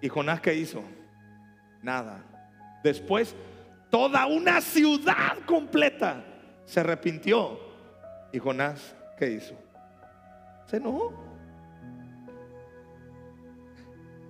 ¿Y 0.00 0.08
Jonás 0.08 0.40
qué 0.40 0.54
hizo? 0.54 0.82
Nada. 1.82 2.22
Después, 2.82 3.34
toda 3.90 4.26
una 4.26 4.60
ciudad 4.60 5.38
completa 5.46 6.24
se 6.64 6.80
arrepintió. 6.80 7.58
¿Y 8.32 8.38
Jonás 8.38 8.94
qué 9.18 9.30
hizo? 9.32 9.54
Se 10.66 10.76
enojó. 10.76 11.12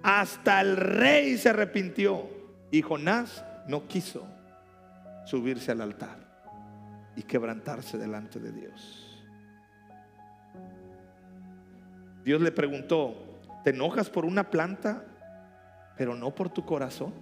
Hasta 0.02 0.60
el 0.60 0.76
rey 0.76 1.36
se 1.36 1.50
arrepintió. 1.50 2.28
Y 2.70 2.82
Jonás 2.82 3.44
no 3.66 3.86
quiso 3.86 4.26
subirse 5.24 5.72
al 5.72 5.80
altar 5.80 6.16
y 7.16 7.22
quebrantarse 7.22 7.98
delante 7.98 8.38
de 8.38 8.52
Dios. 8.52 9.04
Dios 12.24 12.40
le 12.40 12.52
preguntó, 12.52 13.40
¿te 13.64 13.70
enojas 13.70 14.10
por 14.10 14.24
una 14.24 14.50
planta 14.50 15.04
pero 15.99 16.14
no 16.14 16.32
por 16.32 16.49
tu 16.49 16.64
corazón. 16.64 17.12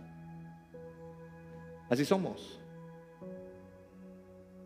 Así 1.89 2.05
somos. 2.05 2.61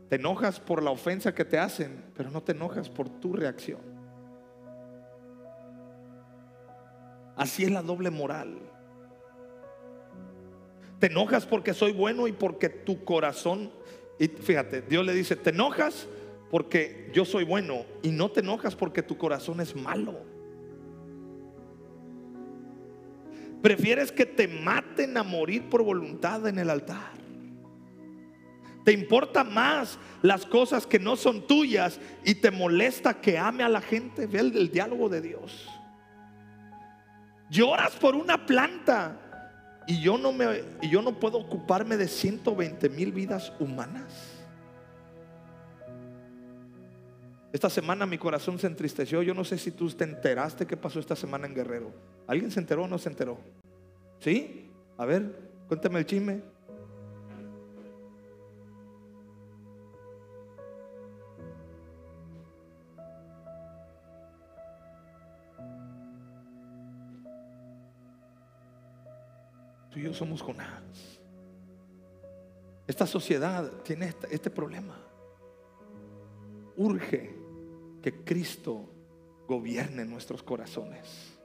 Te 0.08 0.16
enojas 0.16 0.58
por 0.58 0.82
la 0.82 0.90
ofensa 0.90 1.32
que 1.32 1.44
te 1.44 1.56
hacen, 1.56 2.04
pero 2.16 2.28
no 2.30 2.42
te 2.42 2.50
enojas 2.50 2.88
por 2.88 3.08
tu 3.08 3.32
reacción. 3.32 3.78
Así 7.36 7.62
es 7.62 7.70
la 7.70 7.82
doble 7.82 8.10
moral. 8.10 8.58
Te 10.98 11.06
enojas 11.06 11.46
porque 11.46 11.72
soy 11.72 11.92
bueno 11.92 12.26
y 12.26 12.32
porque 12.32 12.68
tu 12.68 13.04
corazón, 13.04 13.70
y 14.18 14.26
fíjate, 14.26 14.82
Dios 14.82 15.06
le 15.06 15.14
dice, 15.14 15.36
te 15.36 15.50
enojas 15.50 16.08
porque 16.50 17.10
yo 17.14 17.24
soy 17.24 17.44
bueno 17.44 17.86
y 18.02 18.10
no 18.10 18.30
te 18.30 18.40
enojas 18.40 18.74
porque 18.74 19.02
tu 19.02 19.16
corazón 19.16 19.60
es 19.60 19.76
malo. 19.76 20.29
Prefieres 23.62 24.10
que 24.10 24.26
te 24.26 24.48
maten 24.48 25.16
a 25.16 25.22
morir 25.22 25.68
por 25.68 25.82
voluntad 25.82 26.46
en 26.46 26.58
el 26.58 26.70
altar. 26.70 27.20
Te 28.84 28.92
importa 28.92 29.44
más 29.44 29.98
las 30.22 30.46
cosas 30.46 30.86
que 30.86 30.98
no 30.98 31.16
son 31.16 31.46
tuyas 31.46 32.00
y 32.24 32.36
te 32.36 32.50
molesta 32.50 33.20
que 33.20 33.38
ame 33.38 33.62
a 33.62 33.68
la 33.68 33.80
gente. 33.80 34.26
Ve 34.26 34.40
el, 34.40 34.70
diálogo 34.70 35.08
de 35.08 35.20
Dios. 35.20 35.68
Lloras 37.50 37.92
por 37.96 38.14
una 38.14 38.46
planta 38.46 39.20
y 39.86 40.00
yo 40.00 40.16
no 40.16 40.32
me 40.32 40.62
y 40.80 40.88
yo 40.88 41.02
no 41.02 41.18
puedo 41.18 41.38
ocuparme 41.38 41.96
de 41.96 42.08
120 42.08 42.88
mil 42.88 43.12
vidas 43.12 43.52
humanas. 43.58 44.29
Esta 47.52 47.68
semana 47.68 48.06
mi 48.06 48.16
corazón 48.16 48.58
se 48.58 48.68
entristeció. 48.68 49.22
Yo 49.22 49.34
no 49.34 49.44
sé 49.44 49.58
si 49.58 49.72
tú 49.72 49.90
te 49.90 50.04
enteraste 50.04 50.66
qué 50.66 50.76
pasó 50.76 51.00
esta 51.00 51.16
semana 51.16 51.46
en 51.46 51.54
Guerrero. 51.54 51.92
¿Alguien 52.28 52.50
se 52.50 52.60
enteró 52.60 52.84
o 52.84 52.88
no 52.88 52.96
se 52.96 53.08
enteró? 53.08 53.38
¿Sí? 54.20 54.70
A 54.96 55.04
ver, 55.04 55.50
cuéntame 55.66 55.98
el 55.98 56.06
chisme. 56.06 56.42
Tú 69.90 69.98
y 69.98 70.02
yo 70.04 70.14
somos 70.14 70.40
Jonás. 70.40 71.18
Esta 72.86 73.06
sociedad 73.08 73.68
tiene 73.82 74.06
este, 74.06 74.32
este 74.32 74.50
problema. 74.50 74.96
Urge 76.76 77.39
que 78.02 78.24
Cristo 78.24 78.88
gobierne 79.46 80.04
nuestros 80.04 80.42
corazones. 80.42 81.36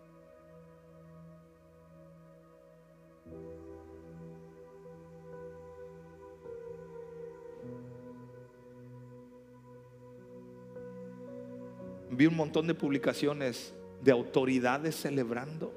Vi 12.11 12.27
un 12.27 12.35
montón 12.35 12.67
de 12.67 12.73
publicaciones 12.73 13.73
de 14.01 14.11
autoridades 14.11 14.95
celebrando 14.95 15.73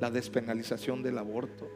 la 0.00 0.10
despenalización 0.10 1.02
del 1.02 1.18
aborto. 1.18 1.68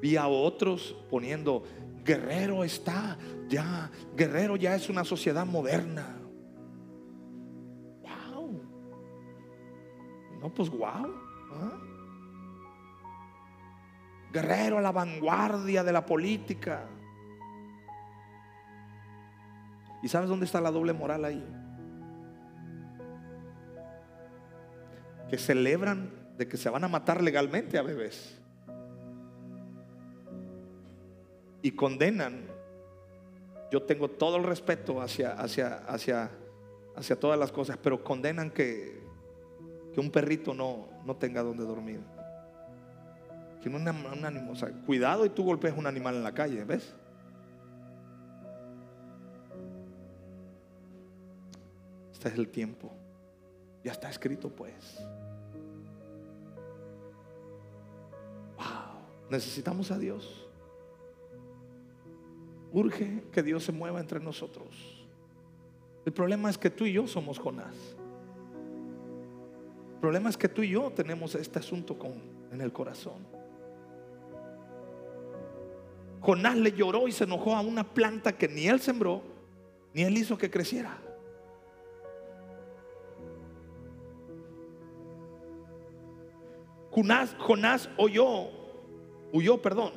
Vi 0.00 0.16
a 0.16 0.28
otros 0.28 0.94
poniendo, 1.10 1.64
Guerrero 2.04 2.62
está 2.62 3.18
ya, 3.48 3.90
Guerrero 4.14 4.56
ya 4.56 4.76
es 4.76 4.88
una 4.88 5.04
sociedad 5.04 5.46
moderna. 5.46 6.23
Pues 10.54 10.70
wow. 10.70 10.88
¿ah? 10.88 11.72
Guerrero 14.32 14.78
a 14.78 14.80
la 14.80 14.92
vanguardia 14.92 15.84
de 15.84 15.92
la 15.92 16.04
política. 16.04 16.86
¿Y 20.02 20.08
sabes 20.08 20.28
dónde 20.28 20.44
está 20.44 20.60
la 20.60 20.70
doble 20.70 20.92
moral 20.92 21.24
ahí? 21.24 21.44
Que 25.30 25.38
celebran 25.38 26.10
de 26.36 26.48
que 26.48 26.56
se 26.56 26.68
van 26.68 26.84
a 26.84 26.88
matar 26.88 27.22
legalmente 27.22 27.78
a 27.78 27.82
bebés. 27.82 28.38
Y 31.62 31.70
condenan. 31.70 32.46
Yo 33.70 33.82
tengo 33.82 34.10
todo 34.10 34.36
el 34.36 34.42
respeto 34.42 35.00
hacia, 35.00 35.32
hacia, 35.32 35.76
hacia, 35.86 36.30
hacia 36.96 37.18
todas 37.18 37.38
las 37.38 37.50
cosas, 37.50 37.78
pero 37.78 38.04
condenan 38.04 38.50
que, 38.50 39.03
que 39.94 40.00
un 40.00 40.10
perrito 40.10 40.52
no, 40.52 40.88
no 41.04 41.16
tenga 41.16 41.42
donde 41.42 41.64
dormir. 41.64 42.00
Que 43.62 43.68
un, 43.68 43.76
un 43.76 44.24
ánimo, 44.24 44.52
o 44.52 44.56
sea, 44.56 44.70
cuidado 44.70 45.24
y 45.24 45.30
tú 45.30 45.44
golpeas 45.44 45.78
un 45.78 45.86
animal 45.86 46.16
en 46.16 46.24
la 46.24 46.34
calle, 46.34 46.64
¿ves? 46.64 46.94
Este 52.12 52.28
es 52.28 52.34
el 52.34 52.48
tiempo. 52.48 52.90
Ya 53.84 53.92
está 53.92 54.10
escrito 54.10 54.50
pues. 54.50 55.00
Necesitamos 59.30 59.90
a 59.90 59.98
Dios. 59.98 60.46
Urge 62.72 63.24
que 63.30 63.42
Dios 63.42 63.64
se 63.64 63.72
mueva 63.72 64.00
entre 64.00 64.20
nosotros. 64.20 65.06
El 66.04 66.12
problema 66.12 66.50
es 66.50 66.58
que 66.58 66.70
tú 66.70 66.84
y 66.84 66.92
yo 66.92 67.06
somos 67.06 67.38
Jonás. 67.38 67.93
Problema 70.04 70.28
es 70.28 70.36
que 70.36 70.50
tú 70.50 70.62
y 70.62 70.68
yo 70.68 70.90
tenemos 70.90 71.34
este 71.34 71.60
asunto 71.60 71.98
con, 71.98 72.12
en 72.52 72.60
el 72.60 72.74
corazón. 72.74 73.26
Jonás 76.20 76.58
le 76.58 76.72
lloró 76.72 77.08
y 77.08 77.12
se 77.12 77.24
enojó 77.24 77.56
a 77.56 77.62
una 77.62 77.94
planta 77.94 78.36
que 78.36 78.46
ni 78.46 78.68
él 78.68 78.80
sembró, 78.80 79.22
ni 79.94 80.02
él 80.02 80.18
hizo 80.18 80.36
que 80.36 80.50
creciera. 80.50 80.98
Jonás, 86.90 87.34
Jonás 87.38 87.88
oyó 87.96 88.50
huyó, 89.32 89.62
perdón, 89.62 89.92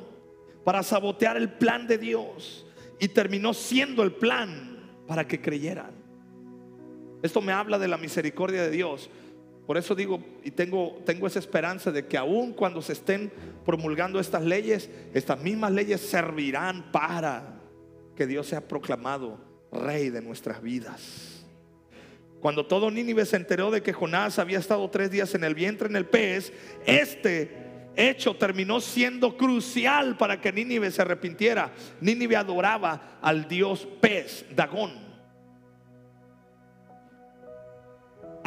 para 0.64 0.82
sabotear 0.84 1.36
el 1.36 1.52
plan 1.52 1.86
de 1.86 1.98
Dios 1.98 2.66
y 2.98 3.08
terminó 3.08 3.52
siendo 3.52 4.02
el 4.02 4.12
plan 4.12 4.90
para 5.06 5.28
que 5.28 5.42
creyeran. 5.42 5.92
Esto 7.22 7.42
me 7.42 7.52
habla 7.52 7.78
de 7.78 7.88
la 7.88 7.98
misericordia 7.98 8.62
de 8.62 8.70
Dios. 8.70 9.10
Por 9.68 9.76
eso 9.76 9.94
digo 9.94 10.24
y 10.42 10.50
tengo, 10.50 11.02
tengo 11.04 11.26
esa 11.26 11.38
esperanza 11.38 11.90
de 11.90 12.06
que 12.06 12.16
aun 12.16 12.54
cuando 12.54 12.80
se 12.80 12.94
estén 12.94 13.30
promulgando 13.66 14.18
estas 14.18 14.42
leyes, 14.42 14.88
estas 15.12 15.42
mismas 15.42 15.72
leyes 15.72 16.00
servirán 16.00 16.90
para 16.90 17.60
que 18.16 18.26
Dios 18.26 18.46
sea 18.46 18.66
proclamado 18.66 19.38
rey 19.70 20.08
de 20.08 20.22
nuestras 20.22 20.62
vidas. 20.62 21.44
Cuando 22.40 22.64
todo 22.64 22.90
Nínive 22.90 23.26
se 23.26 23.36
enteró 23.36 23.70
de 23.70 23.82
que 23.82 23.92
Jonás 23.92 24.38
había 24.38 24.58
estado 24.58 24.88
tres 24.88 25.10
días 25.10 25.34
en 25.34 25.44
el 25.44 25.54
vientre 25.54 25.86
en 25.86 25.96
el 25.96 26.06
pez, 26.06 26.50
este 26.86 27.90
hecho 27.94 28.36
terminó 28.36 28.80
siendo 28.80 29.36
crucial 29.36 30.16
para 30.16 30.40
que 30.40 30.50
Nínive 30.50 30.90
se 30.90 31.02
arrepintiera. 31.02 31.74
Nínive 32.00 32.36
adoraba 32.36 33.18
al 33.20 33.46
dios 33.46 33.86
pez, 34.00 34.46
Dagón. 34.56 35.07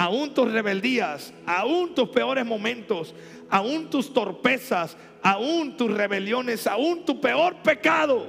Aún 0.01 0.33
tus 0.33 0.51
rebeldías, 0.51 1.31
aún 1.45 1.93
tus 1.93 2.09
peores 2.09 2.43
momentos, 2.43 3.13
aún 3.51 3.87
tus 3.87 4.11
torpezas, 4.11 4.97
aún 5.21 5.77
tus 5.77 5.91
rebeliones, 5.91 6.65
aún 6.65 7.05
tu 7.05 7.21
peor 7.21 7.61
pecado, 7.61 8.25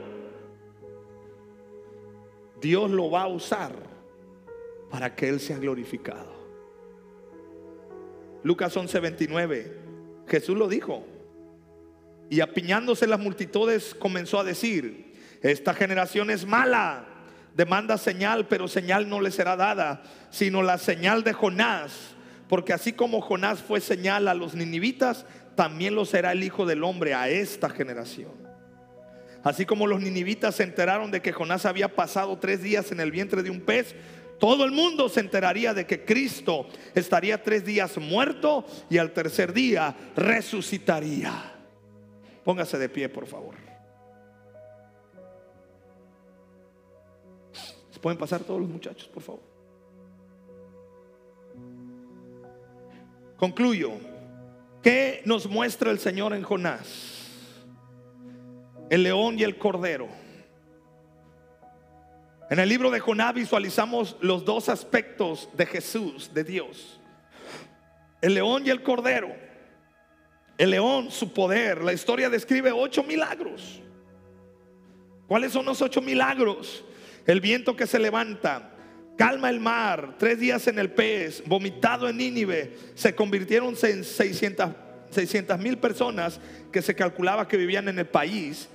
Dios 2.60 2.90
lo 2.90 3.10
va 3.10 3.22
a 3.22 3.28
usar 3.28 3.72
para 4.90 5.14
que 5.14 5.30
Él 5.30 5.40
sea 5.40 5.56
glorificado. 5.56 6.30
Lucas 8.42 8.76
11:29, 8.76 9.72
Jesús 10.28 10.54
lo 10.54 10.68
dijo. 10.68 11.06
Y 12.28 12.40
apiñándose 12.40 13.06
las 13.06 13.18
multitudes 13.18 13.94
comenzó 13.94 14.38
a 14.38 14.44
decir, 14.44 15.14
esta 15.40 15.72
generación 15.72 16.28
es 16.28 16.44
mala, 16.44 17.06
demanda 17.54 17.96
señal, 17.96 18.46
pero 18.46 18.68
señal 18.68 19.08
no 19.08 19.22
le 19.22 19.30
será 19.30 19.56
dada, 19.56 20.02
sino 20.32 20.62
la 20.62 20.78
señal 20.78 21.22
de 21.22 21.32
Jonás. 21.32 22.16
Porque 22.48 22.72
así 22.72 22.92
como 22.92 23.20
Jonás 23.20 23.60
fue 23.60 23.80
señal 23.80 24.26
a 24.26 24.34
los 24.34 24.54
ninivitas, 24.54 25.24
también 25.54 25.94
lo 25.94 26.04
será 26.04 26.32
el 26.32 26.42
Hijo 26.42 26.66
del 26.66 26.82
Hombre 26.82 27.14
a 27.14 27.28
esta 27.28 27.70
generación. 27.70 28.32
Así 29.44 29.64
como 29.64 29.86
los 29.86 30.00
ninivitas 30.00 30.56
se 30.56 30.64
enteraron 30.64 31.10
de 31.10 31.22
que 31.22 31.32
Jonás 31.32 31.66
había 31.66 31.94
pasado 31.94 32.38
tres 32.38 32.62
días 32.62 32.90
en 32.90 33.00
el 33.00 33.12
vientre 33.12 33.42
de 33.42 33.50
un 33.50 33.60
pez, 33.60 33.94
todo 34.38 34.64
el 34.64 34.72
mundo 34.72 35.08
se 35.08 35.20
enteraría 35.20 35.72
de 35.72 35.86
que 35.86 36.04
Cristo 36.04 36.66
estaría 36.94 37.42
tres 37.42 37.64
días 37.64 37.96
muerto 37.98 38.66
y 38.90 38.98
al 38.98 39.12
tercer 39.12 39.52
día 39.52 39.94
resucitaría. 40.16 41.54
Póngase 42.44 42.76
de 42.76 42.88
pie, 42.88 43.08
por 43.08 43.26
favor. 43.26 43.54
pueden 48.02 48.18
pasar 48.18 48.42
todos 48.42 48.60
los 48.60 48.68
muchachos, 48.68 49.08
por 49.08 49.22
favor? 49.22 49.51
Concluyo. 53.42 53.90
¿Qué 54.84 55.20
nos 55.24 55.48
muestra 55.48 55.90
el 55.90 55.98
Señor 55.98 56.32
en 56.32 56.44
Jonás? 56.44 57.26
El 58.88 59.02
león 59.02 59.36
y 59.36 59.42
el 59.42 59.58
cordero. 59.58 60.06
En 62.50 62.60
el 62.60 62.68
libro 62.68 62.88
de 62.88 63.00
Jonás 63.00 63.34
visualizamos 63.34 64.16
los 64.20 64.44
dos 64.44 64.68
aspectos 64.68 65.48
de 65.54 65.66
Jesús, 65.66 66.32
de 66.32 66.44
Dios. 66.44 67.00
El 68.20 68.34
león 68.34 68.64
y 68.64 68.70
el 68.70 68.84
cordero. 68.84 69.34
El 70.56 70.70
león, 70.70 71.10
su 71.10 71.32
poder. 71.32 71.82
La 71.82 71.92
historia 71.92 72.30
describe 72.30 72.70
ocho 72.70 73.02
milagros. 73.02 73.82
¿Cuáles 75.26 75.50
son 75.50 75.66
los 75.66 75.82
ocho 75.82 76.00
milagros? 76.00 76.84
El 77.26 77.40
viento 77.40 77.74
que 77.74 77.88
se 77.88 77.98
levanta, 77.98 78.70
calma 79.16 79.50
el 79.50 79.60
mar, 79.60 80.16
tres 80.18 80.38
días 80.38 80.66
en 80.66 80.78
el 80.78 80.90
pez, 80.90 81.42
vomitado 81.46 82.08
en 82.08 82.16
Nínive, 82.16 82.76
se 82.94 83.14
convirtieron 83.14 83.74
en 83.82 84.04
600 84.04 85.58
mil 85.58 85.78
personas 85.78 86.40
que 86.70 86.82
se 86.82 86.94
calculaba 86.94 87.48
que 87.48 87.56
vivían 87.56 87.88
en 87.88 87.98
el 87.98 88.06
país. 88.06 88.68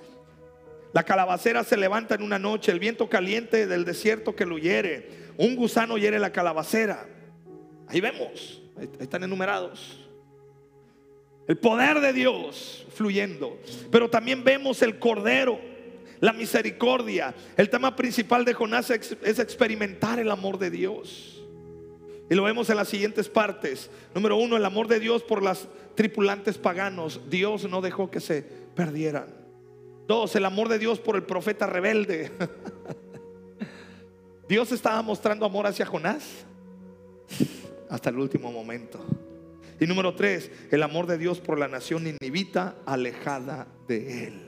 La 0.94 1.04
calabacera 1.04 1.64
se 1.64 1.78
levanta 1.78 2.16
en 2.16 2.24
una 2.24 2.40
noche, 2.40 2.72
el 2.72 2.80
viento 2.80 3.10
caliente 3.10 3.68
del 3.68 3.86
desierto 3.86 4.36
que 4.36 4.46
lo 4.46 4.58
hiere, 4.58 5.28
un 5.38 5.56
gusano 5.56 5.98
hiere 5.98 6.20
la 6.20 6.32
calabacera. 6.32 7.06
Ahí 7.88 8.02
vemos, 8.02 8.62
ahí 8.78 8.90
están 9.00 9.24
enumerados. 9.24 10.08
El 11.48 11.58
poder 11.58 12.02
de 12.02 12.12
Dios 12.12 12.86
fluyendo. 12.94 13.58
Pero 13.90 14.10
también 14.10 14.44
vemos 14.44 14.82
el 14.82 15.00
cordero. 15.00 15.60
La 16.20 16.34
misericordia. 16.34 17.34
El 17.56 17.70
tema 17.70 17.96
principal 17.96 18.46
de 18.46 18.54
Jonás 18.54 18.90
es 18.90 19.40
experimentar 19.40 20.20
el 20.20 20.32
amor 20.32 20.58
de 20.58 20.70
Dios. 20.70 21.44
Y 22.30 22.36
lo 22.36 22.44
vemos 22.44 22.70
en 22.70 22.76
las 22.76 22.90
siguientes 22.90 23.30
partes. 23.30 23.90
Número 24.14 24.38
uno, 24.38 24.58
el 24.58 24.66
amor 24.66 24.88
de 24.88 25.00
Dios 25.00 25.24
por 25.24 25.42
las 25.42 25.68
tripulantes 25.96 26.58
paganos. 26.58 27.22
Dios 27.30 27.70
no 27.70 27.82
dejó 27.82 28.12
que 28.12 28.20
se 28.20 28.42
perdieran. 28.76 29.28
Dos, 30.08 30.36
el 30.36 30.46
amor 30.46 30.70
de 30.70 30.80
Dios 30.80 31.00
por 31.00 31.16
el 31.16 31.24
profeta 31.24 31.68
rebelde. 31.68 32.32
Dios 34.50 34.72
estaba 34.72 35.02
mostrando 35.02 35.46
amor 35.46 35.68
hacia 35.68 35.86
Jonás 35.86 36.46
hasta 37.90 38.10
el 38.10 38.20
último 38.20 38.52
momento. 38.52 39.00
Y 39.80 39.86
número 39.86 40.16
tres, 40.16 40.52
el 40.72 40.84
amor 40.84 41.08
de 41.08 41.18
Dios 41.18 41.40
por 41.40 41.60
la 41.60 41.68
nación 41.68 42.04
ninivita 42.04 42.76
alejada 42.86 43.68
de 43.88 44.28
él. 44.28 44.47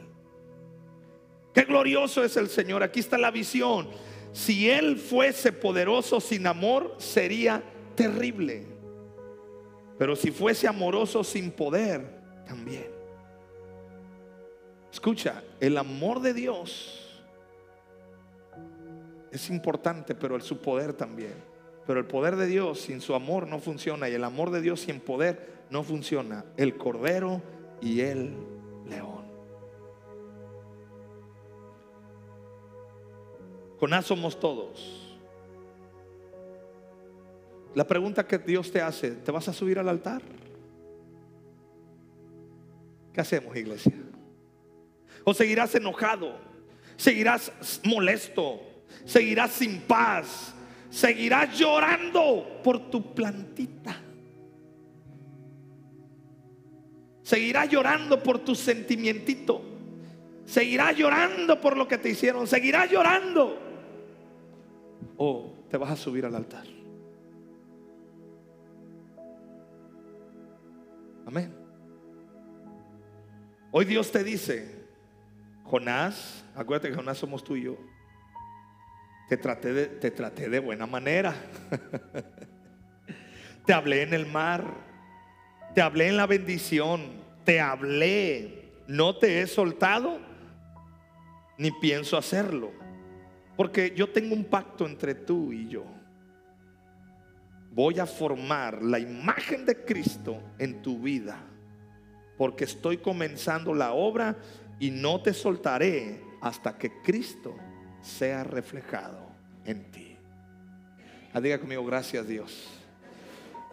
Qué 1.59 1.65
glorioso 1.65 2.23
es 2.23 2.37
el 2.37 2.47
Señor. 2.47 2.83
Aquí 2.83 3.01
está 3.01 3.17
la 3.17 3.31
visión. 3.31 3.89
Si 4.31 4.69
Él 4.69 4.95
fuese 4.95 5.51
poderoso 5.51 6.21
sin 6.21 6.47
amor, 6.47 6.95
sería 6.99 7.61
terrible. 7.95 8.65
Pero 9.97 10.15
si 10.15 10.31
fuese 10.31 10.69
amoroso 10.69 11.21
sin 11.21 11.51
poder, 11.51 12.21
también. 12.47 12.87
Escucha, 14.89 15.43
el 15.59 15.77
amor 15.77 16.21
de 16.21 16.33
Dios 16.33 17.21
es 19.29 19.49
importante, 19.49 20.15
pero 20.15 20.37
el 20.37 20.41
su 20.41 20.61
poder 20.61 20.93
también. 20.93 21.33
Pero 21.85 21.99
el 21.99 22.05
poder 22.05 22.37
de 22.37 22.47
Dios 22.47 22.79
sin 22.79 23.01
su 23.01 23.15
amor 23.15 23.47
no 23.47 23.59
funciona 23.59 24.07
y 24.07 24.13
el 24.13 24.23
amor 24.23 24.51
de 24.51 24.61
Dios 24.61 24.79
sin 24.79 25.01
poder 25.01 25.65
no 25.69 25.83
funciona. 25.83 26.45
El 26.55 26.77
cordero 26.77 27.41
y 27.81 27.99
el 27.99 28.33
león. 28.89 29.28
Jonás 33.79 34.05
somos 34.05 34.39
todos. 34.39 35.17
La 37.75 37.87
pregunta 37.87 38.27
que 38.27 38.37
Dios 38.37 38.71
te 38.71 38.81
hace, 38.81 39.11
¿te 39.11 39.31
vas 39.31 39.47
a 39.47 39.53
subir 39.53 39.79
al 39.79 39.87
altar? 39.87 40.21
¿Qué 43.13 43.21
hacemos, 43.21 43.55
iglesia? 43.55 43.93
¿O 45.23 45.33
seguirás 45.33 45.73
enojado? 45.75 46.35
¿Seguirás 46.97 47.51
molesto? 47.85 48.59
¿Seguirás 49.05 49.51
sin 49.51 49.81
paz? 49.81 50.53
¿Seguirás 50.89 51.57
llorando 51.57 52.61
por 52.63 52.89
tu 52.89 53.13
plantita? 53.13 53.95
¿Seguirás 57.21 57.69
llorando 57.69 58.21
por 58.21 58.39
tu 58.39 58.55
sentimientito? 58.55 59.61
¿Seguirás 60.45 60.97
llorando 60.97 61.61
por 61.61 61.77
lo 61.77 61.87
que 61.87 61.99
te 61.99 62.09
hicieron? 62.09 62.47
¿Seguirás 62.47 62.89
llorando? 62.89 63.68
O 65.21 65.53
te 65.69 65.75
vas 65.75 65.91
a 65.91 65.95
subir 65.97 66.25
al 66.25 66.33
altar. 66.33 66.63
Amén. 71.27 71.53
Hoy 73.69 73.83
Dios 73.83 74.11
te 74.11 74.23
dice, 74.23 74.87
Jonás, 75.65 76.45
acuérdate 76.55 76.89
que 76.89 76.95
Jonás 76.95 77.17
somos 77.17 77.43
tú 77.43 77.57
y 77.57 77.63
yo. 77.63 77.77
Te 79.27 79.35
traté 79.35 79.73
de, 79.73 79.85
te 79.87 80.09
traté 80.09 80.49
de 80.49 80.59
buena 80.59 80.87
manera. 80.87 81.35
te 83.65 83.73
hablé 83.73 84.03
en 84.03 84.13
el 84.13 84.25
mar. 84.25 84.63
Te 85.75 85.81
hablé 85.81 86.07
en 86.07 86.15
la 86.15 86.27
bendición. 86.27 87.01
Te 87.43 87.59
hablé. 87.59 88.71
No 88.87 89.17
te 89.17 89.41
he 89.41 89.47
soltado 89.47 90.17
ni 91.57 91.71
pienso 91.71 92.17
hacerlo. 92.17 92.78
Porque 93.59 93.91
yo 93.93 94.09
tengo 94.09 94.33
un 94.33 94.45
pacto 94.45 94.85
entre 94.85 95.13
tú 95.13 95.51
y 95.51 95.67
yo. 95.67 95.83
Voy 97.73 97.99
a 97.99 98.05
formar 98.05 98.81
la 98.81 98.99
imagen 98.99 99.65
de 99.65 99.83
Cristo 99.83 100.41
en 100.57 100.81
tu 100.81 100.99
vida. 100.99 101.43
Porque 102.37 102.63
estoy 102.63 102.99
comenzando 102.99 103.73
la 103.73 103.91
obra 103.91 104.37
y 104.79 104.91
no 104.91 105.21
te 105.21 105.33
soltaré 105.33 106.23
hasta 106.39 106.77
que 106.77 107.01
Cristo 107.01 107.53
sea 108.01 108.45
reflejado 108.45 109.27
en 109.65 109.91
ti. 109.91 110.15
Ah, 111.33 111.41
diga 111.41 111.59
conmigo, 111.59 111.85
gracias 111.85 112.25
Dios. 112.29 112.65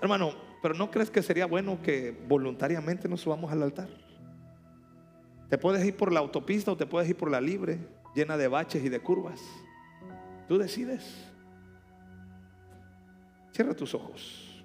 Hermano, 0.02 0.32
pero 0.62 0.74
¿no 0.74 0.90
crees 0.90 1.12
que 1.12 1.22
sería 1.22 1.46
bueno 1.46 1.80
que 1.80 2.10
voluntariamente 2.26 3.08
nos 3.08 3.20
subamos 3.20 3.52
al 3.52 3.62
altar? 3.62 3.88
Te 5.48 5.56
puedes 5.56 5.84
ir 5.84 5.96
por 5.96 6.10
la 6.10 6.18
autopista 6.18 6.72
o 6.72 6.76
te 6.76 6.86
puedes 6.86 7.08
ir 7.08 7.16
por 7.16 7.30
la 7.30 7.40
libre, 7.40 7.78
llena 8.16 8.36
de 8.36 8.48
baches 8.48 8.84
y 8.84 8.88
de 8.88 8.98
curvas. 8.98 9.40
Tú 10.48 10.58
decides. 10.58 11.04
Cierra 13.52 13.74
tus 13.74 13.94
ojos. 13.94 14.64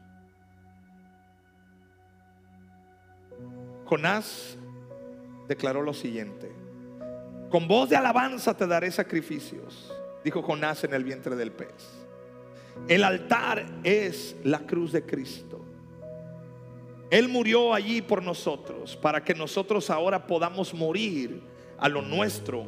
Jonás 3.86 4.58
declaró 5.48 5.82
lo 5.82 5.94
siguiente. 5.94 6.52
Con 7.50 7.68
voz 7.68 7.90
de 7.90 7.98
alabanza 7.98 8.56
te 8.56 8.66
daré 8.66 8.92
sacrificios, 8.92 9.94
dijo 10.24 10.42
Jonás 10.42 10.84
en 10.86 10.94
el 10.94 11.04
vientre 11.04 11.36
del 11.36 11.52
pez. 11.52 12.06
El 12.88 13.04
altar 13.04 13.66
es 13.84 14.36
la 14.44 14.60
cruz 14.60 14.94
de 14.94 15.06
Cristo. 15.06 15.66
Él 17.10 17.28
murió 17.28 17.74
allí 17.74 18.02
por 18.02 18.24
nosotros, 18.24 18.96
para 18.96 19.22
que 19.22 19.36
nosotros 19.36 19.90
ahora 19.90 20.26
podamos 20.26 20.74
morir 20.74 21.44
a 21.82 21.90
lo 21.90 22.02
nuestro 22.02 22.64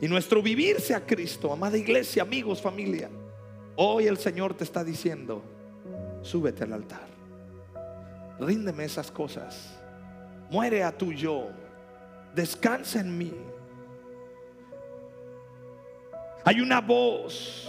y 0.00 0.06
nuestro 0.06 0.42
vivirse 0.42 0.94
a 0.94 1.04
Cristo. 1.04 1.52
Amada 1.52 1.76
iglesia, 1.76 2.22
amigos, 2.22 2.62
familia. 2.62 3.08
Hoy 3.74 4.06
el 4.06 4.18
Señor 4.18 4.54
te 4.54 4.64
está 4.64 4.84
diciendo, 4.84 5.42
súbete 6.22 6.64
al 6.64 6.74
altar. 6.74 7.08
Ríndeme 8.38 8.84
esas 8.84 9.10
cosas. 9.10 9.74
Muere 10.50 10.84
a 10.84 10.96
tu 10.96 11.12
yo. 11.12 11.48
Descansa 12.34 13.00
en 13.00 13.16
mí. 13.16 13.32
Hay 16.44 16.60
una 16.60 16.80
voz. 16.80 17.68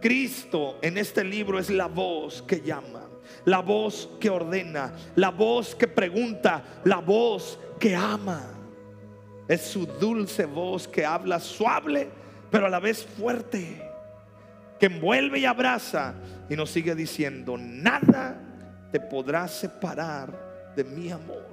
Cristo 0.00 0.78
en 0.82 0.98
este 0.98 1.22
libro 1.22 1.60
es 1.60 1.70
la 1.70 1.86
voz 1.86 2.42
que 2.42 2.60
llama, 2.60 3.04
la 3.44 3.60
voz 3.60 4.10
que 4.18 4.28
ordena, 4.28 4.92
la 5.14 5.30
voz 5.30 5.76
que 5.76 5.86
pregunta, 5.86 6.80
la 6.84 6.96
voz 6.98 7.56
que 7.78 7.94
ama. 7.94 8.61
Es 9.52 9.60
su 9.60 9.84
dulce 9.84 10.46
voz 10.46 10.88
que 10.88 11.04
habla 11.04 11.38
suave, 11.38 12.08
pero 12.50 12.64
a 12.64 12.70
la 12.70 12.80
vez 12.80 13.04
fuerte, 13.04 13.86
que 14.80 14.86
envuelve 14.86 15.40
y 15.40 15.44
abraza 15.44 16.14
y 16.48 16.56
nos 16.56 16.70
sigue 16.70 16.94
diciendo, 16.94 17.58
nada 17.58 18.40
te 18.90 18.98
podrá 18.98 19.46
separar 19.48 20.72
de 20.74 20.84
mi 20.84 21.10
amor. 21.10 21.52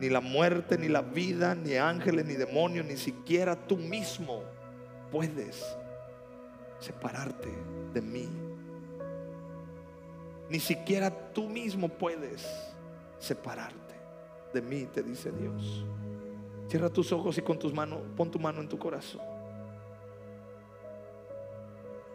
Ni 0.00 0.08
la 0.08 0.22
muerte, 0.22 0.78
ni 0.78 0.88
la 0.88 1.02
vida, 1.02 1.54
ni 1.54 1.74
ángeles, 1.74 2.24
ni 2.24 2.32
demonios, 2.32 2.86
ni 2.86 2.96
siquiera 2.96 3.54
tú 3.54 3.76
mismo 3.76 4.42
puedes 5.12 5.62
separarte 6.80 7.52
de 7.92 8.00
mí. 8.00 8.26
Ni 10.48 10.60
siquiera 10.60 11.10
tú 11.10 11.46
mismo 11.46 11.90
puedes 11.90 12.42
separarte 13.18 13.94
de 14.54 14.62
mí, 14.62 14.88
te 14.94 15.02
dice 15.02 15.30
Dios. 15.30 15.84
Cierra 16.68 16.90
tus 16.90 17.10
ojos 17.12 17.38
y 17.38 17.42
con 17.42 17.58
tus 17.58 17.72
manos, 17.72 17.98
pon 18.14 18.30
tu 18.30 18.38
mano 18.38 18.60
en 18.60 18.68
tu 18.68 18.78
corazón. 18.78 19.22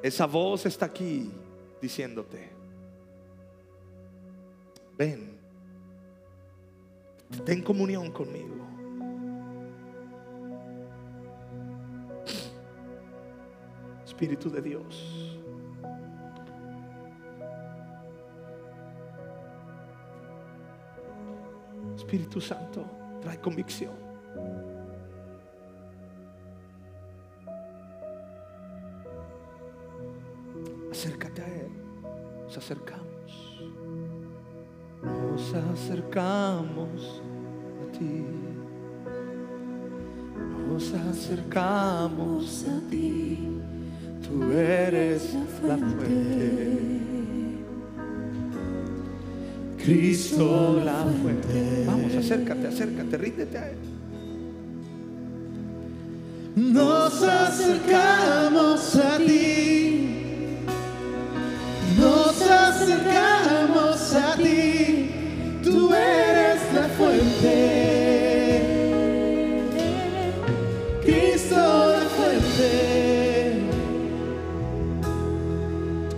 Esa 0.03 0.27
voz 0.27 0.65
está 0.67 0.85
aquí 0.85 1.31
diciéndote, 1.81 2.49
ven, 4.95 5.39
ten 7.45 7.63
comunión 7.63 8.11
conmigo. 8.11 8.67
Espíritu 14.05 14.51
de 14.51 14.61
Dios. 14.61 15.39
Espíritu 21.95 22.39
Santo, 22.39 22.85
trae 23.19 23.39
convicción. 23.39 24.12
Acercamos. 32.63 33.03
Nos 35.03 35.53
acercamos 35.53 37.21
a 37.81 37.97
ti. 37.97 38.25
Nos 40.69 40.93
acercamos 40.93 42.65
a 42.69 42.89
ti. 42.89 43.39
Tú 44.25 44.51
eres 44.53 45.35
la 45.67 45.77
fuente. 45.77 46.79
Cristo 49.83 50.81
la 50.85 51.03
fuente. 51.21 51.83
Vamos, 51.85 52.15
acércate, 52.15 52.67
acércate, 52.67 53.17
ríndete 53.17 53.57
a 53.57 53.69
Él. 53.71 53.77
nos 56.55 57.23
acercamos 57.23 58.42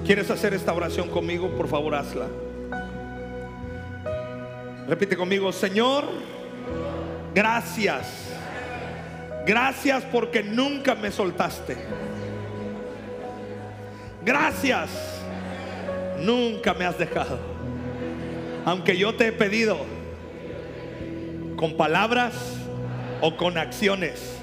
¿Quieres 0.06 0.30
hacer 0.30 0.53
esta 0.53 0.72
oración 0.72 1.10
conmigo? 1.10 1.49
Por 1.58 1.68
favor, 1.68 1.95
hazla. 1.95 2.28
Repite 4.88 5.18
conmigo, 5.18 5.51
Señor, 5.51 6.06
gracias. 7.34 8.30
Gracias 9.47 10.03
porque 10.12 10.43
nunca 10.43 10.93
me 10.93 11.10
soltaste. 11.10 11.76
Gracias. 14.24 14.91
Nunca 16.20 16.76
me 16.76 16.86
has 16.86 16.99
dejado. 16.99 17.39
Aunque 18.64 18.97
yo 18.97 19.16
te 19.16 19.28
he 19.28 19.32
pedido 19.32 19.80
con 21.56 21.78
palabras 21.78 22.36
o 23.22 23.36
con 23.38 23.58
acciones 23.58 24.38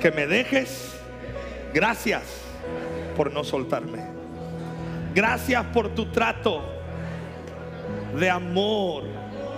que 0.00 0.10
me 0.10 0.26
dejes, 0.26 0.94
gracias 1.74 2.22
por 3.14 3.30
no 3.30 3.44
soltarme. 3.44 4.21
Gracias 5.14 5.64
por 5.66 5.90
tu 5.90 6.06
trato 6.06 6.62
de 8.18 8.30
amor 8.30 9.04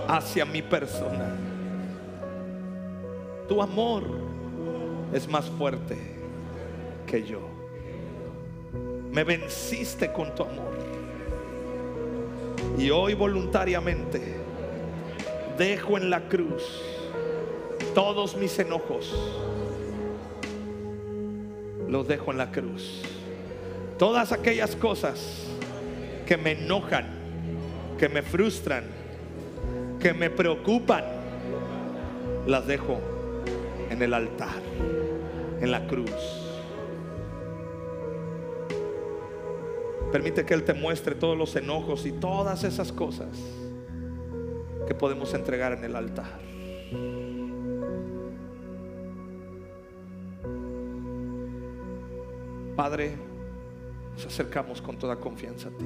hacia 0.07 0.43
mi 0.43 0.61
persona. 0.61 1.33
Tu 3.47 3.61
amor 3.61 4.03
es 5.13 5.27
más 5.29 5.45
fuerte 5.45 5.97
que 7.07 7.23
yo. 7.23 7.39
Me 9.11 9.23
venciste 9.23 10.11
con 10.11 10.35
tu 10.35 10.43
amor. 10.43 10.75
Y 12.77 12.89
hoy 12.89 13.13
voluntariamente 13.13 14.35
dejo 15.57 15.97
en 15.97 16.09
la 16.09 16.27
cruz 16.27 16.81
todos 17.93 18.35
mis 18.35 18.59
enojos. 18.59 19.15
Los 21.87 22.07
dejo 22.09 22.31
en 22.31 22.37
la 22.39 22.51
cruz. 22.51 23.14
Todas 23.97 24.31
aquellas 24.31 24.75
cosas 24.75 25.45
que 26.25 26.35
me 26.35 26.51
enojan, 26.51 27.05
que 27.97 28.09
me 28.09 28.21
frustran, 28.21 28.83
que 29.99 30.13
me 30.13 30.29
preocupan, 30.29 31.03
las 32.45 32.67
dejo 32.67 32.99
en 33.89 34.01
el 34.01 34.13
altar, 34.13 34.61
en 35.61 35.71
la 35.71 35.87
cruz. 35.87 36.11
Permite 40.11 40.45
que 40.45 40.53
Él 40.53 40.63
te 40.63 40.73
muestre 40.73 41.15
todos 41.15 41.37
los 41.37 41.55
enojos 41.55 42.05
y 42.05 42.11
todas 42.11 42.63
esas 42.63 42.91
cosas 42.91 43.29
que 44.87 44.93
podemos 44.93 45.33
entregar 45.33 45.73
en 45.73 45.83
el 45.83 45.95
altar. 45.95 46.39
Padre, 52.75 53.15
nos 54.15 54.25
acercamos 54.25 54.81
con 54.81 54.97
toda 54.97 55.17
confianza 55.17 55.67
a 55.69 55.71
ti. 55.71 55.85